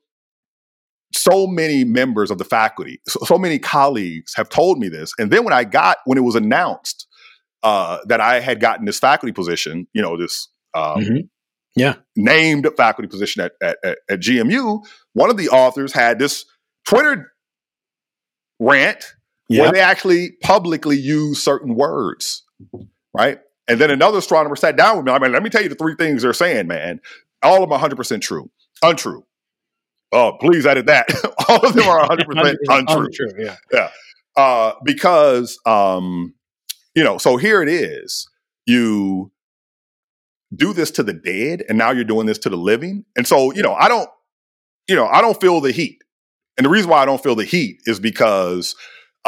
so 1.15 1.47
many 1.47 1.85
members 1.85 2.31
of 2.31 2.39
the 2.39 2.45
faculty, 2.45 3.01
so, 3.09 3.21
so 3.25 3.39
many 3.39 3.59
colleagues 3.59 4.35
have 4.37 4.49
told 4.49 4.79
me 4.79 4.89
this. 4.89 5.13
And 5.19 5.31
then 5.31 5.43
when 5.45 5.53
I 5.55 5.65
got, 5.65 5.99
when 6.05 6.19
it 6.19 6.23
was 6.23 6.35
announced 6.35 7.07
uh, 7.63 7.99
that 8.07 8.21
I 8.21 8.41
had 8.41 8.61
gotten 8.61 8.85
this 8.85 8.99
faculty 9.01 9.33
position, 9.33 9.87
you 9.95 10.03
know, 10.03 10.17
this 10.17 10.49
um, 10.75 11.01
Mhm. 11.03 11.29
Yeah. 11.75 11.95
named 12.17 12.69
faculty 12.77 13.09
position 13.09 13.43
at, 13.43 13.53
at, 13.63 13.79
at, 13.85 13.99
at 14.11 14.21
GMU, 14.21 14.85
one 15.15 15.31
of 15.31 15.37
the 15.37 15.49
authors 15.49 15.93
had 15.93 16.19
this 16.19 16.45
Twitter 16.87 17.33
rant 18.61 19.15
Yeah. 19.49 19.63
where 19.63 19.73
they 19.73 19.81
actually 19.81 20.33
publicly 20.43 20.97
use 20.97 21.43
certain 21.43 21.75
words, 21.75 22.43
right? 23.15 23.39
And 23.67 23.81
then 23.81 23.91
another 23.91 24.19
astronomer 24.19 24.57
sat 24.57 24.77
down 24.77 24.97
with 24.97 25.07
me. 25.07 25.13
I 25.13 25.19
mean, 25.19 25.33
let 25.33 25.43
me 25.43 25.51
tell 25.51 25.63
you 25.63 25.69
the 25.69 25.75
three 25.75 25.95
things 25.95 26.23
they're 26.23 26.33
saying, 26.33 26.67
man. 26.67 27.01
All 27.43 27.63
of 27.63 27.71
them 27.71 27.79
100% 27.79 28.21
true. 28.21 28.51
Untrue. 28.83 29.25
Oh, 30.13 30.37
please 30.41 30.67
edit 30.67 30.87
that. 30.87 31.07
All 31.49 31.65
of 31.67 31.75
them 31.75 31.87
are 31.87 32.07
100% 32.09 32.57
untrue. 32.89 33.55
Yeah. 33.73 33.91
Uh, 34.37 34.73
because, 34.85 35.59
um, 35.67 36.35
you 36.95 37.05
know, 37.05 37.19
so 37.19 37.37
here 37.37 37.63
it 37.63 37.69
is. 37.69 38.29
You 38.67 39.31
do 40.55 40.73
this 40.73 40.91
to 40.93 41.03
the 41.03 41.13
dead, 41.13 41.63
and 41.69 41.77
now 41.77 41.91
you're 41.91 42.05
doing 42.05 42.27
this 42.27 42.39
to 42.39 42.49
the 42.49 42.57
living. 42.57 43.05
And 43.17 43.27
so, 43.27 43.53
you 43.53 43.63
know, 43.63 43.75
I 43.75 43.89
don't, 43.89 44.09
you 44.89 44.97
know, 44.97 45.07
I 45.07 45.21
don't 45.21 45.39
feel 45.39 45.61
the 45.61 45.73
heat. 45.73 45.99
And 46.57 46.65
the 46.65 46.71
reason 46.71 46.91
why 46.91 47.03
I 47.03 47.05
don't 47.05 47.23
feel 47.23 47.35
the 47.37 47.45
heat 47.45 47.81
is 47.87 48.01
because, 48.01 48.75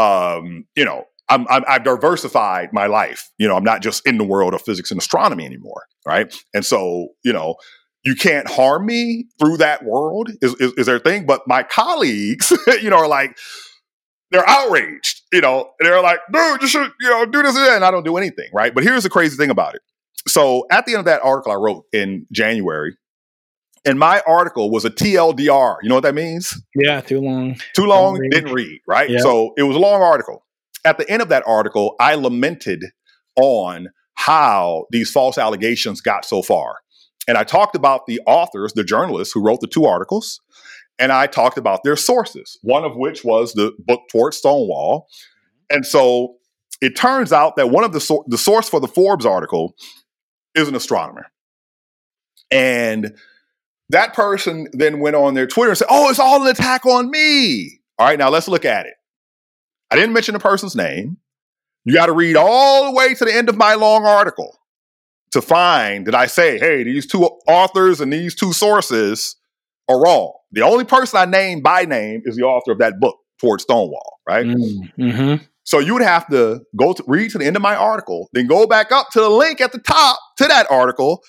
um, 0.00 0.64
you 0.76 0.84
know, 0.84 1.04
I'm, 1.28 1.46
I'm, 1.48 1.62
I've 1.68 1.84
diversified 1.84 2.72
my 2.72 2.86
life. 2.86 3.30
You 3.38 3.46
know, 3.46 3.56
I'm 3.56 3.64
not 3.64 3.82
just 3.82 4.06
in 4.06 4.18
the 4.18 4.24
world 4.24 4.54
of 4.54 4.62
physics 4.62 4.90
and 4.90 4.98
astronomy 4.98 5.44
anymore, 5.44 5.84
right? 6.06 6.34
And 6.54 6.64
so, 6.64 7.08
you 7.22 7.32
know, 7.32 7.56
you 8.02 8.14
can't 8.14 8.48
harm 8.48 8.86
me 8.86 9.26
through 9.38 9.58
that 9.58 9.84
world 9.84 10.30
is, 10.40 10.54
is, 10.54 10.72
is 10.72 10.86
their 10.86 10.98
thing. 10.98 11.26
But 11.26 11.42
my 11.46 11.62
colleagues, 11.62 12.52
you 12.82 12.88
know, 12.90 12.96
are 12.96 13.08
like, 13.08 13.36
they're 14.30 14.48
outraged. 14.48 15.22
You 15.32 15.42
know, 15.42 15.70
they're 15.80 16.02
like, 16.02 16.20
dude, 16.32 16.62
you 16.62 16.68
should, 16.68 16.90
you 17.00 17.10
know, 17.10 17.26
do 17.26 17.42
this 17.42 17.54
and 17.56 17.66
that. 17.66 17.76
And 17.76 17.84
I 17.84 17.90
don't 17.90 18.04
do 18.04 18.16
anything, 18.16 18.48
right? 18.54 18.74
But 18.74 18.84
here's 18.84 19.02
the 19.02 19.10
crazy 19.10 19.36
thing 19.36 19.50
about 19.50 19.74
it. 19.74 19.82
So 20.26 20.66
at 20.70 20.86
the 20.86 20.92
end 20.92 21.00
of 21.00 21.04
that 21.06 21.20
article 21.22 21.52
I 21.52 21.56
wrote 21.56 21.84
in 21.92 22.26
January, 22.32 22.96
and 23.84 23.98
my 23.98 24.22
article 24.26 24.70
was 24.70 24.84
a 24.84 24.90
TLDR. 24.90 25.76
You 25.82 25.88
know 25.88 25.94
what 25.94 26.04
that 26.04 26.14
means? 26.14 26.60
Yeah. 26.74 27.00
Too 27.00 27.20
long. 27.20 27.56
Too 27.74 27.86
long, 27.86 28.18
read. 28.18 28.30
didn't 28.30 28.52
read, 28.52 28.80
right? 28.86 29.08
Yeah. 29.08 29.20
So 29.20 29.54
it 29.56 29.62
was 29.62 29.76
a 29.76 29.80
long 29.80 30.02
article. 30.02 30.44
At 30.84 30.98
the 30.98 31.08
end 31.10 31.22
of 31.22 31.28
that 31.28 31.42
article, 31.46 31.94
I 32.00 32.14
lamented 32.14 32.84
on 33.36 33.88
how 34.14 34.86
these 34.90 35.10
false 35.10 35.38
allegations 35.38 36.00
got 36.00 36.24
so 36.24 36.42
far. 36.42 36.76
And 37.26 37.38
I 37.38 37.44
talked 37.44 37.76
about 37.76 38.06
the 38.06 38.20
authors, 38.26 38.72
the 38.72 38.84
journalists 38.84 39.32
who 39.32 39.42
wrote 39.42 39.60
the 39.60 39.66
two 39.66 39.84
articles, 39.84 40.40
and 40.98 41.12
I 41.12 41.26
talked 41.26 41.56
about 41.56 41.82
their 41.84 41.96
sources, 41.96 42.58
one 42.62 42.84
of 42.84 42.96
which 42.96 43.24
was 43.24 43.54
the 43.54 43.72
book 43.78 44.02
Towards 44.10 44.36
Stonewall. 44.36 45.06
And 45.70 45.86
so 45.86 46.36
it 46.82 46.96
turns 46.96 47.32
out 47.32 47.56
that 47.56 47.70
one 47.70 47.84
of 47.84 47.92
the, 47.92 48.00
sor- 48.00 48.24
the 48.26 48.36
source 48.36 48.68
for 48.68 48.80
the 48.80 48.88
Forbes 48.88 49.24
article 49.24 49.74
is 50.54 50.68
an 50.68 50.74
astronomer. 50.74 51.26
And 52.50 53.16
that 53.90 54.14
person 54.14 54.68
then 54.72 55.00
went 55.00 55.16
on 55.16 55.34
their 55.34 55.46
Twitter 55.46 55.70
and 55.70 55.78
said, 55.78 55.88
Oh, 55.90 56.10
it's 56.10 56.18
all 56.18 56.42
an 56.42 56.48
attack 56.48 56.86
on 56.86 57.10
me. 57.10 57.80
All 57.98 58.06
right, 58.06 58.18
now 58.18 58.30
let's 58.30 58.48
look 58.48 58.64
at 58.64 58.86
it. 58.86 58.94
I 59.90 59.96
didn't 59.96 60.12
mention 60.12 60.32
the 60.32 60.40
person's 60.40 60.76
name. 60.76 61.18
You 61.84 61.94
got 61.94 62.06
to 62.06 62.12
read 62.12 62.36
all 62.36 62.86
the 62.86 62.92
way 62.92 63.14
to 63.14 63.24
the 63.24 63.34
end 63.34 63.48
of 63.48 63.56
my 63.56 63.74
long 63.74 64.04
article 64.04 64.56
to 65.32 65.42
find 65.42 66.06
that 66.06 66.14
I 66.14 66.26
say, 66.26 66.58
hey, 66.58 66.82
these 66.82 67.06
two 67.06 67.24
authors 67.46 68.00
and 68.00 68.12
these 68.12 68.34
two 68.34 68.52
sources 68.52 69.36
are 69.88 70.00
wrong. 70.00 70.32
The 70.52 70.62
only 70.62 70.84
person 70.84 71.18
I 71.18 71.24
name 71.24 71.60
by 71.60 71.84
name 71.84 72.22
is 72.24 72.36
the 72.36 72.42
author 72.42 72.72
of 72.72 72.78
that 72.78 73.00
book, 73.00 73.16
Ford 73.38 73.60
Stonewall, 73.60 74.20
right? 74.28 74.46
Mm-hmm. 74.46 75.44
So 75.64 75.78
you 75.78 75.94
would 75.94 76.02
have 76.02 76.26
to 76.28 76.62
go 76.76 76.92
to 76.92 77.04
read 77.06 77.30
to 77.32 77.38
the 77.38 77.46
end 77.46 77.56
of 77.56 77.62
my 77.62 77.76
article, 77.76 78.28
then 78.32 78.46
go 78.46 78.66
back 78.66 78.92
up 78.92 79.08
to 79.12 79.20
the 79.20 79.28
link 79.28 79.60
at 79.60 79.72
the 79.72 79.78
top 79.78 80.18
to 80.38 80.46
that 80.46 80.70
article, 80.70 81.22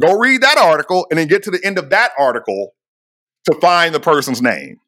go 0.00 0.18
read 0.18 0.42
that 0.42 0.58
article, 0.58 1.06
and 1.10 1.18
then 1.18 1.28
get 1.28 1.42
to 1.44 1.50
the 1.50 1.60
end 1.64 1.78
of 1.78 1.90
that 1.90 2.12
article 2.18 2.74
to 3.46 3.54
find 3.60 3.94
the 3.94 4.00
person's 4.00 4.42
name. 4.42 4.80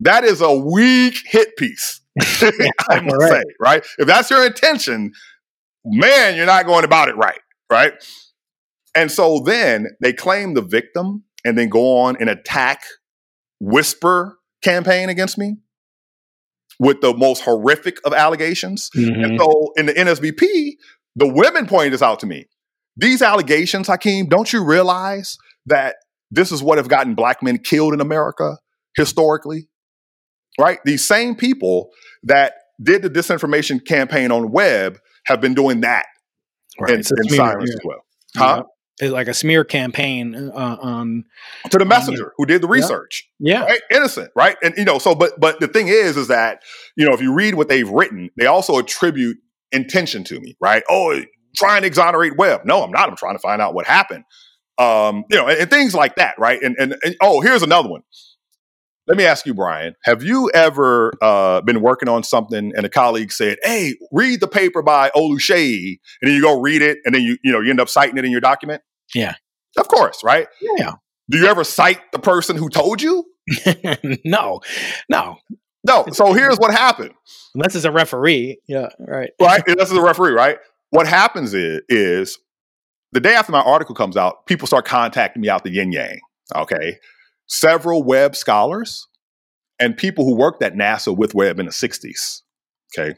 That 0.00 0.24
is 0.24 0.40
a 0.40 0.52
weak 0.52 1.18
hit 1.24 1.56
piece. 1.56 2.00
I 2.20 3.00
must 3.00 3.16
right. 3.18 3.32
say, 3.32 3.42
right? 3.60 3.86
If 3.98 4.06
that's 4.06 4.30
your 4.30 4.44
intention, 4.44 5.12
man, 5.84 6.36
you're 6.36 6.46
not 6.46 6.66
going 6.66 6.84
about 6.84 7.08
it 7.08 7.16
right, 7.16 7.40
right? 7.70 7.94
And 8.94 9.10
so 9.10 9.40
then 9.40 9.88
they 10.00 10.12
claim 10.12 10.54
the 10.54 10.62
victim 10.62 11.24
and 11.44 11.56
then 11.56 11.68
go 11.68 11.98
on 11.98 12.16
and 12.20 12.28
attack 12.28 12.82
whisper 13.60 14.38
campaign 14.62 15.08
against 15.08 15.38
me 15.38 15.56
with 16.78 17.00
the 17.00 17.14
most 17.14 17.42
horrific 17.42 17.98
of 18.04 18.12
allegations. 18.12 18.90
Mm-hmm. 18.96 19.24
And 19.24 19.40
so 19.40 19.72
in 19.76 19.86
the 19.86 19.92
NSBP, 19.92 20.72
the 21.16 21.28
women 21.28 21.66
pointed 21.66 21.92
this 21.92 22.02
out 22.02 22.20
to 22.20 22.26
me. 22.26 22.46
These 22.96 23.22
allegations, 23.22 23.86
Hakeem, 23.86 24.26
don't 24.26 24.52
you 24.52 24.64
realize 24.64 25.38
that 25.66 25.96
this 26.30 26.52
is 26.52 26.62
what 26.62 26.78
have 26.78 26.88
gotten 26.88 27.14
black 27.14 27.42
men 27.42 27.58
killed 27.58 27.94
in 27.94 28.00
America 28.00 28.58
historically? 28.96 29.68
Right? 30.58 30.78
These 30.84 31.04
same 31.04 31.34
people 31.34 31.90
that 32.24 32.54
did 32.82 33.02
the 33.02 33.10
disinformation 33.10 33.84
campaign 33.84 34.30
on 34.30 34.50
Webb 34.50 34.98
have 35.26 35.40
been 35.40 35.54
doing 35.54 35.80
that 35.80 36.06
right. 36.78 36.90
in, 36.90 36.96
in 36.96 37.02
sirens 37.02 37.70
yeah. 37.70 37.74
as 37.74 37.80
well. 37.84 38.04
Huh? 38.36 38.64
It's 39.00 39.12
like 39.12 39.28
a 39.28 39.34
smear 39.34 39.64
campaign 39.64 40.34
uh, 40.34 40.76
on 40.80 41.24
to 41.70 41.78
the 41.78 41.84
messenger 41.84 42.26
um, 42.26 42.32
who 42.36 42.46
did 42.46 42.62
the 42.62 42.68
research. 42.68 43.28
Yeah, 43.38 43.64
right? 43.64 43.80
innocent, 43.90 44.30
right? 44.36 44.56
And 44.62 44.74
you 44.76 44.84
know, 44.84 44.98
so 44.98 45.14
but 45.14 45.40
but 45.40 45.60
the 45.60 45.66
thing 45.66 45.88
is, 45.88 46.16
is 46.16 46.28
that 46.28 46.62
you 46.94 47.06
know 47.06 47.14
if 47.14 47.20
you 47.20 47.32
read 47.32 47.54
what 47.54 47.68
they've 47.68 47.88
written, 47.88 48.30
they 48.36 48.46
also 48.46 48.78
attribute 48.78 49.38
intention 49.72 50.24
to 50.24 50.38
me, 50.38 50.56
right? 50.60 50.82
Oh, 50.90 51.20
trying 51.56 51.82
to 51.82 51.86
exonerate 51.86 52.36
Webb. 52.36 52.62
No, 52.64 52.82
I'm 52.82 52.90
not. 52.90 53.08
I'm 53.08 53.16
trying 53.16 53.34
to 53.34 53.40
find 53.40 53.60
out 53.60 53.74
what 53.74 53.86
happened. 53.86 54.24
Um, 54.78 55.24
you 55.30 55.36
know, 55.36 55.48
and, 55.48 55.58
and 55.60 55.70
things 55.70 55.94
like 55.94 56.16
that, 56.16 56.34
right? 56.38 56.62
And, 56.62 56.76
and 56.78 56.96
and 57.04 57.16
oh, 57.20 57.40
here's 57.40 57.62
another 57.62 57.88
one. 57.88 58.02
Let 59.08 59.16
me 59.16 59.24
ask 59.24 59.46
you, 59.46 59.54
Brian, 59.54 59.94
have 60.04 60.22
you 60.22 60.50
ever 60.54 61.12
uh, 61.20 61.60
been 61.62 61.82
working 61.82 62.08
on 62.08 62.22
something 62.22 62.72
and 62.74 62.86
a 62.86 62.88
colleague 62.88 63.32
said, 63.32 63.58
Hey, 63.62 63.94
read 64.12 64.40
the 64.40 64.48
paper 64.48 64.80
by 64.80 65.10
Oluseyi, 65.10 65.98
and 66.20 66.28
then 66.28 66.34
you 66.34 66.40
go 66.40 66.60
read 66.60 66.82
it, 66.82 66.98
and 67.04 67.14
then 67.14 67.22
you, 67.22 67.36
you 67.42 67.52
know, 67.52 67.60
you 67.60 67.70
end 67.70 67.80
up 67.80 67.88
citing 67.88 68.16
it 68.16 68.24
in 68.24 68.30
your 68.30 68.40
document? 68.40 68.80
Yeah. 69.14 69.34
Of 69.76 69.88
course, 69.88 70.22
right? 70.22 70.46
Yeah. 70.78 70.92
Do 71.30 71.38
you 71.38 71.46
ever 71.46 71.64
cite 71.64 72.00
the 72.12 72.18
person 72.18 72.56
who 72.56 72.68
told 72.68 73.02
you? 73.02 73.24
no, 74.24 74.60
no. 75.08 75.38
No. 75.84 76.04
So 76.12 76.32
here's 76.32 76.58
what 76.58 76.72
happened. 76.72 77.12
Unless 77.54 77.74
it's 77.74 77.84
a 77.84 77.90
referee. 77.90 78.60
Yeah, 78.68 78.88
right. 79.00 79.30
Right. 79.40 79.62
Unless 79.66 79.90
it's 79.90 79.98
a 79.98 80.02
referee, 80.02 80.32
right? 80.32 80.58
What 80.92 81.06
happens 81.06 81.52
is, 81.52 81.82
is 81.88 82.38
the 83.10 83.20
day 83.20 83.34
after 83.34 83.52
my 83.52 83.60
article 83.60 83.94
comes 83.94 84.16
out, 84.16 84.46
people 84.46 84.66
start 84.66 84.86
contacting 84.86 85.42
me 85.42 85.50
out 85.50 85.64
the 85.64 85.70
yin 85.70 85.92
yang. 85.92 86.20
Okay 86.54 86.98
several 87.52 88.02
Webb 88.02 88.34
scholars 88.34 89.06
and 89.78 89.96
people 89.96 90.24
who 90.24 90.34
worked 90.34 90.62
at 90.62 90.74
NASA 90.74 91.14
with 91.14 91.34
Webb 91.34 91.60
in 91.60 91.66
the 91.66 91.72
60s. 91.72 92.40
Okay. 92.96 93.14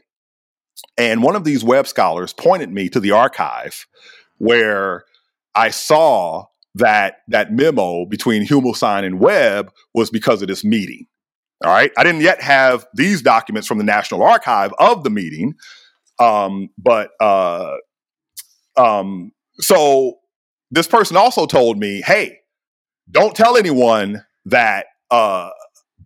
And 0.97 1.23
one 1.23 1.37
of 1.37 1.45
these 1.45 1.63
Webb 1.63 1.87
scholars 1.87 2.33
pointed 2.33 2.69
me 2.69 2.89
to 2.89 2.99
the 2.99 3.11
archive 3.11 3.87
where 4.37 5.05
I 5.55 5.69
saw 5.69 6.47
that 6.75 7.19
that 7.29 7.53
memo 7.53 8.05
between 8.05 8.45
Humelsine 8.45 9.05
and 9.05 9.21
Webb 9.21 9.71
was 9.93 10.09
because 10.09 10.41
of 10.41 10.49
this 10.49 10.65
meeting. 10.65 11.07
All 11.63 11.71
right. 11.71 11.91
I 11.97 12.03
didn't 12.03 12.21
yet 12.21 12.41
have 12.41 12.85
these 12.93 13.21
documents 13.21 13.67
from 13.69 13.77
the 13.77 13.85
National 13.85 14.21
Archive 14.21 14.73
of 14.79 15.05
the 15.05 15.09
meeting. 15.09 15.53
Um, 16.19 16.69
but 16.77 17.11
uh, 17.19 17.75
um, 18.77 19.31
so 19.59 20.17
this 20.71 20.87
person 20.87 21.17
also 21.17 21.45
told 21.45 21.77
me, 21.77 22.01
hey, 22.01 22.39
don't 23.09 23.35
tell 23.35 23.57
anyone 23.57 24.25
that 24.45 24.87
uh, 25.11 25.49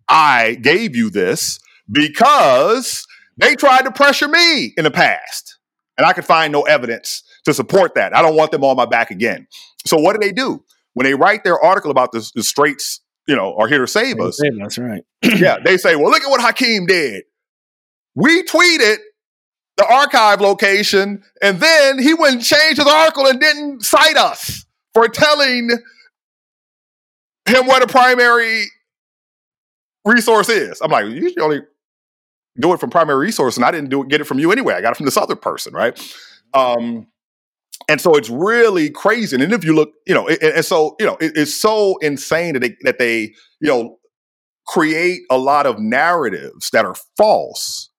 I 0.08 0.56
gave 0.60 0.94
you 0.94 1.10
this 1.10 1.58
because 1.90 3.06
they 3.36 3.54
tried 3.56 3.82
to 3.82 3.90
pressure 3.90 4.28
me 4.28 4.72
in 4.76 4.84
the 4.84 4.90
past. 4.90 5.58
And 5.96 6.06
I 6.06 6.12
could 6.12 6.24
find 6.24 6.52
no 6.52 6.62
evidence 6.62 7.22
to 7.44 7.52
support 7.52 7.94
that. 7.94 8.16
I 8.16 8.22
don't 8.22 8.36
want 8.36 8.52
them 8.52 8.64
on 8.64 8.76
my 8.76 8.86
back 8.86 9.10
again. 9.10 9.46
So 9.84 9.98
what 9.98 10.18
do 10.18 10.26
they 10.26 10.32
do? 10.32 10.64
When 10.94 11.04
they 11.04 11.14
write 11.14 11.44
their 11.44 11.58
article 11.60 11.90
about 11.90 12.12
the, 12.12 12.28
the 12.34 12.42
Straights, 12.42 13.00
you 13.26 13.36
know, 13.36 13.54
are 13.58 13.68
here 13.68 13.78
to 13.80 13.86
save 13.86 14.18
us. 14.18 14.40
That's 14.58 14.78
right. 14.78 15.02
yeah, 15.22 15.58
they 15.62 15.76
say, 15.76 15.96
well, 15.96 16.10
look 16.10 16.22
at 16.22 16.30
what 16.30 16.40
Hakeem 16.40 16.86
did. 16.86 17.24
We 18.14 18.42
tweeted 18.44 18.96
the 19.80 19.92
archive 19.92 20.40
location, 20.42 21.22
and 21.40 21.58
then 21.58 21.98
he 21.98 22.12
went 22.12 22.34
and 22.34 22.44
changed 22.44 22.76
his 22.76 22.86
article 22.86 23.26
and 23.26 23.40
didn't 23.40 23.82
cite 23.82 24.16
us 24.16 24.66
for 24.92 25.08
telling 25.08 25.70
him 27.48 27.66
what 27.66 27.82
a 27.82 27.86
primary 27.86 28.66
resource 30.04 30.50
is. 30.50 30.80
I'm 30.82 30.90
like, 30.90 31.06
you 31.06 31.30
should 31.30 31.40
only 31.40 31.62
do 32.60 32.74
it 32.74 32.80
from 32.80 32.90
primary 32.90 33.18
resource, 33.18 33.56
and 33.56 33.64
I 33.64 33.70
didn't 33.70 33.88
do 33.88 34.02
it, 34.02 34.08
get 34.08 34.20
it 34.20 34.24
from 34.24 34.38
you 34.38 34.52
anyway. 34.52 34.74
I 34.74 34.82
got 34.82 34.92
it 34.92 34.96
from 34.96 35.06
this 35.06 35.16
other 35.16 35.36
person, 35.36 35.72
right? 35.72 35.98
Um, 36.52 37.06
and 37.88 38.00
so 38.00 38.14
it's 38.16 38.28
really 38.28 38.90
crazy. 38.90 39.42
And 39.42 39.52
if 39.52 39.64
you 39.64 39.74
look, 39.74 39.92
you 40.06 40.14
know, 40.14 40.28
and, 40.28 40.42
and 40.42 40.64
so 40.64 40.94
you 41.00 41.06
know, 41.06 41.16
it, 41.20 41.32
it's 41.36 41.54
so 41.54 41.96
insane 41.98 42.52
that 42.52 42.60
they 42.60 42.76
that 42.82 42.98
they 42.98 43.32
you 43.60 43.68
know 43.68 43.98
create 44.66 45.22
a 45.30 45.38
lot 45.38 45.64
of 45.64 45.78
narratives 45.78 46.68
that 46.70 46.84
are 46.84 46.96
false. 47.16 47.89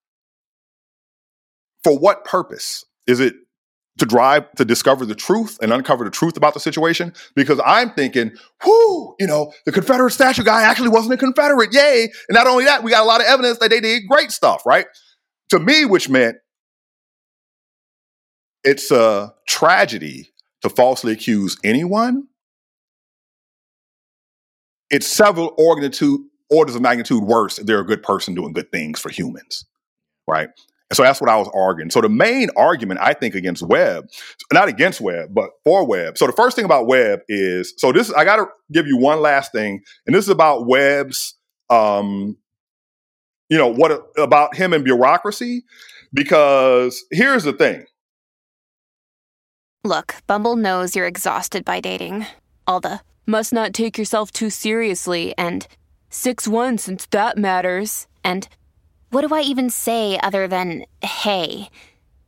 For 1.84 1.98
what 1.98 2.26
purpose? 2.26 2.86
Is 3.08 3.20
it 3.20 3.36
to 3.98 4.06
drive 4.06 4.50
to 4.54 4.66
discover 4.66 5.06
the 5.06 5.16
truth 5.16 5.58
and 5.62 5.72
uncover 5.72 6.04
the 6.04 6.10
truth 6.10 6.38
about 6.38 6.54
the 6.54 6.60
situation 6.60 7.14
because 7.36 7.60
I'm 7.66 7.92
thinking, 7.92 8.32
whoo, 8.66 9.16
you 9.20 9.28
know, 9.28 9.54
the 9.66 9.72
Confederate 9.72 10.12
statue 10.12 10.44
guy 10.44 10.64
actually 10.64 10.90
wasn't 10.90 11.14
a 11.14 11.18
Confederate. 11.18 11.74
Yay. 11.74 12.12
And 12.28 12.36
not 12.36 12.48
only 12.48 12.66
that, 12.66 12.84
we 12.84 12.92
got 12.92 13.04
a 13.04 13.06
lot 13.06 13.22
of 13.22 13.28
evidence 13.28 13.60
that 13.60 13.70
they 13.70 13.80
did 13.80 14.04
great 14.10 14.32
stuff, 14.32 14.64
right? 14.66 14.86
To 15.50 15.60
me, 15.60 15.86
which 15.86 16.10
meant 16.10 16.38
it's 18.64 18.92
a 18.92 19.34
tragedy 19.48 20.30
to 20.62 20.70
falsely 20.70 21.12
accuse 21.12 21.58
anyone. 21.64 22.28
It's 24.90 25.08
several 25.08 25.54
orders 25.58 26.76
of 26.76 26.82
magnitude 26.82 27.24
worse 27.24 27.60
if 27.60 27.66
they're 27.66 27.80
a 27.80 27.86
good 27.86 28.04
person 28.04 28.36
doing 28.36 28.54
good 28.54 28.72
things 28.72 29.00
for 29.00 29.10
humans, 29.10 29.66
right? 30.28 30.50
And 30.92 30.98
so 30.98 31.04
that's 31.04 31.22
what 31.22 31.30
I 31.30 31.38
was 31.38 31.50
arguing. 31.54 31.90
So 31.90 32.02
the 32.02 32.10
main 32.10 32.50
argument 32.58 33.00
I 33.02 33.14
think 33.14 33.34
against 33.34 33.64
Webb, 33.64 34.10
not 34.52 34.68
against 34.68 35.00
Webb, 35.00 35.30
but 35.34 35.52
for 35.64 35.88
Webb. 35.88 36.18
So 36.18 36.28
the 36.28 36.34
first 36.34 36.54
thing 36.54 36.66
about 36.66 36.86
Webb 36.86 37.22
is 37.30 37.74
so 37.78 37.94
this 37.94 38.12
I 38.12 38.26
got 38.26 38.36
to 38.36 38.48
give 38.74 38.88
you 38.88 38.98
one 38.98 39.22
last 39.22 39.54
thing, 39.54 39.82
and 40.06 40.14
this 40.14 40.26
is 40.26 40.30
about 40.30 40.68
Webb's, 40.68 41.36
um, 41.70 42.36
you 43.48 43.58
know, 43.58 43.70
what 43.70 44.06
about 44.18 44.54
him 44.54 44.74
and 44.74 44.84
bureaucracy? 44.84 45.64
Because 46.14 47.06
here's 47.10 47.46
the 47.46 47.54
thing. 47.54 47.86
Look, 49.86 50.16
Bumble 50.28 50.58
knows 50.58 50.94
you're 50.94 51.08
exhausted 51.08 51.64
by 51.64 51.80
dating. 51.80 52.26
All 52.68 52.82
the 52.82 53.00
must 53.26 53.54
not 53.54 53.74
take 53.74 53.98
yourself 53.98 54.30
too 54.32 54.50
seriously 54.50 55.34
and 55.38 55.66
six 56.10 56.50
one 56.50 56.78
since 56.78 57.06
that 57.12 57.38
matters 57.38 58.08
and 58.26 58.50
what 59.12 59.28
do 59.28 59.36
I 59.36 59.42
even 59.42 59.70
say 59.70 60.18
other 60.24 60.48
than 60.48 60.86
hey? 61.02 61.70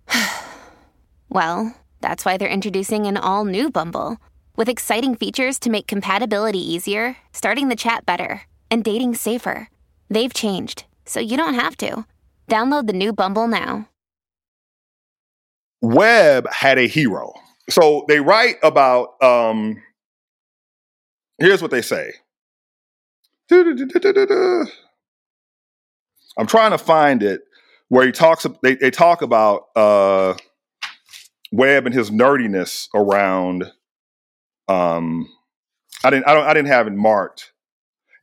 well, 1.29 1.75
that's 2.01 2.25
why 2.25 2.37
they're 2.37 2.49
introducing 2.49 3.07
an 3.07 3.17
all 3.17 3.45
new 3.45 3.71
Bumble 3.71 4.17
with 4.55 4.69
exciting 4.69 5.15
features 5.15 5.57
to 5.59 5.69
make 5.69 5.87
compatibility 5.87 6.59
easier, 6.59 7.17
starting 7.31 7.69
the 7.69 7.75
chat 7.75 8.05
better, 8.05 8.43
and 8.69 8.83
dating 8.83 9.15
safer. 9.15 9.69
They've 10.09 10.33
changed, 10.33 10.85
so 11.05 11.19
you 11.19 11.37
don't 11.37 11.55
have 11.55 11.77
to. 11.77 12.05
Download 12.49 12.85
the 12.85 12.93
new 12.93 13.13
Bumble 13.13 13.47
now. 13.47 13.87
Webb 15.81 16.47
had 16.51 16.77
a 16.77 16.87
hero. 16.87 17.33
So 17.69 18.05
they 18.07 18.19
write 18.19 18.55
about, 18.61 19.21
um, 19.23 19.81
here's 21.39 21.61
what 21.61 21.71
they 21.71 21.81
say. 21.81 22.11
I'm 26.37 26.47
trying 26.47 26.71
to 26.71 26.77
find 26.77 27.23
it 27.23 27.41
where 27.89 28.05
he 28.05 28.11
talks. 28.11 28.45
They, 28.61 28.75
they 28.75 28.91
talk 28.91 29.21
about 29.21 29.65
uh, 29.75 30.35
Webb 31.51 31.85
and 31.85 31.93
his 31.93 32.09
nerdiness 32.09 32.87
around. 32.95 33.71
Um, 34.67 35.29
I 36.03 36.09
didn't. 36.09 36.27
I 36.27 36.33
don't. 36.33 36.45
I 36.45 36.53
didn't 36.53 36.69
have 36.69 36.87
it 36.87 36.93
marked. 36.93 37.51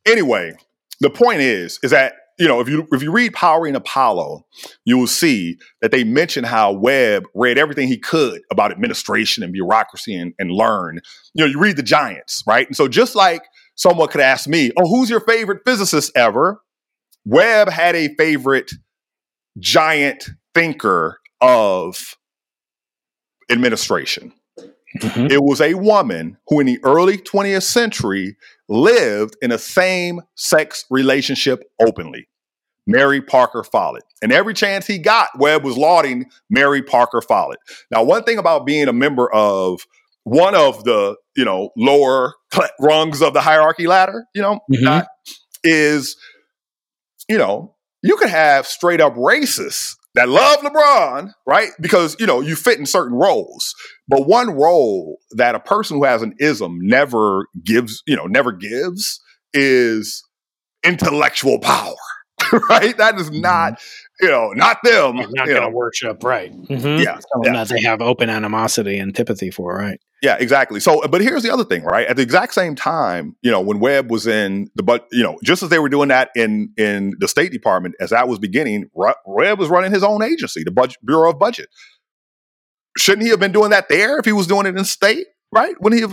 Anyway, 0.07 0.55
the 1.01 1.11
point 1.11 1.41
is, 1.41 1.79
is 1.83 1.93
that 1.93 2.15
you 2.39 2.49
know 2.49 2.61
if 2.61 2.69
you 2.69 2.89
if 2.91 3.03
you 3.03 3.13
read 3.13 3.33
Powering 3.33 3.77
Apollo, 3.77 4.45
you 4.85 4.99
will 4.99 5.07
see 5.07 5.59
that 5.81 5.93
they 5.93 6.03
mention 6.03 6.43
how 6.43 6.73
Webb 6.73 7.25
read 7.35 7.59
everything 7.59 7.87
he 7.87 7.99
could 7.99 8.43
about 8.51 8.73
administration 8.73 9.45
and 9.45 9.53
bureaucracy 9.53 10.15
and, 10.15 10.35
and 10.39 10.51
learn. 10.51 11.01
You 11.35 11.45
know, 11.45 11.51
you 11.51 11.61
read 11.61 11.77
the 11.77 11.83
giants, 11.83 12.43
right? 12.47 12.67
And 12.67 12.77
so 12.77 12.89
just 12.89 13.15
like 13.15 13.45
someone 13.77 14.09
could 14.09 14.21
ask 14.21 14.49
me, 14.49 14.73
"Oh, 14.77 14.89
who's 14.89 15.11
your 15.11 15.21
favorite 15.21 15.61
physicist 15.65 16.11
ever?" 16.17 16.61
Webb 17.25 17.69
had 17.69 17.95
a 17.95 18.15
favorite 18.17 18.73
giant 19.59 20.31
thinker 20.55 21.19
of 21.41 22.17
administration. 23.51 24.33
Mm-hmm. 24.99 25.27
It 25.31 25.43
was 25.43 25.61
a 25.61 25.75
woman 25.75 26.37
who, 26.49 26.61
in 26.61 26.67
the 26.67 26.81
early 26.83 27.17
20th 27.19 27.63
century, 27.63 28.37
lived 28.69 29.37
in 29.41 29.53
a 29.53 29.59
same 29.59 30.21
sex 30.35 30.85
relationship 30.91 31.63
openly. 31.81 32.29
Mary 32.87 33.21
Parker 33.21 33.63
Follett. 33.63 34.03
And 34.23 34.33
every 34.33 34.55
chance 34.55 34.87
he 34.87 34.99
got, 34.99 35.29
Webb 35.39 35.65
was 35.65 35.77
lauding 35.77 36.27
Mary 36.49 36.83
Parker 36.83 37.21
Follett. 37.21 37.59
Now, 37.91 38.03
one 38.03 38.25
thing 38.25 38.39
about 38.39 38.67
being 38.67 38.89
a 38.89 38.93
member 38.93 39.33
of 39.33 39.81
one 40.25 40.55
of 40.55 40.83
the, 40.85 41.17
you 41.37 41.45
know, 41.45 41.71
lower 41.77 42.35
rungs 42.81 43.23
of 43.23 43.33
the 43.33 43.41
hierarchy 43.41 43.87
ladder, 43.87 44.25
you 44.35 44.43
know, 44.43 44.61
mm-hmm. 44.73 45.05
is, 45.63 46.17
you 47.31 47.39
know, 47.39 47.77
you 48.03 48.17
could 48.17 48.29
have 48.29 48.67
straight 48.67 49.01
up 49.01 49.15
racists 49.15 49.95
that 50.15 50.29
love 50.29 50.59
LeBron, 50.59 51.33
right? 51.47 51.71
Because, 51.81 52.17
you 52.19 52.27
know, 52.27 52.41
you 52.41 52.57
fit 52.57 52.81
in 52.81 52.87
certain 52.87 53.17
roles. 53.17 53.73
But 54.09 54.27
one 54.27 54.51
role 54.51 55.19
that 55.37 55.55
a 55.55 55.61
person 55.61 55.99
who 55.99 56.05
has 56.05 56.23
an 56.23 56.35
ism 56.41 56.81
never 56.83 57.47
gives, 57.65 58.03
you 58.05 58.17
know, 58.17 58.27
never 58.27 58.51
gives 58.51 59.21
is 59.55 60.25
intellectual 60.83 61.61
power. 61.61 61.95
right? 62.69 62.97
That 62.97 63.17
is 63.21 63.31
not, 63.31 63.75
mm-hmm. 63.75 64.10
You 64.21 64.29
know, 64.29 64.51
not 64.51 64.79
them. 64.83 65.17
You're 65.17 65.31
not 65.33 65.47
going 65.47 65.63
to 65.63 65.71
worship, 65.71 66.23
right? 66.23 66.53
Mm-hmm. 66.53 67.03
Yeah, 67.03 67.19
yeah. 67.43 67.53
that 67.53 67.69
they 67.69 67.83
have 67.83 68.01
open 68.01 68.31
animosity 68.31 68.99
and 68.99 69.09
antipathy 69.09 69.51
for, 69.51 69.75
right? 69.75 70.01
Yeah, 70.23 70.37
exactly. 70.39 70.81
So, 70.81 71.07
but 71.09 71.23
here's 71.23 71.43
the 71.43 71.53
other 71.53 71.65
thing, 71.65 71.83
right? 71.83 72.07
At 72.07 72.17
the 72.17 72.23
exact 72.23 72.53
same 72.53 72.75
time, 72.75 73.37
you 73.41 73.51
know, 73.51 73.61
when 73.61 73.81
Webb 73.81 74.11
was 74.11 74.27
in 74.27 74.71
the, 74.75 74.83
but 74.83 75.07
you 75.11 75.23
know, 75.23 75.39
just 75.43 75.63
as 75.63 75.71
they 75.71 75.79
were 75.79 75.89
doing 75.89 76.09
that 76.09 76.31
in 76.37 76.73
in 76.77 77.15
the 77.19 77.29
State 77.29 77.53
Department, 77.53 77.95
as 78.01 78.11
that 78.11 78.29
was 78.29 78.39
beginning, 78.39 78.91
Webb 78.95 79.59
was 79.59 79.69
running 79.71 79.93
his 79.93 80.05
own 80.05 80.23
agency, 80.23 80.63
the 80.63 80.71
budget, 80.71 80.99
Bureau 81.05 81.31
of 81.31 81.39
Budget. 81.39 81.69
Shouldn't 82.99 83.23
he 83.23 83.31
have 83.31 83.41
been 83.41 83.53
doing 83.53 83.71
that 83.71 83.89
there 83.89 84.19
if 84.19 84.25
he 84.27 84.33
was 84.33 84.47
doing 84.47 84.67
it 84.67 84.77
in 84.77 84.85
state, 84.85 85.27
right? 85.53 85.75
When 85.79 85.93
he 85.93 86.01
have, 86.01 86.13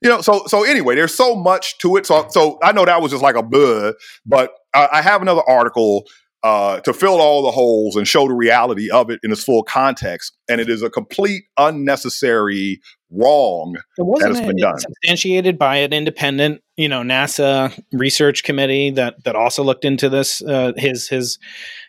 you 0.00 0.10
know, 0.10 0.20
so 0.20 0.44
so 0.46 0.62
anyway, 0.62 0.94
there's 0.94 1.14
so 1.14 1.34
much 1.34 1.78
to 1.78 1.96
it. 1.96 2.06
So 2.06 2.26
so 2.30 2.58
I 2.62 2.70
know 2.70 2.84
that 2.84 3.02
was 3.02 3.10
just 3.10 3.22
like 3.22 3.36
a 3.36 3.42
bud, 3.42 3.94
but 4.24 4.52
I, 4.72 4.88
I 4.92 5.02
have 5.02 5.22
another 5.22 5.42
article 5.48 6.04
uh, 6.44 6.78
to 6.80 6.92
fill 6.92 7.22
all 7.22 7.42
the 7.42 7.50
holes 7.50 7.96
and 7.96 8.06
show 8.06 8.28
the 8.28 8.34
reality 8.34 8.90
of 8.90 9.10
it 9.10 9.18
in 9.22 9.32
its 9.32 9.42
full 9.42 9.62
context. 9.62 10.36
And 10.46 10.60
it 10.60 10.68
is 10.68 10.82
a 10.82 10.90
complete 10.90 11.44
unnecessary 11.56 12.80
wrong 13.10 13.76
that 13.96 14.28
has 14.28 14.40
been 14.42 14.56
done. 14.56 14.78
Substantiated 14.78 15.58
by 15.58 15.76
an 15.76 15.94
independent, 15.94 16.60
you 16.76 16.86
know, 16.86 17.00
NASA 17.00 17.82
research 17.92 18.44
committee 18.44 18.90
that 18.90 19.24
that 19.24 19.36
also 19.36 19.64
looked 19.64 19.86
into 19.86 20.10
this. 20.10 20.42
Uh, 20.42 20.72
his 20.76 21.08
his, 21.08 21.38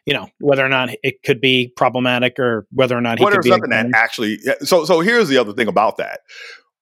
you 0.05 0.13
know, 0.13 0.27
whether 0.39 0.65
or 0.65 0.69
not 0.69 0.89
it 1.03 1.21
could 1.23 1.41
be 1.41 1.73
problematic 1.75 2.39
or 2.39 2.65
whether 2.71 2.97
or 2.97 3.01
not 3.01 3.19
he 3.19 3.25
well, 3.25 3.33
could 3.33 3.41
be. 3.41 3.49
Nothing 3.49 3.71
that 3.71 3.87
actually. 3.93 4.39
So 4.61 4.85
so 4.85 5.01
here's 5.01 5.27
the 5.27 5.37
other 5.37 5.51
thing 5.51 5.67
about 5.67 5.97
that. 5.97 6.21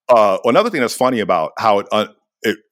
Uh, 0.10 0.38
another 0.44 0.70
thing 0.70 0.82
that's 0.82 0.96
funny 0.96 1.22
about 1.22 1.54
how 1.58 1.80
it, 1.80 1.88
uh, 1.92 2.08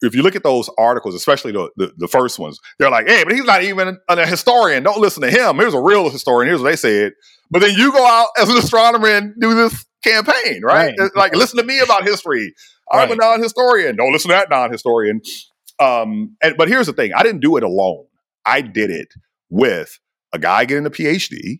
if 0.01 0.15
you 0.15 0.23
look 0.23 0.35
at 0.35 0.43
those 0.43 0.69
articles, 0.77 1.15
especially 1.15 1.51
the, 1.51 1.69
the, 1.77 1.91
the 1.97 2.07
first 2.07 2.39
ones, 2.39 2.59
they're 2.79 2.89
like, 2.89 3.07
"Hey, 3.07 3.23
but 3.23 3.33
he's 3.33 3.45
not 3.45 3.63
even 3.63 3.97
a 4.07 4.25
historian. 4.25 4.83
Don't 4.83 4.99
listen 4.99 5.21
to 5.21 5.29
him. 5.29 5.57
Here's 5.57 5.73
a 5.73 5.81
real 5.81 6.09
historian. 6.09 6.49
Here's 6.49 6.61
what 6.61 6.69
they 6.69 6.75
said." 6.75 7.13
But 7.49 7.61
then 7.61 7.75
you 7.75 7.91
go 7.91 8.05
out 8.05 8.27
as 8.39 8.49
an 8.49 8.57
astronomer 8.57 9.07
and 9.07 9.33
do 9.39 9.53
this 9.53 9.85
campaign, 10.03 10.61
right? 10.63 10.93
right. 10.97 11.11
Like, 11.15 11.35
listen 11.35 11.57
to 11.57 11.63
me 11.63 11.79
about 11.79 12.03
history. 12.03 12.53
I'm 12.91 13.09
right. 13.09 13.11
a 13.11 13.15
non-historian. 13.15 13.95
Don't 13.95 14.13
listen 14.13 14.29
to 14.29 14.35
that 14.35 14.49
non-historian. 14.49 15.21
Um, 15.79 16.35
and, 16.41 16.55
but 16.57 16.67
here's 16.67 16.87
the 16.87 16.93
thing: 16.93 17.13
I 17.13 17.23
didn't 17.23 17.41
do 17.41 17.57
it 17.57 17.63
alone. 17.63 18.05
I 18.45 18.61
did 18.61 18.89
it 18.89 19.09
with 19.49 19.99
a 20.33 20.39
guy 20.39 20.65
getting 20.65 20.85
a 20.85 20.89
PhD 20.89 21.59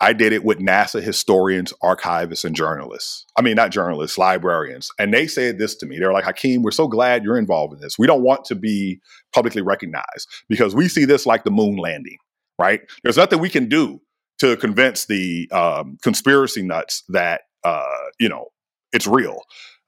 I 0.00 0.12
did 0.12 0.32
it 0.32 0.44
with 0.44 0.58
NASA 0.58 1.02
historians, 1.02 1.72
archivists, 1.82 2.44
and 2.44 2.54
journalists. 2.54 3.24
I 3.38 3.42
mean, 3.42 3.56
not 3.56 3.70
journalists, 3.70 4.18
librarians. 4.18 4.90
And 4.98 5.12
they 5.12 5.26
said 5.26 5.58
this 5.58 5.74
to 5.76 5.86
me. 5.86 5.98
They're 5.98 6.12
like, 6.12 6.24
Hakeem, 6.24 6.62
we're 6.62 6.70
so 6.70 6.86
glad 6.86 7.24
you're 7.24 7.38
involved 7.38 7.72
in 7.72 7.80
this. 7.80 7.98
We 7.98 8.06
don't 8.06 8.22
want 8.22 8.44
to 8.46 8.54
be 8.54 9.00
publicly 9.34 9.62
recognized 9.62 10.28
because 10.48 10.74
we 10.74 10.88
see 10.88 11.06
this 11.06 11.24
like 11.24 11.44
the 11.44 11.50
moon 11.50 11.76
landing, 11.76 12.18
right? 12.58 12.80
There's 13.04 13.16
nothing 13.16 13.38
we 13.38 13.48
can 13.48 13.68
do 13.68 14.00
to 14.40 14.56
convince 14.58 15.06
the 15.06 15.48
um, 15.50 15.96
conspiracy 16.02 16.62
nuts 16.62 17.02
that, 17.08 17.42
uh, 17.64 17.82
you 18.20 18.28
know, 18.28 18.48
it's 18.92 19.06
real. 19.06 19.40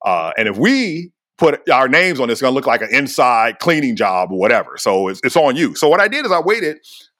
Uh, 0.04 0.32
and 0.38 0.48
if 0.48 0.56
we 0.56 1.12
put 1.36 1.68
our 1.68 1.86
names 1.86 2.18
on 2.18 2.30
it, 2.30 2.32
it's 2.32 2.40
going 2.40 2.52
to 2.52 2.54
look 2.54 2.66
like 2.66 2.80
an 2.80 2.88
inside 2.92 3.58
cleaning 3.58 3.94
job 3.94 4.32
or 4.32 4.38
whatever. 4.38 4.78
So 4.78 5.08
it's, 5.08 5.20
it's 5.22 5.36
on 5.36 5.54
you. 5.54 5.74
So 5.74 5.88
what 5.88 6.00
I 6.00 6.08
did 6.08 6.24
is 6.24 6.32
I 6.32 6.40
waited 6.40 6.78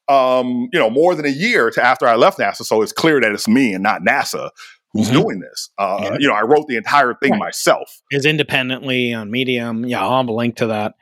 um, 0.08 0.68
you 0.72 0.78
know, 0.78 0.90
more 0.90 1.14
than 1.14 1.26
a 1.26 1.30
year 1.30 1.70
to 1.70 1.82
after 1.82 2.06
I 2.06 2.16
left 2.16 2.38
NASA. 2.38 2.64
So 2.64 2.82
it's 2.82 2.92
clear 2.92 3.20
that 3.20 3.32
it's 3.32 3.48
me 3.48 3.74
and 3.74 3.82
not 3.82 4.02
NASA 4.02 4.50
who's 4.92 5.08
mm-hmm. 5.08 5.20
doing 5.20 5.40
this. 5.40 5.70
Uh, 5.78 5.98
yeah. 6.02 6.16
You 6.18 6.28
know, 6.28 6.34
I 6.34 6.42
wrote 6.42 6.66
the 6.66 6.76
entire 6.76 7.14
thing 7.14 7.32
right. 7.32 7.38
myself. 7.38 8.00
Is 8.10 8.26
independently 8.26 9.12
on 9.12 9.30
Medium. 9.30 9.84
Yeah, 9.84 10.02
I'll 10.02 10.16
have 10.18 10.28
a 10.28 10.32
link 10.32 10.56
to 10.56 10.68
that. 10.68 10.94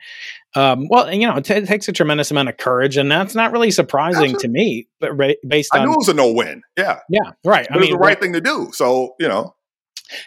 Um, 0.55 0.87
well, 0.89 1.11
you 1.13 1.27
know, 1.27 1.37
it, 1.37 1.45
t- 1.45 1.53
it, 1.53 1.67
takes 1.67 1.87
a 1.87 1.91
tremendous 1.91 2.31
amount 2.31 2.49
of 2.49 2.57
courage, 2.57 2.97
and 2.97 3.11
that's 3.11 3.35
not 3.35 3.51
really 3.51 3.69
surprising 3.71 4.35
to 4.39 4.47
me. 4.47 4.87
But 4.99 5.13
ra- 5.13 5.33
based 5.47 5.73
on, 5.73 5.81
I 5.81 5.85
knew 5.85 5.93
it 5.93 5.97
was 5.97 6.09
a 6.09 6.13
no-win. 6.13 6.63
Yeah, 6.77 6.99
yeah, 7.09 7.31
right. 7.45 7.67
But 7.69 7.77
I 7.77 7.79
mean, 7.79 7.91
the 7.91 7.97
right 7.97 8.19
thing 8.19 8.33
to 8.33 8.41
do. 8.41 8.71
So 8.73 9.15
you 9.19 9.27
know, 9.27 9.55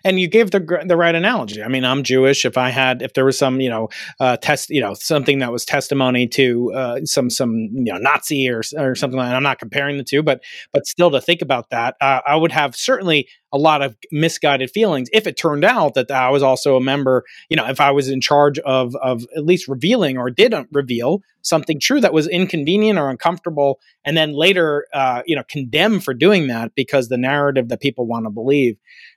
and 0.04 0.20
you 0.20 0.28
gave 0.28 0.50
the 0.50 0.60
the 0.86 0.96
right 0.96 1.14
analogy. 1.14 1.62
I 1.62 1.68
mean, 1.68 1.84
I'm 1.84 2.02
Jewish. 2.02 2.44
If 2.44 2.56
I 2.58 2.70
had, 2.70 3.02
if 3.02 3.14
there 3.14 3.24
was 3.24 3.38
some, 3.38 3.60
you 3.60 3.70
know, 3.70 3.88
uh, 4.18 4.36
test, 4.36 4.70
you 4.70 4.80
know, 4.80 4.94
something 4.94 5.38
that 5.40 5.52
was 5.52 5.64
testimony 5.64 6.26
to 6.28 6.72
uh, 6.74 7.00
some 7.04 7.30
some 7.30 7.68
you 7.72 7.92
know 7.92 7.98
Nazi 7.98 8.48
or 8.48 8.62
or 8.76 8.94
something 8.94 9.18
like. 9.18 9.28
that. 9.28 9.36
I'm 9.36 9.42
not 9.42 9.58
comparing 9.58 9.98
the 9.98 10.04
two, 10.04 10.22
but 10.22 10.42
but 10.72 10.86
still 10.86 11.10
to 11.10 11.20
think 11.20 11.42
about 11.42 11.70
that, 11.70 11.96
uh, 12.00 12.20
I 12.26 12.36
would 12.36 12.52
have 12.52 12.76
certainly 12.76 13.28
a 13.52 13.58
lot 13.58 13.82
of 13.82 13.96
misguided 14.12 14.70
feelings 14.70 15.08
if 15.12 15.26
it 15.26 15.36
turned 15.36 15.64
out 15.64 15.94
that 15.94 16.10
I 16.10 16.30
was 16.30 16.42
also 16.42 16.76
a 16.76 16.80
member. 16.80 17.24
You 17.48 17.56
know, 17.56 17.66
if 17.66 17.80
I 17.80 17.90
was 17.90 18.08
in 18.08 18.20
charge 18.20 18.58
of 18.60 18.94
of 18.96 19.24
at 19.36 19.44
least 19.44 19.68
revealing 19.68 20.18
or 20.18 20.30
didn't 20.30 20.68
reveal 20.72 21.22
something 21.42 21.80
true 21.80 22.00
that 22.00 22.12
was 22.12 22.28
inconvenient 22.28 22.98
or 22.98 23.08
uncomfortable, 23.08 23.80
and 24.04 24.16
then 24.16 24.32
later, 24.32 24.86
uh, 24.92 25.22
you 25.26 25.34
know, 25.34 25.42
condemn 25.48 26.00
for 26.00 26.14
doing 26.14 26.48
that 26.48 26.74
because 26.74 27.08
the 27.08 27.16
narrative 27.16 27.68
that 27.68 27.80
people 27.80 28.06
want 28.06 28.26
to 28.26 28.30
believe. 28.30 28.76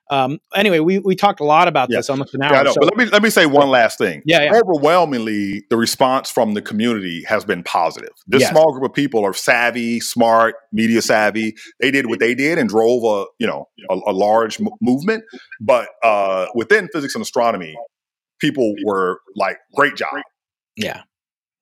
Um, 0.10 0.40
anyway, 0.54 0.80
we, 0.80 1.00
we 1.00 1.16
talked 1.16 1.40
a 1.40 1.46
lot 1.46 1.68
about 1.68 1.90
yeah. 1.90 1.98
this 1.98 2.10
almost 2.10 2.34
an 2.36 2.44
hour. 2.44 2.54
Yeah, 2.54 2.72
so, 2.72 2.76
but 2.80 2.86
let 2.86 2.98
me 2.98 3.06
let 3.06 3.24
me 3.24 3.30
say 3.30 3.46
one 3.46 3.70
last 3.70 3.98
thing. 3.98 4.22
Yeah, 4.26 4.44
yeah, 4.44 4.60
Overwhelmingly, 4.60 5.64
the 5.70 5.78
response 5.78 6.30
from 6.30 6.54
the 6.54 6.62
community 6.62 7.24
has 7.28 7.46
been 7.46 7.64
positive. 7.64 8.12
This 8.28 8.42
yes. 8.42 8.52
small 8.52 8.72
group 8.74 8.84
of 8.84 8.94
people 8.94 9.26
are 9.26 9.34
savvy, 9.34 10.00
smart, 10.00 10.56
media 10.72 11.02
savvy. 11.02 11.56
They 11.80 11.90
did 11.90 12.08
what 12.08 12.20
they 12.20 12.36
did 12.36 12.58
and 12.58 12.68
drove 12.70 13.04
a 13.04 13.26
you 13.40 13.48
know 13.48 13.70
a, 13.90 13.94
a 14.08 14.14
large 14.14 14.60
m- 14.60 14.68
movement. 14.82 15.24
But 15.62 15.88
uh, 16.04 16.48
within 16.54 16.90
physics 16.94 17.16
and 17.16 17.22
astronomy, 17.22 17.76
people 18.40 18.76
were 18.86 19.20
like, 19.36 19.58
"Great 19.76 19.96
job." 19.96 20.22
Yeah. 20.76 21.04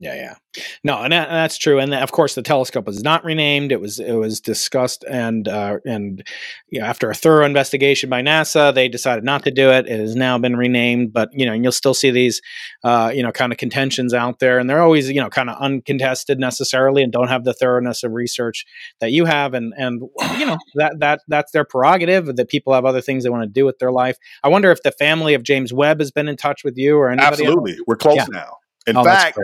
Yeah, 0.01 0.15
yeah. 0.15 0.63
No, 0.83 0.97
and, 0.97 1.13
that, 1.13 1.27
and 1.27 1.37
that's 1.37 1.59
true. 1.59 1.77
And 1.77 1.93
of 1.93 2.11
course, 2.11 2.33
the 2.33 2.41
telescope 2.41 2.87
was 2.87 3.03
not 3.03 3.23
renamed. 3.23 3.71
It 3.71 3.79
was 3.79 3.99
it 3.99 4.13
was 4.13 4.41
discussed, 4.41 5.05
and 5.07 5.47
uh, 5.47 5.77
and 5.85 6.27
you 6.69 6.79
know, 6.79 6.87
after 6.87 7.11
a 7.11 7.13
thorough 7.13 7.45
investigation 7.45 8.09
by 8.09 8.23
NASA, 8.23 8.73
they 8.73 8.89
decided 8.89 9.23
not 9.23 9.43
to 9.43 9.51
do 9.51 9.69
it. 9.69 9.87
It 9.87 9.99
has 9.99 10.15
now 10.15 10.39
been 10.39 10.57
renamed, 10.57 11.13
but 11.13 11.29
you 11.33 11.45
know, 11.45 11.53
you'll 11.53 11.71
still 11.71 11.93
see 11.93 12.09
these, 12.09 12.41
uh, 12.83 13.11
you 13.13 13.21
know, 13.21 13.31
kind 13.31 13.51
of 13.51 13.59
contentions 13.59 14.11
out 14.11 14.39
there, 14.39 14.57
and 14.57 14.67
they're 14.67 14.81
always 14.81 15.07
you 15.07 15.21
know 15.21 15.29
kind 15.29 15.51
of 15.51 15.61
uncontested 15.61 16.39
necessarily, 16.39 17.03
and 17.03 17.13
don't 17.13 17.29
have 17.29 17.43
the 17.43 17.53
thoroughness 17.53 18.03
of 18.03 18.11
research 18.11 18.65
that 19.01 19.11
you 19.11 19.25
have, 19.25 19.53
and 19.53 19.71
and 19.77 20.01
you 20.39 20.47
know 20.47 20.57
that 20.75 20.95
that 20.97 21.19
that's 21.27 21.51
their 21.51 21.63
prerogative. 21.63 22.35
That 22.37 22.49
people 22.49 22.73
have 22.73 22.85
other 22.85 23.01
things 23.01 23.23
they 23.23 23.29
want 23.29 23.43
to 23.43 23.49
do 23.49 23.65
with 23.65 23.77
their 23.77 23.91
life. 23.91 24.17
I 24.43 24.49
wonder 24.49 24.71
if 24.71 24.81
the 24.81 24.93
family 24.93 25.35
of 25.35 25.43
James 25.43 25.71
Webb 25.71 25.99
has 25.99 26.09
been 26.09 26.27
in 26.27 26.37
touch 26.37 26.63
with 26.63 26.75
you 26.75 26.97
or 26.97 27.11
anybody. 27.11 27.43
Absolutely, 27.43 27.73
else? 27.73 27.81
we're 27.85 27.97
close 27.97 28.15
yeah. 28.15 28.25
now. 28.31 28.57
In 28.87 28.97
oh, 28.97 29.03
fact 29.03 29.37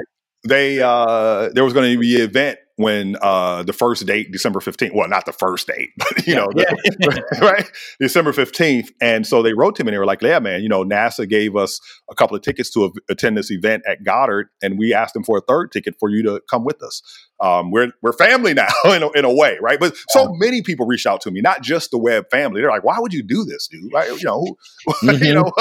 they 0.43 0.81
uh 0.81 1.49
there 1.53 1.63
was 1.63 1.73
going 1.73 1.91
to 1.91 1.99
be 1.99 2.15
an 2.15 2.21
event 2.21 2.59
when 2.75 3.17
uh 3.21 3.63
the 3.63 3.73
first 3.73 4.05
date 4.05 4.31
december 4.31 4.59
15th 4.59 4.93
well 4.93 5.07
not 5.09 5.25
the 5.25 5.33
first 5.33 5.67
date 5.67 5.89
but 5.97 6.27
you 6.27 6.33
yeah, 6.33 6.39
know 6.39 6.47
the, 6.53 7.23
right 7.41 7.71
december 7.99 8.31
15th 8.31 8.89
and 9.01 9.25
so 9.25 9.41
they 9.41 9.53
wrote 9.53 9.75
to 9.75 9.83
me 9.83 9.89
and 9.89 9.95
they 9.95 9.99
were 9.99 10.05
like 10.05 10.21
yeah 10.21 10.37
man 10.39 10.61
you 10.61 10.69
know 10.69 10.83
nasa 10.83 11.27
gave 11.27 11.55
us 11.55 11.79
a 12.09 12.15
couple 12.15 12.35
of 12.35 12.43
tickets 12.43 12.69
to 12.71 12.85
a, 12.85 12.89
attend 13.09 13.35
this 13.35 13.51
event 13.51 13.81
at 13.87 14.03
goddard 14.03 14.49
and 14.61 14.77
we 14.77 14.93
asked 14.93 15.15
them 15.15 15.23
for 15.23 15.37
a 15.37 15.41
third 15.41 15.71
ticket 15.71 15.95
for 15.99 16.09
you 16.09 16.21
to 16.23 16.41
come 16.49 16.63
with 16.63 16.81
us. 16.83 17.01
Um 17.39 17.71
we're 17.71 17.91
we're 18.03 18.13
family 18.13 18.53
now 18.55 18.67
in 18.85 19.01
a, 19.01 19.09
in 19.11 19.25
a 19.25 19.33
way 19.33 19.57
right? 19.59 19.79
But 19.79 19.95
so 20.09 20.31
many 20.33 20.61
people 20.61 20.85
reached 20.85 21.07
out 21.07 21.21
to 21.21 21.31
me 21.31 21.41
not 21.41 21.63
just 21.63 21.89
the 21.91 21.97
webb 21.97 22.25
family 22.29 22.61
they're 22.61 22.69
like 22.69 22.83
why 22.83 22.99
would 22.99 23.13
you 23.13 23.23
do 23.23 23.43
this 23.43 23.67
dude? 23.67 23.91
Right 23.91 24.09
you 24.09 24.23
know 24.23 24.39
who, 24.39 24.93
mm-hmm. 25.07 25.23
you 25.23 25.33
know 25.33 25.51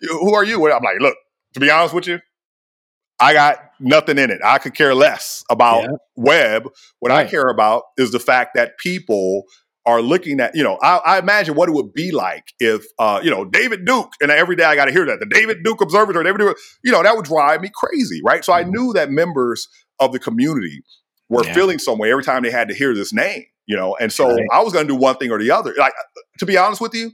who 0.00 0.34
are 0.34 0.44
you? 0.44 0.56
I'm 0.72 0.82
like 0.82 1.00
look 1.00 1.16
to 1.52 1.60
be 1.60 1.70
honest 1.70 1.94
with 1.94 2.06
you 2.06 2.20
I 3.18 3.32
got 3.32 3.58
nothing 3.80 4.18
in 4.18 4.30
it. 4.30 4.40
I 4.44 4.58
could 4.58 4.74
care 4.74 4.94
less 4.94 5.44
about 5.50 5.82
yeah. 5.82 5.96
Webb. 6.16 6.68
What 7.00 7.10
right. 7.10 7.26
I 7.26 7.30
care 7.30 7.48
about 7.48 7.84
is 7.96 8.12
the 8.12 8.20
fact 8.20 8.54
that 8.54 8.78
people 8.78 9.44
are 9.86 10.02
looking 10.02 10.40
at, 10.40 10.54
you 10.54 10.64
know, 10.64 10.78
I, 10.82 10.96
I, 10.96 11.18
imagine 11.18 11.54
what 11.54 11.68
it 11.68 11.72
would 11.72 11.92
be 11.94 12.10
like 12.10 12.52
if, 12.58 12.84
uh, 12.98 13.20
you 13.22 13.30
know, 13.30 13.44
David 13.44 13.84
Duke, 13.84 14.10
and 14.20 14.32
every 14.32 14.56
day 14.56 14.64
I 14.64 14.74
got 14.74 14.86
to 14.86 14.92
hear 14.92 15.06
that 15.06 15.20
the 15.20 15.26
David 15.26 15.62
Duke 15.62 15.80
Observatory, 15.80 16.24
David 16.24 16.38
Duke, 16.38 16.58
you 16.82 16.90
know, 16.90 17.04
that 17.04 17.14
would 17.14 17.24
drive 17.24 17.60
me 17.60 17.70
crazy, 17.72 18.20
right? 18.24 18.44
So 18.44 18.52
I 18.52 18.62
mm-hmm. 18.62 18.72
knew 18.72 18.92
that 18.94 19.10
members 19.10 19.68
of 20.00 20.12
the 20.12 20.18
community 20.18 20.82
were 21.28 21.44
yeah. 21.44 21.54
feeling 21.54 21.78
some 21.78 21.98
way 21.98 22.10
every 22.10 22.24
time 22.24 22.42
they 22.42 22.50
had 22.50 22.68
to 22.68 22.74
hear 22.74 22.94
this 22.94 23.12
name, 23.12 23.44
you 23.66 23.76
know, 23.76 23.96
and 24.00 24.12
so 24.12 24.28
right. 24.28 24.44
I 24.52 24.60
was 24.62 24.72
going 24.72 24.86
to 24.88 24.92
do 24.92 24.98
one 24.98 25.16
thing 25.16 25.30
or 25.30 25.38
the 25.38 25.52
other. 25.52 25.72
Like, 25.78 25.92
to 26.40 26.46
be 26.46 26.56
honest 26.56 26.80
with 26.80 26.94
you, 26.94 27.12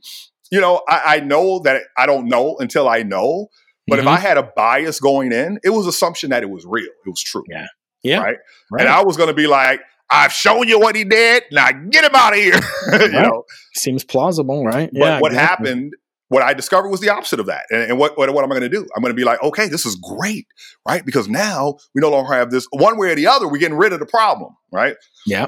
you 0.50 0.60
know, 0.60 0.82
I, 0.88 1.16
I 1.16 1.20
know 1.20 1.60
that 1.60 1.82
I 1.96 2.06
don't 2.06 2.26
know 2.28 2.56
until 2.58 2.88
I 2.88 3.02
know. 3.02 3.48
But 3.87 3.99
mm-hmm. 3.99 4.09
if 4.09 4.14
I 4.14 4.18
had 4.18 4.39
a 4.39 4.45
bias 4.45 5.01
going 5.01 5.33
in, 5.33 5.59
it 5.64 5.70
was 5.70 5.87
assumption 5.87 6.30
that 6.30 6.43
it 6.43 6.51
was 6.51 6.64
real, 6.66 6.85
it 6.85 7.09
was 7.09 7.22
true. 7.22 7.45
Yeah. 7.49 7.66
Yeah. 8.03 8.22
Right. 8.22 8.37
right. 8.70 8.80
And 8.80 8.89
I 8.89 9.03
was 9.05 9.16
going 9.16 9.28
to 9.28 9.35
be 9.35 9.47
like, 9.47 9.80
I've 10.11 10.33
shown 10.33 10.68
you 10.68 10.78
what 10.78 10.95
he 10.95 11.05
did. 11.05 11.45
Now 11.51 11.70
get 11.72 12.05
him 12.05 12.14
out 12.14 12.35
of 12.35 12.39
here. 12.39 12.61
you 13.01 13.09
know, 13.12 13.45
seems 13.74 14.05
plausible, 14.05 14.64
right? 14.64 14.91
But 14.93 14.99
yeah, 14.99 15.20
what 15.20 15.33
exactly. 15.33 15.68
happened? 15.68 15.95
What 16.28 16.43
I 16.43 16.55
discovered 16.55 16.89
was 16.89 17.01
the 17.01 17.11
opposite 17.11 17.41
of 17.41 17.47
that. 17.47 17.64
And, 17.70 17.83
and 17.91 17.99
what, 17.99 18.16
what, 18.16 18.33
what 18.33 18.45
am 18.45 18.53
I 18.53 18.59
going 18.59 18.70
to 18.70 18.74
do? 18.74 18.87
I'm 18.97 19.03
going 19.03 19.12
to 19.12 19.16
be 19.16 19.24
like, 19.24 19.43
okay, 19.43 19.68
this 19.68 19.85
is 19.85 19.97
great, 19.97 20.47
right? 20.87 21.05
Because 21.05 21.28
now 21.28 21.76
we 21.95 22.01
no 22.01 22.11
longer 22.11 22.33
have 22.33 22.51
this 22.51 22.66
one 22.72 22.99
way 22.99 23.11
or 23.11 23.14
the 23.14 23.26
other. 23.26 23.49
We're 23.49 23.59
getting 23.59 23.76
rid 23.76 23.93
of 23.93 24.01
the 24.01 24.07
problem, 24.07 24.55
right? 24.70 24.97
Yeah, 25.26 25.47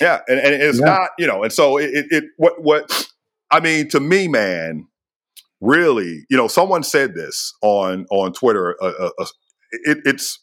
yeah. 0.00 0.20
And, 0.28 0.38
and 0.38 0.54
it's 0.54 0.78
yeah. 0.78 0.86
not, 0.86 1.10
you 1.18 1.26
know. 1.26 1.42
And 1.42 1.52
so 1.52 1.78
it, 1.78 1.90
it, 1.92 2.06
it, 2.10 2.24
what, 2.36 2.62
what? 2.62 3.08
I 3.50 3.60
mean, 3.60 3.88
to 3.90 4.00
me, 4.00 4.28
man, 4.28 4.86
really, 5.62 6.26
you 6.28 6.36
know, 6.36 6.48
someone 6.48 6.82
said 6.82 7.14
this 7.14 7.54
on 7.62 8.06
on 8.10 8.34
Twitter. 8.34 8.76
Uh, 8.82 8.92
uh, 8.98 9.10
uh 9.18 9.26
it, 9.70 9.98
it's 10.04 10.40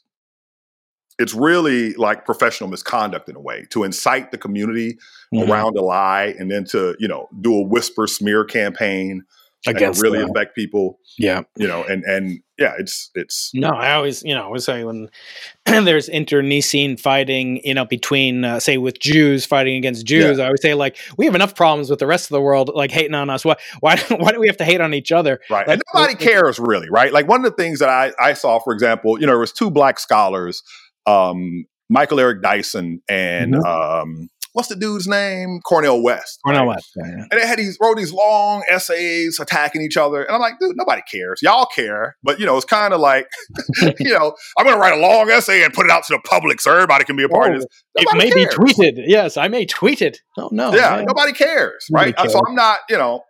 it's 1.19 1.33
really 1.33 1.93
like 1.93 2.25
professional 2.25 2.69
misconduct 2.69 3.29
in 3.29 3.35
a 3.35 3.39
way 3.39 3.65
to 3.69 3.83
incite 3.83 4.31
the 4.31 4.37
community 4.37 4.97
mm-hmm. 5.33 5.51
around 5.51 5.77
a 5.77 5.81
lie 5.81 6.33
and 6.39 6.49
then 6.49 6.63
to 6.63 6.95
you 6.97 7.07
know 7.07 7.27
do 7.41 7.53
a 7.53 7.61
whisper 7.61 8.07
smear 8.07 8.43
campaign 8.43 9.23
against 9.67 10.01
really 10.01 10.19
them. 10.19 10.31
affect 10.31 10.55
people 10.55 10.97
yeah 11.19 11.41
you 11.57 11.67
know 11.67 11.83
and 11.83 12.03
and 12.05 12.39
yeah 12.59 12.73
it's 12.77 13.09
it's 13.15 13.51
no 13.53 13.69
i 13.69 13.93
always 13.93 14.21
you 14.23 14.33
know 14.33 14.41
i 14.41 14.43
always 14.45 14.63
say 14.63 14.83
when 14.83 15.09
there's 15.65 16.09
internecine 16.09 16.97
fighting 16.97 17.61
you 17.63 17.73
know 17.73 17.85
between 17.85 18.43
uh, 18.43 18.59
say 18.59 18.77
with 18.77 18.99
jews 18.99 19.45
fighting 19.45 19.77
against 19.77 20.05
jews 20.05 20.37
yeah. 20.37 20.43
i 20.43 20.47
always 20.47 20.61
say 20.61 20.73
like 20.73 20.97
we 21.17 21.25
have 21.25 21.35
enough 21.35 21.55
problems 21.55 21.89
with 21.89 21.99
the 21.99 22.07
rest 22.07 22.25
of 22.25 22.29
the 22.31 22.41
world 22.41 22.69
like 22.73 22.91
hating 22.91 23.15
on 23.15 23.29
us 23.29 23.45
why 23.45 23.55
why, 23.79 23.97
why 24.17 24.31
do 24.31 24.39
we 24.39 24.47
have 24.47 24.57
to 24.57 24.65
hate 24.65 24.81
on 24.81 24.93
each 24.93 25.11
other 25.11 25.39
right 25.49 25.67
like, 25.67 25.75
and 25.75 25.81
nobody 25.93 26.15
cares 26.15 26.59
really 26.59 26.89
right 26.89 27.13
like 27.13 27.27
one 27.27 27.43
of 27.43 27.49
the 27.49 27.63
things 27.63 27.79
that 27.79 27.89
i 27.89 28.11
i 28.19 28.33
saw 28.33 28.59
for 28.59 28.73
example 28.73 29.19
you 29.19 29.25
know 29.25 29.31
there 29.31 29.39
was 29.39 29.53
two 29.53 29.71
black 29.71 29.99
scholars 29.99 30.63
um, 31.05 31.65
Michael 31.89 32.19
Eric 32.19 32.43
Dyson 32.43 33.01
and 33.09 33.55
mm-hmm. 33.55 33.65
um, 33.65 34.29
what's 34.53 34.69
the 34.69 34.75
dude's 34.75 35.07
name? 35.07 35.59
Cornel 35.61 36.01
West. 36.01 36.39
Cornel 36.43 36.65
right? 36.65 36.75
West. 36.75 36.91
Yeah, 36.95 37.07
yeah. 37.07 37.25
And 37.31 37.41
they 37.41 37.47
had 37.47 37.59
these 37.59 37.77
wrote 37.81 37.97
these 37.97 38.13
long 38.13 38.63
essays 38.69 39.39
attacking 39.39 39.81
each 39.81 39.97
other, 39.97 40.23
and 40.23 40.33
I'm 40.33 40.41
like, 40.41 40.59
dude, 40.59 40.75
nobody 40.75 41.01
cares. 41.11 41.39
Y'all 41.41 41.65
care, 41.65 42.17
but 42.23 42.39
you 42.39 42.45
know, 42.45 42.55
it's 42.57 42.65
kind 42.65 42.93
of 42.93 42.99
like, 42.99 43.27
you 43.99 44.13
know, 44.13 44.35
I'm 44.57 44.65
going 44.65 44.75
to 44.75 44.81
write 44.81 44.97
a 44.97 45.01
long 45.01 45.29
essay 45.29 45.63
and 45.63 45.73
put 45.73 45.85
it 45.85 45.91
out 45.91 46.03
to 46.05 46.13
the 46.13 46.21
public 46.27 46.61
so 46.61 46.71
everybody 46.71 47.05
can 47.05 47.15
be 47.15 47.23
a 47.23 47.29
part 47.29 47.51
oh, 47.51 47.55
of 47.55 47.61
this. 47.61 47.67
Nobody 47.97 48.27
it 48.27 48.35
may 48.35 48.43
cares. 48.43 48.55
be 48.55 48.63
tweeted. 48.63 49.03
Yes, 49.07 49.37
I 49.37 49.47
may 49.47 49.65
tweet 49.65 50.01
it. 50.01 50.19
Oh 50.37 50.49
no. 50.51 50.73
Yeah, 50.73 50.97
man. 50.97 51.05
nobody 51.05 51.33
cares, 51.33 51.85
right? 51.91 52.13
Uh, 52.17 52.23
nobody 52.23 52.23
cares. 52.23 52.33
So 52.33 52.41
I'm 52.47 52.55
not, 52.55 52.79
you 52.89 52.97
know, 52.97 53.23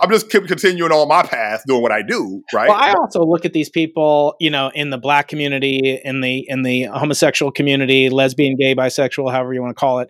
I'm 0.00 0.10
just 0.10 0.30
continuing 0.30 0.92
on 0.92 1.08
my 1.08 1.22
path, 1.22 1.62
doing 1.66 1.82
what 1.82 1.92
I 1.92 2.00
do, 2.00 2.42
right? 2.54 2.68
Well, 2.68 2.78
I 2.78 2.94
also 2.94 3.22
look 3.22 3.44
at 3.44 3.52
these 3.52 3.68
people, 3.68 4.34
you 4.40 4.48
know, 4.48 4.70
in 4.74 4.88
the 4.88 4.96
black 4.96 5.28
community, 5.28 6.00
in 6.02 6.22
the 6.22 6.46
in 6.48 6.62
the 6.62 6.84
homosexual 6.84 7.52
community, 7.52 8.08
lesbian, 8.08 8.56
gay, 8.56 8.74
bisexual, 8.74 9.30
however 9.30 9.52
you 9.52 9.60
want 9.60 9.76
to 9.76 9.78
call 9.78 9.98
it, 9.98 10.08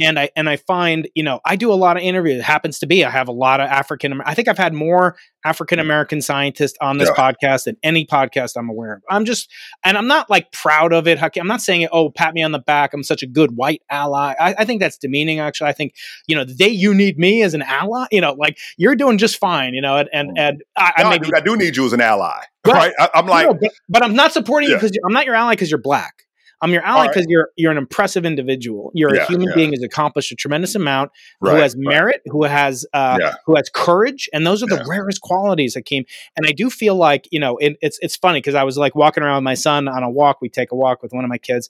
and 0.00 0.18
I 0.18 0.30
and 0.36 0.48
I 0.48 0.56
find 0.56 1.08
you 1.14 1.22
know 1.22 1.40
I 1.44 1.56
do 1.56 1.72
a 1.72 1.74
lot 1.74 1.96
of 1.96 2.02
interviews. 2.02 2.40
It 2.40 2.44
happens 2.44 2.78
to 2.80 2.86
be 2.86 3.04
I 3.04 3.10
have 3.10 3.28
a 3.28 3.32
lot 3.32 3.60
of 3.60 3.68
African. 3.68 4.20
I 4.24 4.34
think 4.34 4.48
I've 4.48 4.58
had 4.58 4.74
more 4.74 5.16
African 5.44 5.78
American 5.78 6.20
scientists 6.20 6.76
on 6.80 6.98
this 6.98 7.10
yeah. 7.16 7.32
podcast 7.32 7.64
than 7.64 7.76
any 7.82 8.06
podcast 8.06 8.56
I'm 8.56 8.68
aware 8.68 8.94
of. 8.94 9.02
I'm 9.08 9.24
just 9.24 9.50
and 9.84 9.96
I'm 9.96 10.06
not 10.06 10.28
like 10.28 10.52
proud 10.52 10.92
of 10.92 11.08
it. 11.08 11.22
I'm 11.22 11.46
not 11.46 11.62
saying 11.62 11.82
it, 11.82 11.90
oh 11.92 12.10
pat 12.10 12.34
me 12.34 12.42
on 12.42 12.52
the 12.52 12.58
back. 12.58 12.92
I'm 12.92 13.02
such 13.02 13.22
a 13.22 13.26
good 13.26 13.56
white 13.56 13.82
ally. 13.90 14.34
I, 14.38 14.54
I 14.58 14.64
think 14.64 14.80
that's 14.80 14.98
demeaning. 14.98 15.40
Actually, 15.40 15.70
I 15.70 15.72
think 15.72 15.94
you 16.26 16.36
know 16.36 16.44
the 16.44 16.54
day 16.54 16.68
you 16.68 16.94
need 16.94 17.18
me 17.18 17.42
as 17.42 17.54
an 17.54 17.62
ally, 17.62 18.06
you 18.10 18.20
know, 18.20 18.32
like 18.32 18.58
you're 18.76 18.96
doing 18.96 19.18
just 19.18 19.38
fine. 19.38 19.74
You 19.74 19.80
know, 19.80 19.96
and 19.96 20.08
and, 20.12 20.30
mm. 20.30 20.38
and 20.38 20.64
I, 20.76 20.92
no, 20.98 21.04
I, 21.04 21.10
maybe, 21.10 21.26
I, 21.26 21.30
do, 21.30 21.36
I 21.36 21.40
do 21.40 21.56
need 21.56 21.76
you 21.76 21.86
as 21.86 21.92
an 21.92 22.00
ally. 22.00 22.40
right? 22.66 22.92
I, 22.98 23.10
am 23.14 23.26
like, 23.26 23.48
but, 23.60 23.72
but, 23.88 24.02
I'm 24.02 24.14
not 24.14 24.32
supporting 24.32 24.68
yeah. 24.68 24.74
you 24.74 24.80
because 24.80 24.98
I'm 25.04 25.12
not 25.12 25.24
your 25.24 25.36
ally 25.36 25.52
because 25.52 25.70
you're 25.70 25.80
black. 25.80 26.25
I'm 26.62 26.72
your 26.72 26.82
ally 26.82 27.08
because 27.08 27.22
right. 27.22 27.30
you're 27.30 27.50
you're 27.56 27.70
an 27.70 27.76
impressive 27.76 28.24
individual. 28.24 28.90
You're 28.94 29.14
yeah, 29.14 29.24
a 29.24 29.26
human 29.26 29.48
yeah. 29.48 29.54
being 29.54 29.70
who's 29.70 29.82
accomplished 29.82 30.32
a 30.32 30.34
tremendous 30.34 30.74
amount, 30.74 31.10
right, 31.40 31.52
who 31.52 31.56
has 31.58 31.76
merit, 31.76 32.22
right. 32.24 32.32
who 32.32 32.44
has 32.44 32.86
uh, 32.94 33.18
yeah. 33.20 33.34
who 33.44 33.56
has 33.56 33.68
courage, 33.68 34.28
and 34.32 34.46
those 34.46 34.62
are 34.62 34.66
the 34.66 34.82
rarest 34.88 35.20
qualities 35.20 35.74
that 35.74 35.82
came. 35.82 36.04
And 36.34 36.46
I 36.46 36.52
do 36.52 36.70
feel 36.70 36.94
like 36.94 37.28
you 37.30 37.38
know 37.38 37.58
it, 37.58 37.76
it's 37.82 37.98
it's 38.00 38.16
funny 38.16 38.38
because 38.38 38.54
I 38.54 38.64
was 38.64 38.78
like 38.78 38.94
walking 38.94 39.22
around 39.22 39.36
with 39.36 39.44
my 39.44 39.54
son 39.54 39.86
on 39.86 40.02
a 40.02 40.10
walk. 40.10 40.38
We 40.40 40.48
take 40.48 40.72
a 40.72 40.76
walk 40.76 41.02
with 41.02 41.12
one 41.12 41.24
of 41.24 41.28
my 41.28 41.38
kids, 41.38 41.68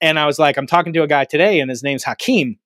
and 0.00 0.18
I 0.18 0.26
was 0.26 0.38
like, 0.38 0.56
I'm 0.56 0.68
talking 0.68 0.92
to 0.92 1.02
a 1.02 1.08
guy 1.08 1.24
today, 1.24 1.58
and 1.58 1.68
his 1.68 1.82
name's 1.82 2.04
Hakeem. 2.04 2.58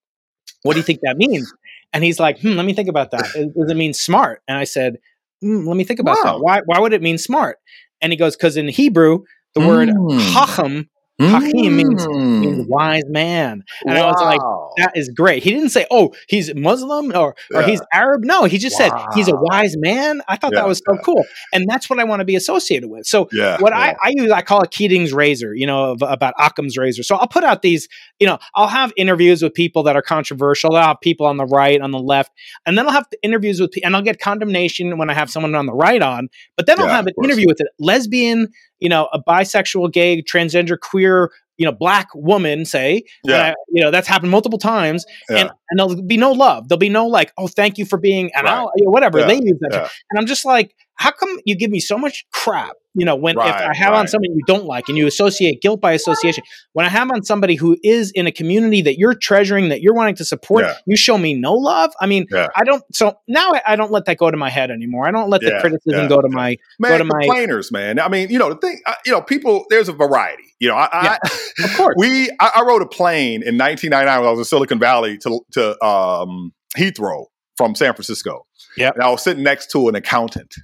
What 0.62 0.74
do 0.74 0.80
you 0.80 0.84
think 0.84 1.00
that 1.04 1.16
means? 1.16 1.52
And 1.92 2.04
he's 2.04 2.20
like, 2.20 2.40
hmm, 2.40 2.52
let 2.52 2.66
me 2.66 2.74
think 2.74 2.88
about 2.88 3.12
that. 3.12 3.22
Does 3.34 3.70
it 3.70 3.76
mean 3.76 3.94
smart? 3.94 4.42
And 4.46 4.58
I 4.58 4.64
said, 4.64 4.98
hmm, 5.40 5.66
let 5.66 5.76
me 5.76 5.84
think 5.84 6.00
about 6.00 6.18
wow. 6.22 6.32
that. 6.32 6.40
Why 6.40 6.60
why 6.66 6.80
would 6.80 6.92
it 6.92 7.00
mean 7.00 7.16
smart? 7.16 7.58
And 8.02 8.12
he 8.12 8.18
goes, 8.18 8.36
because 8.36 8.58
in 8.58 8.68
Hebrew, 8.68 9.24
the 9.54 9.60
mm. 9.60 9.66
word 9.66 9.88
hacham 10.34 10.88
Hakim 11.18 11.76
means, 11.76 12.06
means 12.06 12.58
mm. 12.58 12.68
wise 12.68 13.04
man. 13.08 13.64
And 13.86 13.96
wow. 13.96 14.02
I 14.02 14.06
was 14.06 14.20
like, 14.20 14.40
that 14.76 14.96
is 14.96 15.08
great. 15.08 15.42
He 15.42 15.50
didn't 15.50 15.70
say, 15.70 15.86
oh, 15.90 16.12
he's 16.28 16.54
Muslim 16.54 17.10
or, 17.16 17.34
or 17.54 17.62
he's 17.62 17.80
Arab. 17.92 18.22
No, 18.24 18.44
he 18.44 18.58
just 18.58 18.78
wow. 18.78 18.88
said 18.88 19.14
he's 19.14 19.28
a 19.28 19.34
wise 19.34 19.76
man. 19.78 20.20
I 20.28 20.36
thought 20.36 20.52
yeah, 20.52 20.60
that 20.60 20.68
was 20.68 20.82
so 20.86 20.94
yeah. 20.94 21.00
cool. 21.02 21.24
And 21.54 21.66
that's 21.68 21.88
what 21.88 21.98
I 21.98 22.04
want 22.04 22.20
to 22.20 22.26
be 22.26 22.36
associated 22.36 22.90
with. 22.90 23.06
So 23.06 23.28
what 23.60 23.72
I, 23.72 23.96
I 24.02 24.12
use, 24.14 24.30
I 24.30 24.42
call 24.42 24.60
it 24.62 24.70
Keating's 24.70 25.12
razor, 25.12 25.54
you 25.54 25.66
know, 25.66 25.92
of, 25.92 26.02
about 26.02 26.34
Occam's 26.38 26.76
razor. 26.76 27.02
So 27.02 27.16
I'll 27.16 27.28
put 27.28 27.44
out 27.44 27.62
these, 27.62 27.88
you 28.20 28.26
know, 28.26 28.38
I'll 28.54 28.68
have 28.68 28.92
interviews 28.96 29.42
with 29.42 29.54
people 29.54 29.82
that 29.84 29.96
are 29.96 30.02
controversial. 30.02 30.76
I'll 30.76 30.88
have 30.88 31.00
people 31.00 31.26
on 31.26 31.38
the 31.38 31.46
right, 31.46 31.80
on 31.80 31.92
the 31.92 31.98
left, 31.98 32.32
and 32.66 32.76
then 32.76 32.86
I'll 32.86 32.92
have 32.92 33.06
interviews 33.22 33.60
with, 33.60 33.72
and 33.82 33.96
I'll 33.96 34.02
get 34.02 34.20
condemnation 34.20 34.98
when 34.98 35.08
I 35.08 35.14
have 35.14 35.30
someone 35.30 35.54
on 35.54 35.66
the 35.66 35.72
right 35.72 36.02
on, 36.02 36.28
but 36.56 36.66
then 36.66 36.78
I'll 36.78 36.88
have 36.88 37.06
an 37.06 37.14
interview 37.24 37.46
with 37.46 37.60
a 37.60 37.66
lesbian, 37.78 38.48
you 38.78 38.88
know, 38.88 39.08
a 39.12 39.22
bisexual, 39.22 39.92
gay, 39.92 40.22
transgender, 40.22 40.78
queer, 40.78 41.30
you 41.56 41.64
know, 41.64 41.72
black 41.72 42.08
woman, 42.14 42.64
say, 42.64 43.02
yeah. 43.24 43.54
you 43.68 43.82
know, 43.82 43.90
that's 43.90 44.06
happened 44.06 44.30
multiple 44.30 44.58
times, 44.58 45.06
yeah. 45.30 45.38
and, 45.38 45.50
and 45.70 45.78
there'll 45.78 46.02
be 46.02 46.16
no 46.16 46.32
love. 46.32 46.68
There'll 46.68 46.78
be 46.78 46.88
no 46.88 47.06
like, 47.06 47.32
oh, 47.38 47.48
thank 47.48 47.78
you 47.78 47.86
for 47.86 47.98
being 47.98 48.30
an 48.34 48.44
right. 48.44 48.66
you 48.76 48.84
know, 48.84 48.90
whatever. 48.90 49.20
Yeah. 49.20 49.26
They 49.26 49.36
use 49.36 49.58
that, 49.60 49.90
and 50.10 50.18
I'm 50.18 50.26
just 50.26 50.44
like, 50.44 50.74
how 50.96 51.10
come 51.12 51.38
you 51.44 51.56
give 51.56 51.70
me 51.70 51.80
so 51.80 51.96
much 51.96 52.26
crap 52.32 52.76
you 52.96 53.04
know, 53.04 53.14
when 53.14 53.36
right, 53.36 53.48
if 53.48 53.54
I 53.54 53.74
have 53.74 53.92
right. 53.92 53.98
on 53.98 54.08
somebody 54.08 54.32
you 54.32 54.40
don't 54.46 54.64
like 54.64 54.88
and 54.88 54.96
you 54.96 55.06
associate 55.06 55.60
guilt 55.60 55.82
by 55.82 55.92
association, 55.92 56.42
when 56.72 56.86
I 56.86 56.88
have 56.88 57.10
on 57.10 57.22
somebody 57.22 57.54
who 57.54 57.76
is 57.84 58.10
in 58.12 58.26
a 58.26 58.32
community 58.32 58.80
that 58.82 58.98
you're 58.98 59.14
treasuring, 59.14 59.68
that 59.68 59.82
you're 59.82 59.94
wanting 59.94 60.14
to 60.16 60.24
support, 60.24 60.64
yeah. 60.64 60.74
you 60.86 60.96
show 60.96 61.18
me 61.18 61.34
no 61.34 61.52
love. 61.52 61.92
I 62.00 62.06
mean, 62.06 62.26
yeah. 62.30 62.48
I 62.56 62.64
don't. 62.64 62.82
So 62.94 63.18
now 63.28 63.52
I, 63.52 63.62
I, 63.66 63.76
don't 63.76 63.92
let 63.92 64.06
that 64.06 64.16
go 64.16 64.30
to 64.30 64.36
my 64.36 64.48
head 64.48 64.70
anymore. 64.70 65.06
I 65.06 65.10
don't 65.10 65.28
let 65.28 65.42
yeah, 65.42 65.50
the 65.50 65.60
criticism 65.60 66.08
go 66.08 66.22
to 66.22 66.28
my 66.30 66.56
man, 66.78 66.92
go 66.92 66.98
to 66.98 67.04
my 67.04 67.20
complainers, 67.20 67.70
man. 67.70 68.00
I 68.00 68.08
mean, 68.08 68.30
you 68.30 68.38
know, 68.38 68.48
the 68.48 68.56
thing, 68.56 68.80
you 69.04 69.12
know, 69.12 69.20
people. 69.20 69.66
There's 69.68 69.88
a 69.88 69.92
variety. 69.92 70.54
You 70.58 70.68
know, 70.68 70.76
I, 70.76 70.88
I 70.92 71.18
of 71.64 71.76
course 71.76 71.94
we. 71.98 72.30
I, 72.40 72.62
wrote 72.66 72.82
a 72.82 72.86
plane 72.86 73.42
in 73.42 73.58
1999 73.58 74.20
when 74.20 74.26
I 74.26 74.30
was 74.30 74.38
in 74.38 74.44
Silicon 74.44 74.78
Valley 74.78 75.18
to 75.18 75.40
to 75.52 75.84
um, 75.84 76.52
Heathrow 76.76 77.26
from 77.56 77.74
San 77.74 77.92
Francisco. 77.92 78.46
Yeah, 78.76 78.92
and 78.94 79.02
I 79.02 79.10
was 79.10 79.22
sitting 79.22 79.44
next 79.44 79.70
to 79.72 79.88
an 79.88 79.94
accountant 79.94 80.54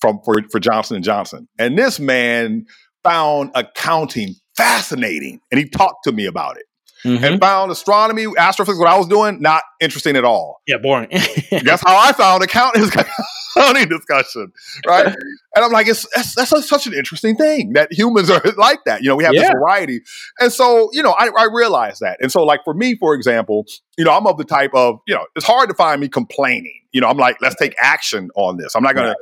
from 0.00 0.20
for, 0.24 0.42
for 0.50 0.60
Johnson 0.60 0.96
and 0.96 1.04
Johnson. 1.04 1.48
And 1.58 1.78
this 1.78 1.98
man 2.00 2.66
found 3.02 3.50
accounting 3.54 4.34
fascinating, 4.56 5.40
and 5.50 5.58
he 5.58 5.68
talked 5.68 6.04
to 6.04 6.12
me 6.12 6.26
about 6.26 6.56
it. 6.56 6.64
Mm-hmm. 7.04 7.24
And 7.24 7.40
found 7.40 7.70
astronomy, 7.70 8.26
astrophysics, 8.36 8.80
what 8.80 8.88
I 8.88 8.98
was 8.98 9.06
doing, 9.06 9.40
not 9.40 9.62
interesting 9.80 10.16
at 10.16 10.24
all. 10.24 10.60
Yeah, 10.66 10.78
boring. 10.78 11.08
That's 11.62 11.80
how 11.86 11.96
I 11.96 12.10
found 12.10 12.42
accounting 12.42 12.82
accounting 13.56 13.88
discussion, 13.88 14.52
right? 14.84 15.06
and 15.54 15.64
I'm 15.64 15.70
like, 15.70 15.86
it's 15.86 16.04
that's, 16.12 16.34
that's 16.34 16.68
such 16.68 16.88
an 16.88 16.94
interesting 16.94 17.36
thing 17.36 17.74
that 17.74 17.92
humans 17.92 18.30
are 18.30 18.42
like 18.56 18.80
that. 18.86 19.02
You 19.02 19.10
know, 19.10 19.16
we 19.16 19.22
have 19.22 19.32
yeah. 19.32 19.42
this 19.42 19.50
variety, 19.50 20.00
and 20.40 20.52
so 20.52 20.90
you 20.92 21.04
know, 21.04 21.14
I, 21.16 21.30
I 21.38 21.46
realize 21.52 22.00
that. 22.00 22.18
And 22.20 22.32
so, 22.32 22.42
like 22.42 22.64
for 22.64 22.74
me, 22.74 22.96
for 22.96 23.14
example, 23.14 23.66
you 23.96 24.04
know, 24.04 24.10
I'm 24.10 24.26
of 24.26 24.36
the 24.36 24.44
type 24.44 24.72
of 24.74 24.98
you 25.06 25.14
know, 25.14 25.24
it's 25.36 25.46
hard 25.46 25.68
to 25.68 25.76
find 25.76 26.00
me 26.00 26.08
complaining. 26.08 26.80
You 26.90 27.00
know, 27.00 27.08
I'm 27.08 27.16
like, 27.16 27.36
let's 27.40 27.54
take 27.54 27.76
action 27.80 28.30
on 28.34 28.56
this. 28.56 28.74
I'm 28.74 28.82
not 28.82 28.96
gonna. 28.96 29.08
Right 29.10 29.16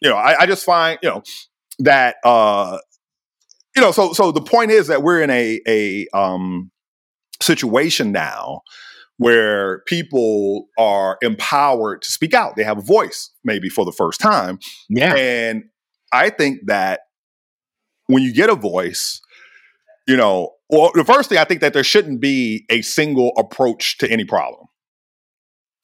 you 0.00 0.10
know, 0.10 0.16
I, 0.16 0.42
I 0.42 0.46
just 0.46 0.64
find, 0.64 0.98
you 1.02 1.08
know, 1.08 1.22
that 1.80 2.16
uh 2.24 2.78
you 3.74 3.82
know, 3.82 3.90
so 3.90 4.12
so 4.12 4.32
the 4.32 4.42
point 4.42 4.70
is 4.70 4.86
that 4.86 5.02
we're 5.02 5.22
in 5.22 5.30
a 5.30 5.60
a 5.66 6.06
um 6.14 6.70
situation 7.42 8.12
now 8.12 8.62
where 9.18 9.80
people 9.86 10.66
are 10.78 11.18
empowered 11.22 12.02
to 12.02 12.10
speak 12.10 12.34
out. 12.34 12.56
They 12.56 12.64
have 12.64 12.78
a 12.78 12.82
voice 12.82 13.30
maybe 13.44 13.68
for 13.68 13.84
the 13.84 13.92
first 13.92 14.20
time. 14.20 14.58
Yeah. 14.88 15.14
And 15.14 15.64
I 16.12 16.30
think 16.30 16.60
that 16.66 17.00
when 18.06 18.22
you 18.22 18.32
get 18.32 18.50
a 18.50 18.54
voice, 18.54 19.20
you 20.06 20.16
know, 20.16 20.50
well, 20.68 20.90
the 20.94 21.04
first 21.04 21.28
thing 21.28 21.38
I 21.38 21.44
think 21.44 21.60
that 21.60 21.72
there 21.72 21.84
shouldn't 21.84 22.20
be 22.20 22.64
a 22.70 22.82
single 22.82 23.32
approach 23.36 23.98
to 23.98 24.10
any 24.10 24.24
problem. 24.24 24.66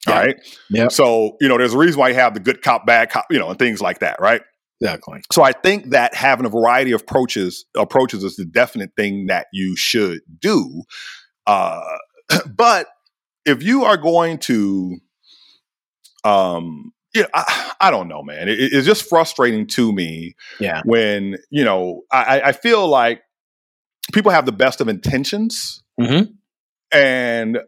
All 0.07 0.15
right. 0.15 0.35
Yeah. 0.69 0.87
So, 0.87 1.37
you 1.39 1.47
know, 1.47 1.57
there's 1.57 1.73
a 1.73 1.77
reason 1.77 1.99
why 1.99 2.09
you 2.09 2.15
have 2.15 2.33
the 2.33 2.39
good 2.39 2.61
cop, 2.61 2.85
bad 2.85 3.09
cop, 3.09 3.25
you 3.29 3.37
know, 3.37 3.49
and 3.49 3.59
things 3.59 3.81
like 3.81 3.99
that, 3.99 4.19
right? 4.19 4.41
Exactly. 4.81 5.21
So 5.31 5.43
I 5.43 5.51
think 5.51 5.91
that 5.91 6.15
having 6.15 6.45
a 6.45 6.49
variety 6.49 6.91
of 6.91 7.01
approaches 7.01 7.65
approaches 7.77 8.23
is 8.23 8.35
the 8.35 8.45
definite 8.45 8.91
thing 8.97 9.27
that 9.27 9.45
you 9.53 9.75
should 9.75 10.21
do. 10.39 10.83
Uh, 11.45 11.81
but 12.55 12.87
if 13.45 13.61
you 13.61 13.83
are 13.83 13.97
going 13.97 14.39
to, 14.39 14.97
um, 16.23 16.93
yeah, 17.13 17.25
I, 17.33 17.73
I 17.79 17.91
don't 17.91 18.07
know, 18.07 18.23
man. 18.23 18.47
It, 18.49 18.59
it's 18.59 18.87
just 18.87 19.07
frustrating 19.07 19.67
to 19.67 19.91
me. 19.91 20.35
Yeah. 20.59 20.81
When 20.83 21.37
you 21.51 21.63
know, 21.63 22.01
I, 22.11 22.41
I 22.45 22.51
feel 22.53 22.87
like 22.87 23.21
people 24.13 24.31
have 24.31 24.47
the 24.47 24.51
best 24.51 24.81
of 24.81 24.87
intentions, 24.87 25.83
mm-hmm. 25.99 26.31
and 26.91 27.59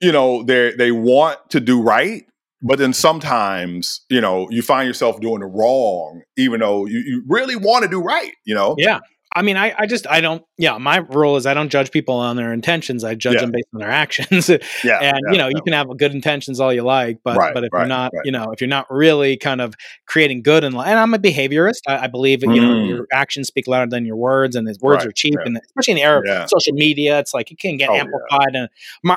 you 0.00 0.12
know 0.12 0.42
they 0.42 0.72
they 0.76 0.92
want 0.92 1.38
to 1.50 1.60
do 1.60 1.80
right, 1.82 2.24
but 2.62 2.78
then 2.78 2.92
sometimes 2.92 4.04
you 4.08 4.20
know 4.20 4.48
you 4.50 4.62
find 4.62 4.86
yourself 4.86 5.20
doing 5.20 5.40
the 5.40 5.46
wrong, 5.46 6.22
even 6.36 6.60
though 6.60 6.86
you, 6.86 6.98
you 6.98 7.24
really 7.28 7.56
want 7.56 7.84
to 7.84 7.90
do 7.90 8.00
right. 8.00 8.32
You 8.44 8.54
know. 8.54 8.74
Yeah. 8.78 9.00
I 9.34 9.42
mean, 9.42 9.56
I, 9.58 9.74
I 9.76 9.86
just 9.86 10.06
I 10.06 10.20
don't. 10.22 10.42
Yeah, 10.56 10.78
my 10.78 10.98
rule 10.98 11.36
is 11.36 11.44
I 11.44 11.52
don't 11.52 11.68
judge 11.68 11.90
people 11.90 12.14
on 12.14 12.36
their 12.36 12.52
intentions. 12.54 13.04
I 13.04 13.14
judge 13.14 13.34
Yeah. 13.34 13.40
them 13.42 13.50
based 13.50 13.68
on 13.74 13.80
their 13.80 13.90
actions. 13.90 14.48
yeah, 14.84 14.98
and 15.00 15.20
yeah, 15.26 15.32
you 15.32 15.36
know, 15.38 15.48
yeah. 15.48 15.56
you 15.56 15.62
can 15.62 15.72
have 15.74 15.88
good 15.98 16.12
intentions 16.14 16.58
all 16.58 16.72
you 16.72 16.82
like, 16.82 17.18
but 17.22 17.36
Right, 17.36 17.52
but 17.52 17.64
if 17.64 17.70
right, 17.72 17.80
you're 17.80 17.88
not, 17.88 18.12
right. 18.14 18.24
you 18.24 18.32
know, 18.32 18.50
if 18.52 18.60
you're 18.62 18.68
not 18.68 18.86
really 18.90 19.36
kind 19.36 19.60
of 19.60 19.74
creating 20.06 20.42
good 20.42 20.64
in 20.64 20.72
life, 20.72 20.88
and 20.88 20.98
I'm 20.98 21.12
a 21.12 21.18
behaviorist, 21.18 21.80
I, 21.86 22.04
I 22.04 22.06
believe 22.06 22.40
that, 22.40 22.54
you 22.54 22.60
know 22.60 22.68
Mm. 22.76 22.86
your 22.88 23.06
actions 23.12 23.48
speak 23.48 23.66
louder 23.66 23.90
than 23.90 24.06
your 24.06 24.16
words, 24.16 24.56
and 24.56 24.66
his 24.66 24.80
words 24.80 25.04
are 25.04 25.12
cheap, 25.12 25.34
and 25.44 25.58
especially 25.66 25.92
in 25.92 25.96
the 25.98 26.04
era 26.04 26.18
of 26.44 26.48
social 26.48 26.72
media, 26.72 27.18
it's 27.18 27.34
like 27.34 27.50
it 27.50 27.58
can 27.58 27.76
get 27.76 27.90
Oh, 27.90 27.94
amplified. 27.96 28.54
And 28.54 28.68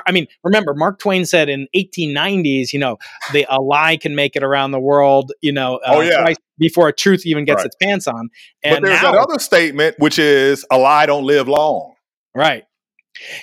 I 0.06 0.12
mean, 0.12 0.26
remember 0.44 0.74
Mark 0.74 0.98
Twain 0.98 1.24
said 1.24 1.48
in 1.48 1.66
1890s, 1.74 2.72
you 2.72 2.78
know, 2.78 2.98
the 3.32 3.46
a 3.48 3.60
lie 3.60 3.96
can 3.96 4.14
make 4.14 4.36
it 4.36 4.42
around 4.42 4.72
the 4.72 4.80
world, 4.80 5.32
you 5.40 5.52
know, 5.52 5.76
uh, 5.76 5.94
Oh, 5.94 6.00
yeah. 6.00 6.20
twice 6.22 6.36
before 6.60 6.86
a 6.88 6.92
truth 6.92 7.26
even 7.26 7.44
gets 7.44 7.58
Right. 7.58 7.66
its 7.66 7.76
pants 7.82 8.06
on. 8.06 8.28
But 8.62 8.72
And 8.72 8.84
there's 8.84 9.02
now, 9.02 9.12
that 9.12 9.18
other 9.20 9.38
statement, 9.40 9.96
which 9.98 10.18
is 10.18 10.64
a 10.70 10.78
lie 10.78 11.06
don't 11.06 11.24
live 11.24 11.48
long. 11.48 11.94
Right. 12.34 12.64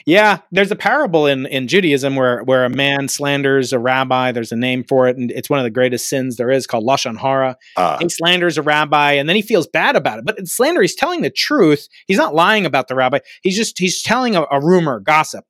Yeah, 0.05 0.39
there's 0.51 0.71
a 0.71 0.75
parable 0.77 1.27
in, 1.27 1.45
in 1.45 1.67
Judaism 1.67 2.15
where, 2.15 2.41
where 2.43 2.63
a 2.63 2.69
man 2.69 3.09
slanders 3.09 3.73
a 3.73 3.79
rabbi. 3.79 4.31
There's 4.31 4.51
a 4.53 4.55
name 4.55 4.83
for 4.83 5.07
it, 5.07 5.17
and 5.17 5.29
it's 5.29 5.49
one 5.49 5.59
of 5.59 5.65
the 5.65 5.69
greatest 5.69 6.07
sins 6.07 6.37
there 6.37 6.49
is 6.49 6.65
called 6.65 6.85
lashon 6.85 7.17
hara. 7.17 7.57
Uh, 7.75 7.97
He 7.99 8.07
slanders 8.09 8.57
a 8.57 8.61
rabbi, 8.61 9.11
and 9.13 9.27
then 9.27 9.35
he 9.35 9.41
feels 9.41 9.67
bad 9.67 9.95
about 9.95 10.19
it. 10.19 10.25
But 10.25 10.39
in 10.39 10.45
slander, 10.45 10.81
he's 10.81 10.95
telling 10.95 11.21
the 11.21 11.29
truth. 11.29 11.89
He's 12.07 12.17
not 12.17 12.33
lying 12.33 12.65
about 12.65 12.87
the 12.87 12.95
rabbi. 12.95 13.19
He's 13.43 13.57
just 13.57 13.77
he's 13.77 14.01
telling 14.01 14.35
a, 14.35 14.45
a 14.49 14.61
rumor, 14.61 14.99
gossip. 15.01 15.43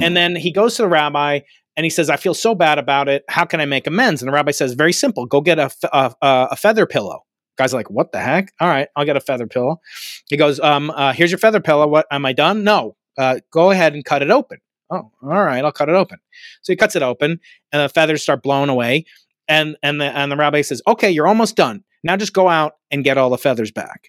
And 0.00 0.16
then 0.16 0.36
he 0.36 0.52
goes 0.52 0.76
to 0.76 0.82
the 0.82 0.88
rabbi 0.88 1.40
and 1.76 1.84
he 1.84 1.90
says, 1.90 2.10
"I 2.10 2.16
feel 2.16 2.34
so 2.34 2.54
bad 2.54 2.78
about 2.78 3.08
it. 3.08 3.24
How 3.28 3.44
can 3.44 3.60
I 3.60 3.64
make 3.64 3.86
amends?" 3.86 4.22
And 4.22 4.28
the 4.28 4.32
rabbi 4.32 4.50
says, 4.50 4.74
"Very 4.74 4.92
simple. 4.92 5.26
Go 5.26 5.40
get 5.40 5.58
a 5.58 5.70
a 5.92 6.56
feather 6.56 6.86
pillow." 6.86 7.24
Guy's 7.58 7.74
like, 7.74 7.90
"What 7.90 8.12
the 8.12 8.20
heck? 8.20 8.52
All 8.60 8.68
right, 8.68 8.88
I'll 8.96 9.04
get 9.04 9.16
a 9.16 9.20
feather 9.20 9.46
pillow." 9.46 9.80
He 10.28 10.36
goes, 10.36 10.58
um, 10.60 10.90
uh, 10.90 11.12
"Here's 11.12 11.30
your 11.30 11.38
feather 11.38 11.60
pillow. 11.60 11.86
What 11.86 12.06
am 12.10 12.24
I 12.24 12.32
done? 12.32 12.64
No. 12.64 12.96
Uh, 13.18 13.40
go 13.50 13.70
ahead 13.70 13.94
and 13.94 14.04
cut 14.04 14.22
it 14.22 14.30
open." 14.30 14.58
Oh, 14.90 15.10
all 15.22 15.44
right, 15.44 15.64
I'll 15.64 15.72
cut 15.72 15.88
it 15.88 15.94
open. 15.94 16.18
So 16.62 16.72
he 16.72 16.76
cuts 16.76 16.96
it 16.96 17.02
open, 17.02 17.40
and 17.72 17.82
the 17.82 17.88
feathers 17.88 18.22
start 18.22 18.42
blowing 18.42 18.68
away. 18.68 19.04
And 19.48 19.76
and 19.82 20.00
the 20.00 20.06
and 20.06 20.30
the 20.30 20.36
rabbi 20.36 20.62
says, 20.62 20.82
"Okay, 20.86 21.10
you're 21.10 21.26
almost 21.26 21.56
done. 21.56 21.84
Now 22.04 22.16
just 22.16 22.32
go 22.32 22.48
out 22.48 22.76
and 22.90 23.04
get 23.04 23.18
all 23.18 23.30
the 23.30 23.38
feathers 23.38 23.70
back." 23.70 24.08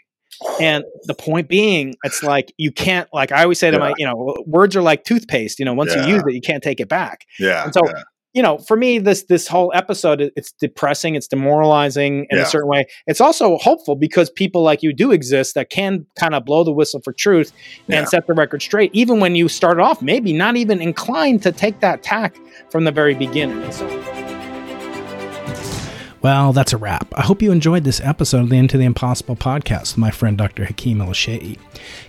And 0.61 0.83
the 1.03 1.13
point 1.13 1.47
being, 1.47 1.95
it's 2.03 2.23
like 2.23 2.53
you 2.57 2.71
can't 2.71 3.07
like 3.13 3.31
I 3.31 3.43
always 3.43 3.59
say 3.59 3.71
to 3.71 3.79
my, 3.79 3.93
you 3.97 4.05
know, 4.05 4.35
words 4.45 4.75
are 4.75 4.81
like 4.81 5.03
toothpaste. 5.03 5.59
You 5.59 5.65
know, 5.65 5.73
once 5.73 5.93
Yeah. 5.95 6.05
you 6.07 6.13
use 6.15 6.23
it, 6.27 6.33
you 6.33 6.41
can't 6.41 6.63
take 6.63 6.79
it 6.79 6.89
back. 6.89 7.25
yeah. 7.39 7.63
And 7.63 7.73
so, 7.73 7.81
yeah. 7.85 8.03
you 8.33 8.41
know, 8.41 8.57
for 8.57 8.75
me, 8.75 8.99
this 8.99 9.23
this 9.23 9.47
whole 9.47 9.71
episode, 9.75 10.31
it's 10.35 10.51
depressing, 10.53 11.15
it's 11.15 11.27
demoralizing 11.27 12.27
in 12.29 12.37
Yeah. 12.37 12.43
a 12.43 12.45
certain 12.45 12.67
way. 12.69 12.85
It's 13.07 13.21
also 13.21 13.57
hopeful 13.57 13.95
because 13.95 14.29
people 14.29 14.63
like 14.63 14.83
you 14.83 14.91
do 14.93 15.11
exist 15.11 15.55
that 15.55 15.69
can 15.69 16.05
kind 16.19 16.33
of 16.35 16.43
blow 16.45 16.63
the 16.63 16.71
whistle 16.73 16.99
for 17.03 17.13
truth 17.13 17.51
Yeah. 17.87 17.99
and 17.99 18.09
set 18.09 18.27
the 18.27 18.33
record 18.33 18.61
straight, 18.61 18.91
even 18.93 19.19
when 19.19 19.35
you 19.35 19.47
start 19.49 19.79
off 19.79 20.01
maybe 20.01 20.33
not 20.33 20.55
even 20.57 20.81
inclined 20.81 21.41
to 21.43 21.51
take 21.51 21.79
that 21.81 22.03
tack 22.03 22.35
from 22.71 22.83
the 22.85 22.91
very 22.91 23.13
beginning. 23.15 23.71
So- 23.71 24.12
Well, 26.23 26.53
that's 26.53 26.71
a 26.71 26.77
wrap. 26.77 27.13
I 27.17 27.21
hope 27.21 27.41
you 27.41 27.51
enjoyed 27.51 27.83
this 27.83 27.99
episode 27.99 28.43
of 28.43 28.49
the 28.49 28.55
Into 28.55 28.77
the 28.77 28.85
Impossible 28.85 29.35
podcast 29.35 29.91
with 29.91 29.97
my 29.97 30.09
friend 30.09 30.37
Dr. 30.37 30.63
Hakeem 30.63 30.99
Oluseyi. 30.99 31.57
You 31.57 31.59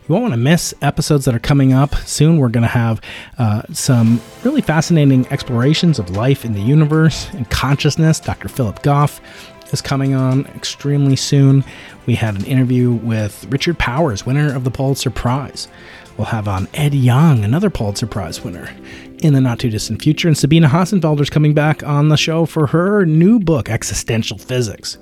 won't 0.06 0.22
want 0.22 0.34
to 0.34 0.38
miss 0.38 0.72
episodes 0.82 1.24
that 1.24 1.34
are 1.34 1.40
coming 1.40 1.72
up 1.72 1.96
soon. 1.96 2.38
We're 2.38 2.48
going 2.48 2.62
to 2.62 2.68
have 2.68 3.00
uh, 3.38 3.62
some 3.72 4.20
really 4.44 4.60
fascinating 4.60 5.26
explorations 5.32 5.98
of 5.98 6.10
life 6.10 6.44
in 6.44 6.52
the 6.52 6.60
universe 6.60 7.28
and 7.32 7.50
consciousness. 7.50 8.20
Dr. 8.20 8.46
Philip 8.46 8.84
Goff 8.84 9.20
is 9.72 9.82
coming 9.82 10.14
on 10.14 10.46
extremely 10.54 11.16
soon. 11.16 11.64
We 12.06 12.14
had 12.14 12.36
an 12.36 12.44
interview 12.44 12.92
with 12.92 13.44
Richard 13.50 13.80
Powers, 13.80 14.24
winner 14.24 14.54
of 14.54 14.62
the 14.62 14.70
Pulitzer 14.70 15.10
Prize. 15.10 15.66
We'll 16.16 16.26
have 16.26 16.46
on 16.46 16.68
Ed 16.72 16.94
Yong, 16.94 17.42
another 17.42 17.68
Pulitzer 17.68 18.06
Prize 18.06 18.44
winner, 18.44 18.70
in 19.24 19.32
the 19.32 19.40
not 19.40 19.58
too 19.58 19.70
distant 19.70 20.02
future. 20.02 20.28
And 20.28 20.36
Sabine 20.36 20.64
Hossenfelder's 20.64 21.30
coming 21.30 21.54
back 21.54 21.82
on 21.82 22.10
the 22.10 22.16
show 22.16 22.44
for 22.44 22.66
her 22.68 23.06
new 23.06 23.40
book, 23.40 23.70
Existential 23.70 24.36
Physics. 24.36 24.98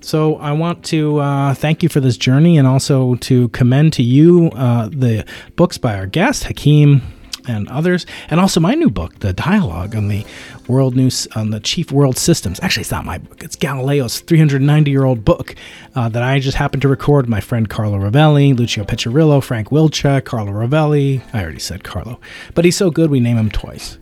So 0.00 0.36
I 0.36 0.52
want 0.52 0.84
to 0.86 1.18
uh, 1.18 1.54
thank 1.54 1.82
you 1.82 1.88
for 1.88 1.98
this 1.98 2.16
journey 2.16 2.58
and 2.58 2.66
also 2.66 3.16
to 3.16 3.48
commend 3.48 3.92
to 3.94 4.04
you 4.04 4.50
uh, 4.50 4.88
the 4.88 5.26
books 5.56 5.78
by 5.78 5.96
our 5.96 6.06
guest, 6.06 6.44
Hakeem 6.44 7.02
and 7.46 7.68
others, 7.68 8.06
and 8.28 8.40
also 8.40 8.60
my 8.60 8.74
new 8.74 8.90
book, 8.90 9.18
The 9.20 9.32
Dialogue 9.32 9.94
on 9.94 10.08
the 10.08 10.24
World 10.68 10.96
News 10.96 11.28
on 11.34 11.50
the 11.50 11.60
Chief 11.60 11.92
World 11.92 12.18
Systems. 12.18 12.60
Actually, 12.60 12.82
it's 12.82 12.90
not 12.90 13.04
my 13.04 13.18
book; 13.18 13.42
it's 13.42 13.56
Galileo's 13.56 14.22
390-year-old 14.22 15.24
book 15.24 15.54
uh, 15.94 16.08
that 16.08 16.22
I 16.22 16.38
just 16.38 16.56
happened 16.56 16.82
to 16.82 16.88
record. 16.88 17.28
My 17.28 17.40
friend 17.40 17.68
Carlo 17.68 17.98
Rovelli, 17.98 18.56
Lucio 18.56 18.84
Piccirillo, 18.84 19.42
Frank 19.42 19.68
Wilczek, 19.68 20.24
Carlo 20.24 20.52
Rovelli. 20.52 21.22
I 21.32 21.42
already 21.42 21.58
said 21.58 21.84
Carlo, 21.84 22.20
but 22.54 22.64
he's 22.64 22.76
so 22.76 22.90
good 22.90 23.10
we 23.10 23.20
name 23.20 23.36
him 23.36 23.50
twice. 23.50 23.98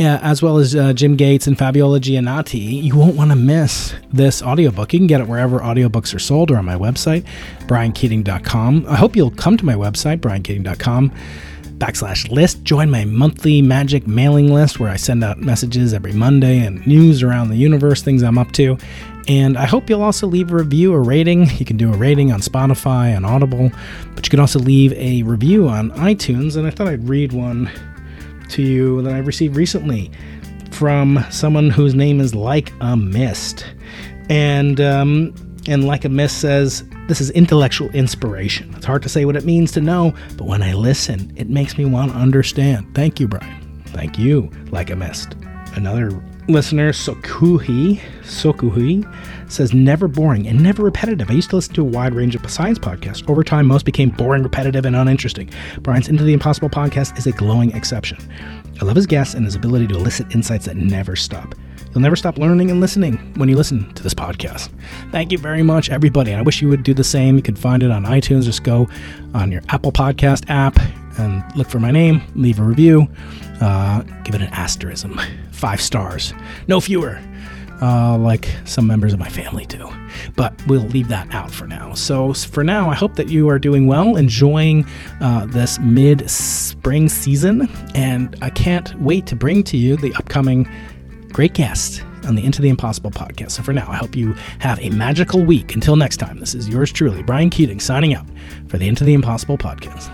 Uh, 0.00 0.18
as 0.22 0.42
well 0.42 0.58
as 0.58 0.74
uh, 0.74 0.92
Jim 0.92 1.14
Gates 1.14 1.46
and 1.46 1.56
Fabiola 1.56 2.00
Gianotti. 2.00 2.82
You 2.82 2.96
won't 2.96 3.14
want 3.14 3.30
to 3.30 3.36
miss 3.36 3.94
this 4.12 4.42
audiobook. 4.42 4.92
You 4.92 4.98
can 4.98 5.06
get 5.06 5.20
it 5.20 5.28
wherever 5.28 5.60
audiobooks 5.60 6.12
are 6.12 6.18
sold 6.18 6.50
or 6.50 6.56
on 6.56 6.64
my 6.64 6.74
website, 6.74 7.24
briankeating.com. 7.68 8.86
I 8.88 8.96
hope 8.96 9.14
you'll 9.14 9.30
come 9.30 9.56
to 9.56 9.64
my 9.64 9.74
website, 9.74 10.18
briankeating.com 10.18 11.12
backslash 11.78 12.30
list. 12.30 12.62
Join 12.64 12.90
my 12.90 13.04
monthly 13.04 13.62
magic 13.62 14.06
mailing 14.06 14.52
list 14.52 14.80
where 14.80 14.90
I 14.90 14.96
send 14.96 15.24
out 15.24 15.38
messages 15.38 15.92
every 15.92 16.12
Monday 16.12 16.58
and 16.58 16.86
news 16.86 17.22
around 17.22 17.48
the 17.48 17.56
universe, 17.56 18.02
things 18.02 18.22
I'm 18.22 18.38
up 18.38 18.52
to. 18.52 18.78
And 19.26 19.56
I 19.56 19.64
hope 19.66 19.88
you'll 19.88 20.02
also 20.02 20.26
leave 20.26 20.50
a 20.50 20.56
review 20.56 20.92
or 20.92 21.02
rating. 21.02 21.48
You 21.58 21.64
can 21.64 21.76
do 21.76 21.92
a 21.92 21.96
rating 21.96 22.32
on 22.32 22.40
Spotify, 22.40 23.16
on 23.16 23.24
Audible, 23.24 23.70
but 24.14 24.26
you 24.26 24.30
can 24.30 24.40
also 24.40 24.58
leave 24.58 24.92
a 24.94 25.22
review 25.22 25.68
on 25.68 25.90
iTunes. 25.92 26.56
And 26.56 26.66
I 26.66 26.70
thought 26.70 26.88
I'd 26.88 27.08
read 27.08 27.32
one 27.32 27.70
to 28.50 28.62
you 28.62 29.02
that 29.02 29.14
I 29.14 29.18
received 29.18 29.56
recently 29.56 30.10
from 30.70 31.24
someone 31.30 31.70
whose 31.70 31.94
name 31.94 32.20
is 32.20 32.34
Like 32.34 32.72
a 32.80 32.96
Mist. 32.96 33.66
And 34.28 34.80
um, 34.80 35.34
and 35.66 35.86
Like 35.86 36.04
a 36.04 36.08
Mist 36.08 36.40
says, 36.40 36.84
This 37.06 37.20
is 37.20 37.30
intellectual 37.30 37.90
inspiration. 37.90 38.72
It's 38.74 38.86
hard 38.86 39.02
to 39.02 39.10
say 39.10 39.26
what 39.26 39.36
it 39.36 39.44
means 39.44 39.72
to 39.72 39.82
know, 39.82 40.14
but 40.38 40.46
when 40.46 40.62
I 40.62 40.72
listen, 40.72 41.32
it 41.36 41.50
makes 41.50 41.76
me 41.76 41.84
want 41.84 42.12
to 42.12 42.16
understand. 42.16 42.94
Thank 42.94 43.20
you, 43.20 43.28
Brian. 43.28 43.82
Thank 43.88 44.18
you, 44.18 44.50
Like 44.70 44.88
a 44.88 44.96
Mist. 44.96 45.36
Another 45.74 46.10
listener, 46.48 46.92
Sokuhi, 46.92 48.00
Sokuhi, 48.22 49.04
says 49.50 49.74
never 49.74 50.08
boring 50.08 50.48
and 50.48 50.62
never 50.62 50.82
repetitive. 50.82 51.30
I 51.30 51.34
used 51.34 51.50
to 51.50 51.56
listen 51.56 51.74
to 51.74 51.82
a 51.82 51.84
wide 51.84 52.14
range 52.14 52.34
of 52.34 52.50
science 52.50 52.78
podcasts. 52.78 53.28
Over 53.28 53.44
time, 53.44 53.66
most 53.66 53.84
became 53.84 54.08
boring, 54.08 54.42
repetitive, 54.42 54.86
and 54.86 54.96
uninteresting. 54.96 55.50
Brian's 55.82 56.08
Into 56.08 56.24
the 56.24 56.32
Impossible 56.32 56.70
podcast 56.70 57.18
is 57.18 57.26
a 57.26 57.32
glowing 57.32 57.70
exception. 57.76 58.16
I 58.80 58.84
love 58.86 58.96
his 58.96 59.06
guests 59.06 59.34
and 59.34 59.44
his 59.44 59.54
ability 59.54 59.88
to 59.88 59.96
elicit 59.96 60.34
insights 60.34 60.64
that 60.64 60.76
never 60.76 61.16
stop. 61.16 61.54
You'll 61.94 62.02
never 62.02 62.16
stop 62.16 62.38
learning 62.38 62.72
and 62.72 62.80
listening 62.80 63.18
when 63.36 63.48
you 63.48 63.56
listen 63.56 63.92
to 63.94 64.02
this 64.02 64.14
podcast. 64.14 64.68
Thank 65.12 65.30
you 65.30 65.38
very 65.38 65.62
much, 65.62 65.90
everybody. 65.90 66.34
I 66.34 66.42
wish 66.42 66.60
you 66.60 66.68
would 66.68 66.82
do 66.82 66.92
the 66.92 67.04
same. 67.04 67.36
You 67.36 67.42
can 67.42 67.54
find 67.54 67.84
it 67.84 67.92
on 67.92 68.04
iTunes. 68.04 68.42
Just 68.42 68.64
go 68.64 68.88
on 69.32 69.52
your 69.52 69.62
Apple 69.68 69.92
Podcast 69.92 70.44
app 70.48 70.76
and 71.18 71.44
look 71.56 71.68
for 71.68 71.78
my 71.78 71.92
name, 71.92 72.20
leave 72.34 72.58
a 72.58 72.64
review, 72.64 73.06
uh, 73.60 74.02
give 74.24 74.34
it 74.34 74.40
an 74.42 74.48
asterism, 74.48 75.20
five 75.52 75.80
stars, 75.80 76.34
no 76.66 76.80
fewer, 76.80 77.20
uh, 77.80 78.18
like 78.18 78.48
some 78.64 78.88
members 78.88 79.12
of 79.12 79.20
my 79.20 79.28
family 79.28 79.64
do. 79.66 79.88
But 80.34 80.54
we'll 80.66 80.82
leave 80.82 81.06
that 81.08 81.32
out 81.32 81.52
for 81.52 81.68
now. 81.68 81.94
So 81.94 82.32
for 82.32 82.64
now, 82.64 82.90
I 82.90 82.94
hope 82.94 83.14
that 83.14 83.28
you 83.28 83.48
are 83.48 83.58
doing 83.60 83.86
well, 83.86 84.16
enjoying 84.16 84.84
uh, 85.20 85.46
this 85.46 85.78
mid 85.78 86.28
spring 86.28 87.08
season, 87.08 87.68
and 87.94 88.36
I 88.42 88.50
can't 88.50 88.92
wait 89.00 89.26
to 89.26 89.36
bring 89.36 89.62
to 89.64 89.76
you 89.76 89.96
the 89.96 90.12
upcoming 90.14 90.68
great 91.34 91.52
guest 91.52 92.02
on 92.26 92.36
the 92.36 92.44
Into 92.44 92.62
the 92.62 92.68
Impossible 92.68 93.10
podcast. 93.10 93.50
So 93.50 93.62
for 93.62 93.72
now, 93.72 93.90
I 93.90 93.96
hope 93.96 94.16
you 94.16 94.32
have 94.60 94.78
a 94.78 94.88
magical 94.90 95.44
week. 95.44 95.74
Until 95.74 95.96
next 95.96 96.18
time, 96.18 96.38
this 96.38 96.54
is 96.54 96.68
yours 96.68 96.92
truly, 96.92 97.22
Brian 97.24 97.50
Keating, 97.50 97.80
signing 97.80 98.14
out 98.14 98.26
for 98.68 98.78
the 98.78 98.86
Into 98.86 99.02
the 99.02 99.14
Impossible 99.14 99.58
podcast. 99.58 100.13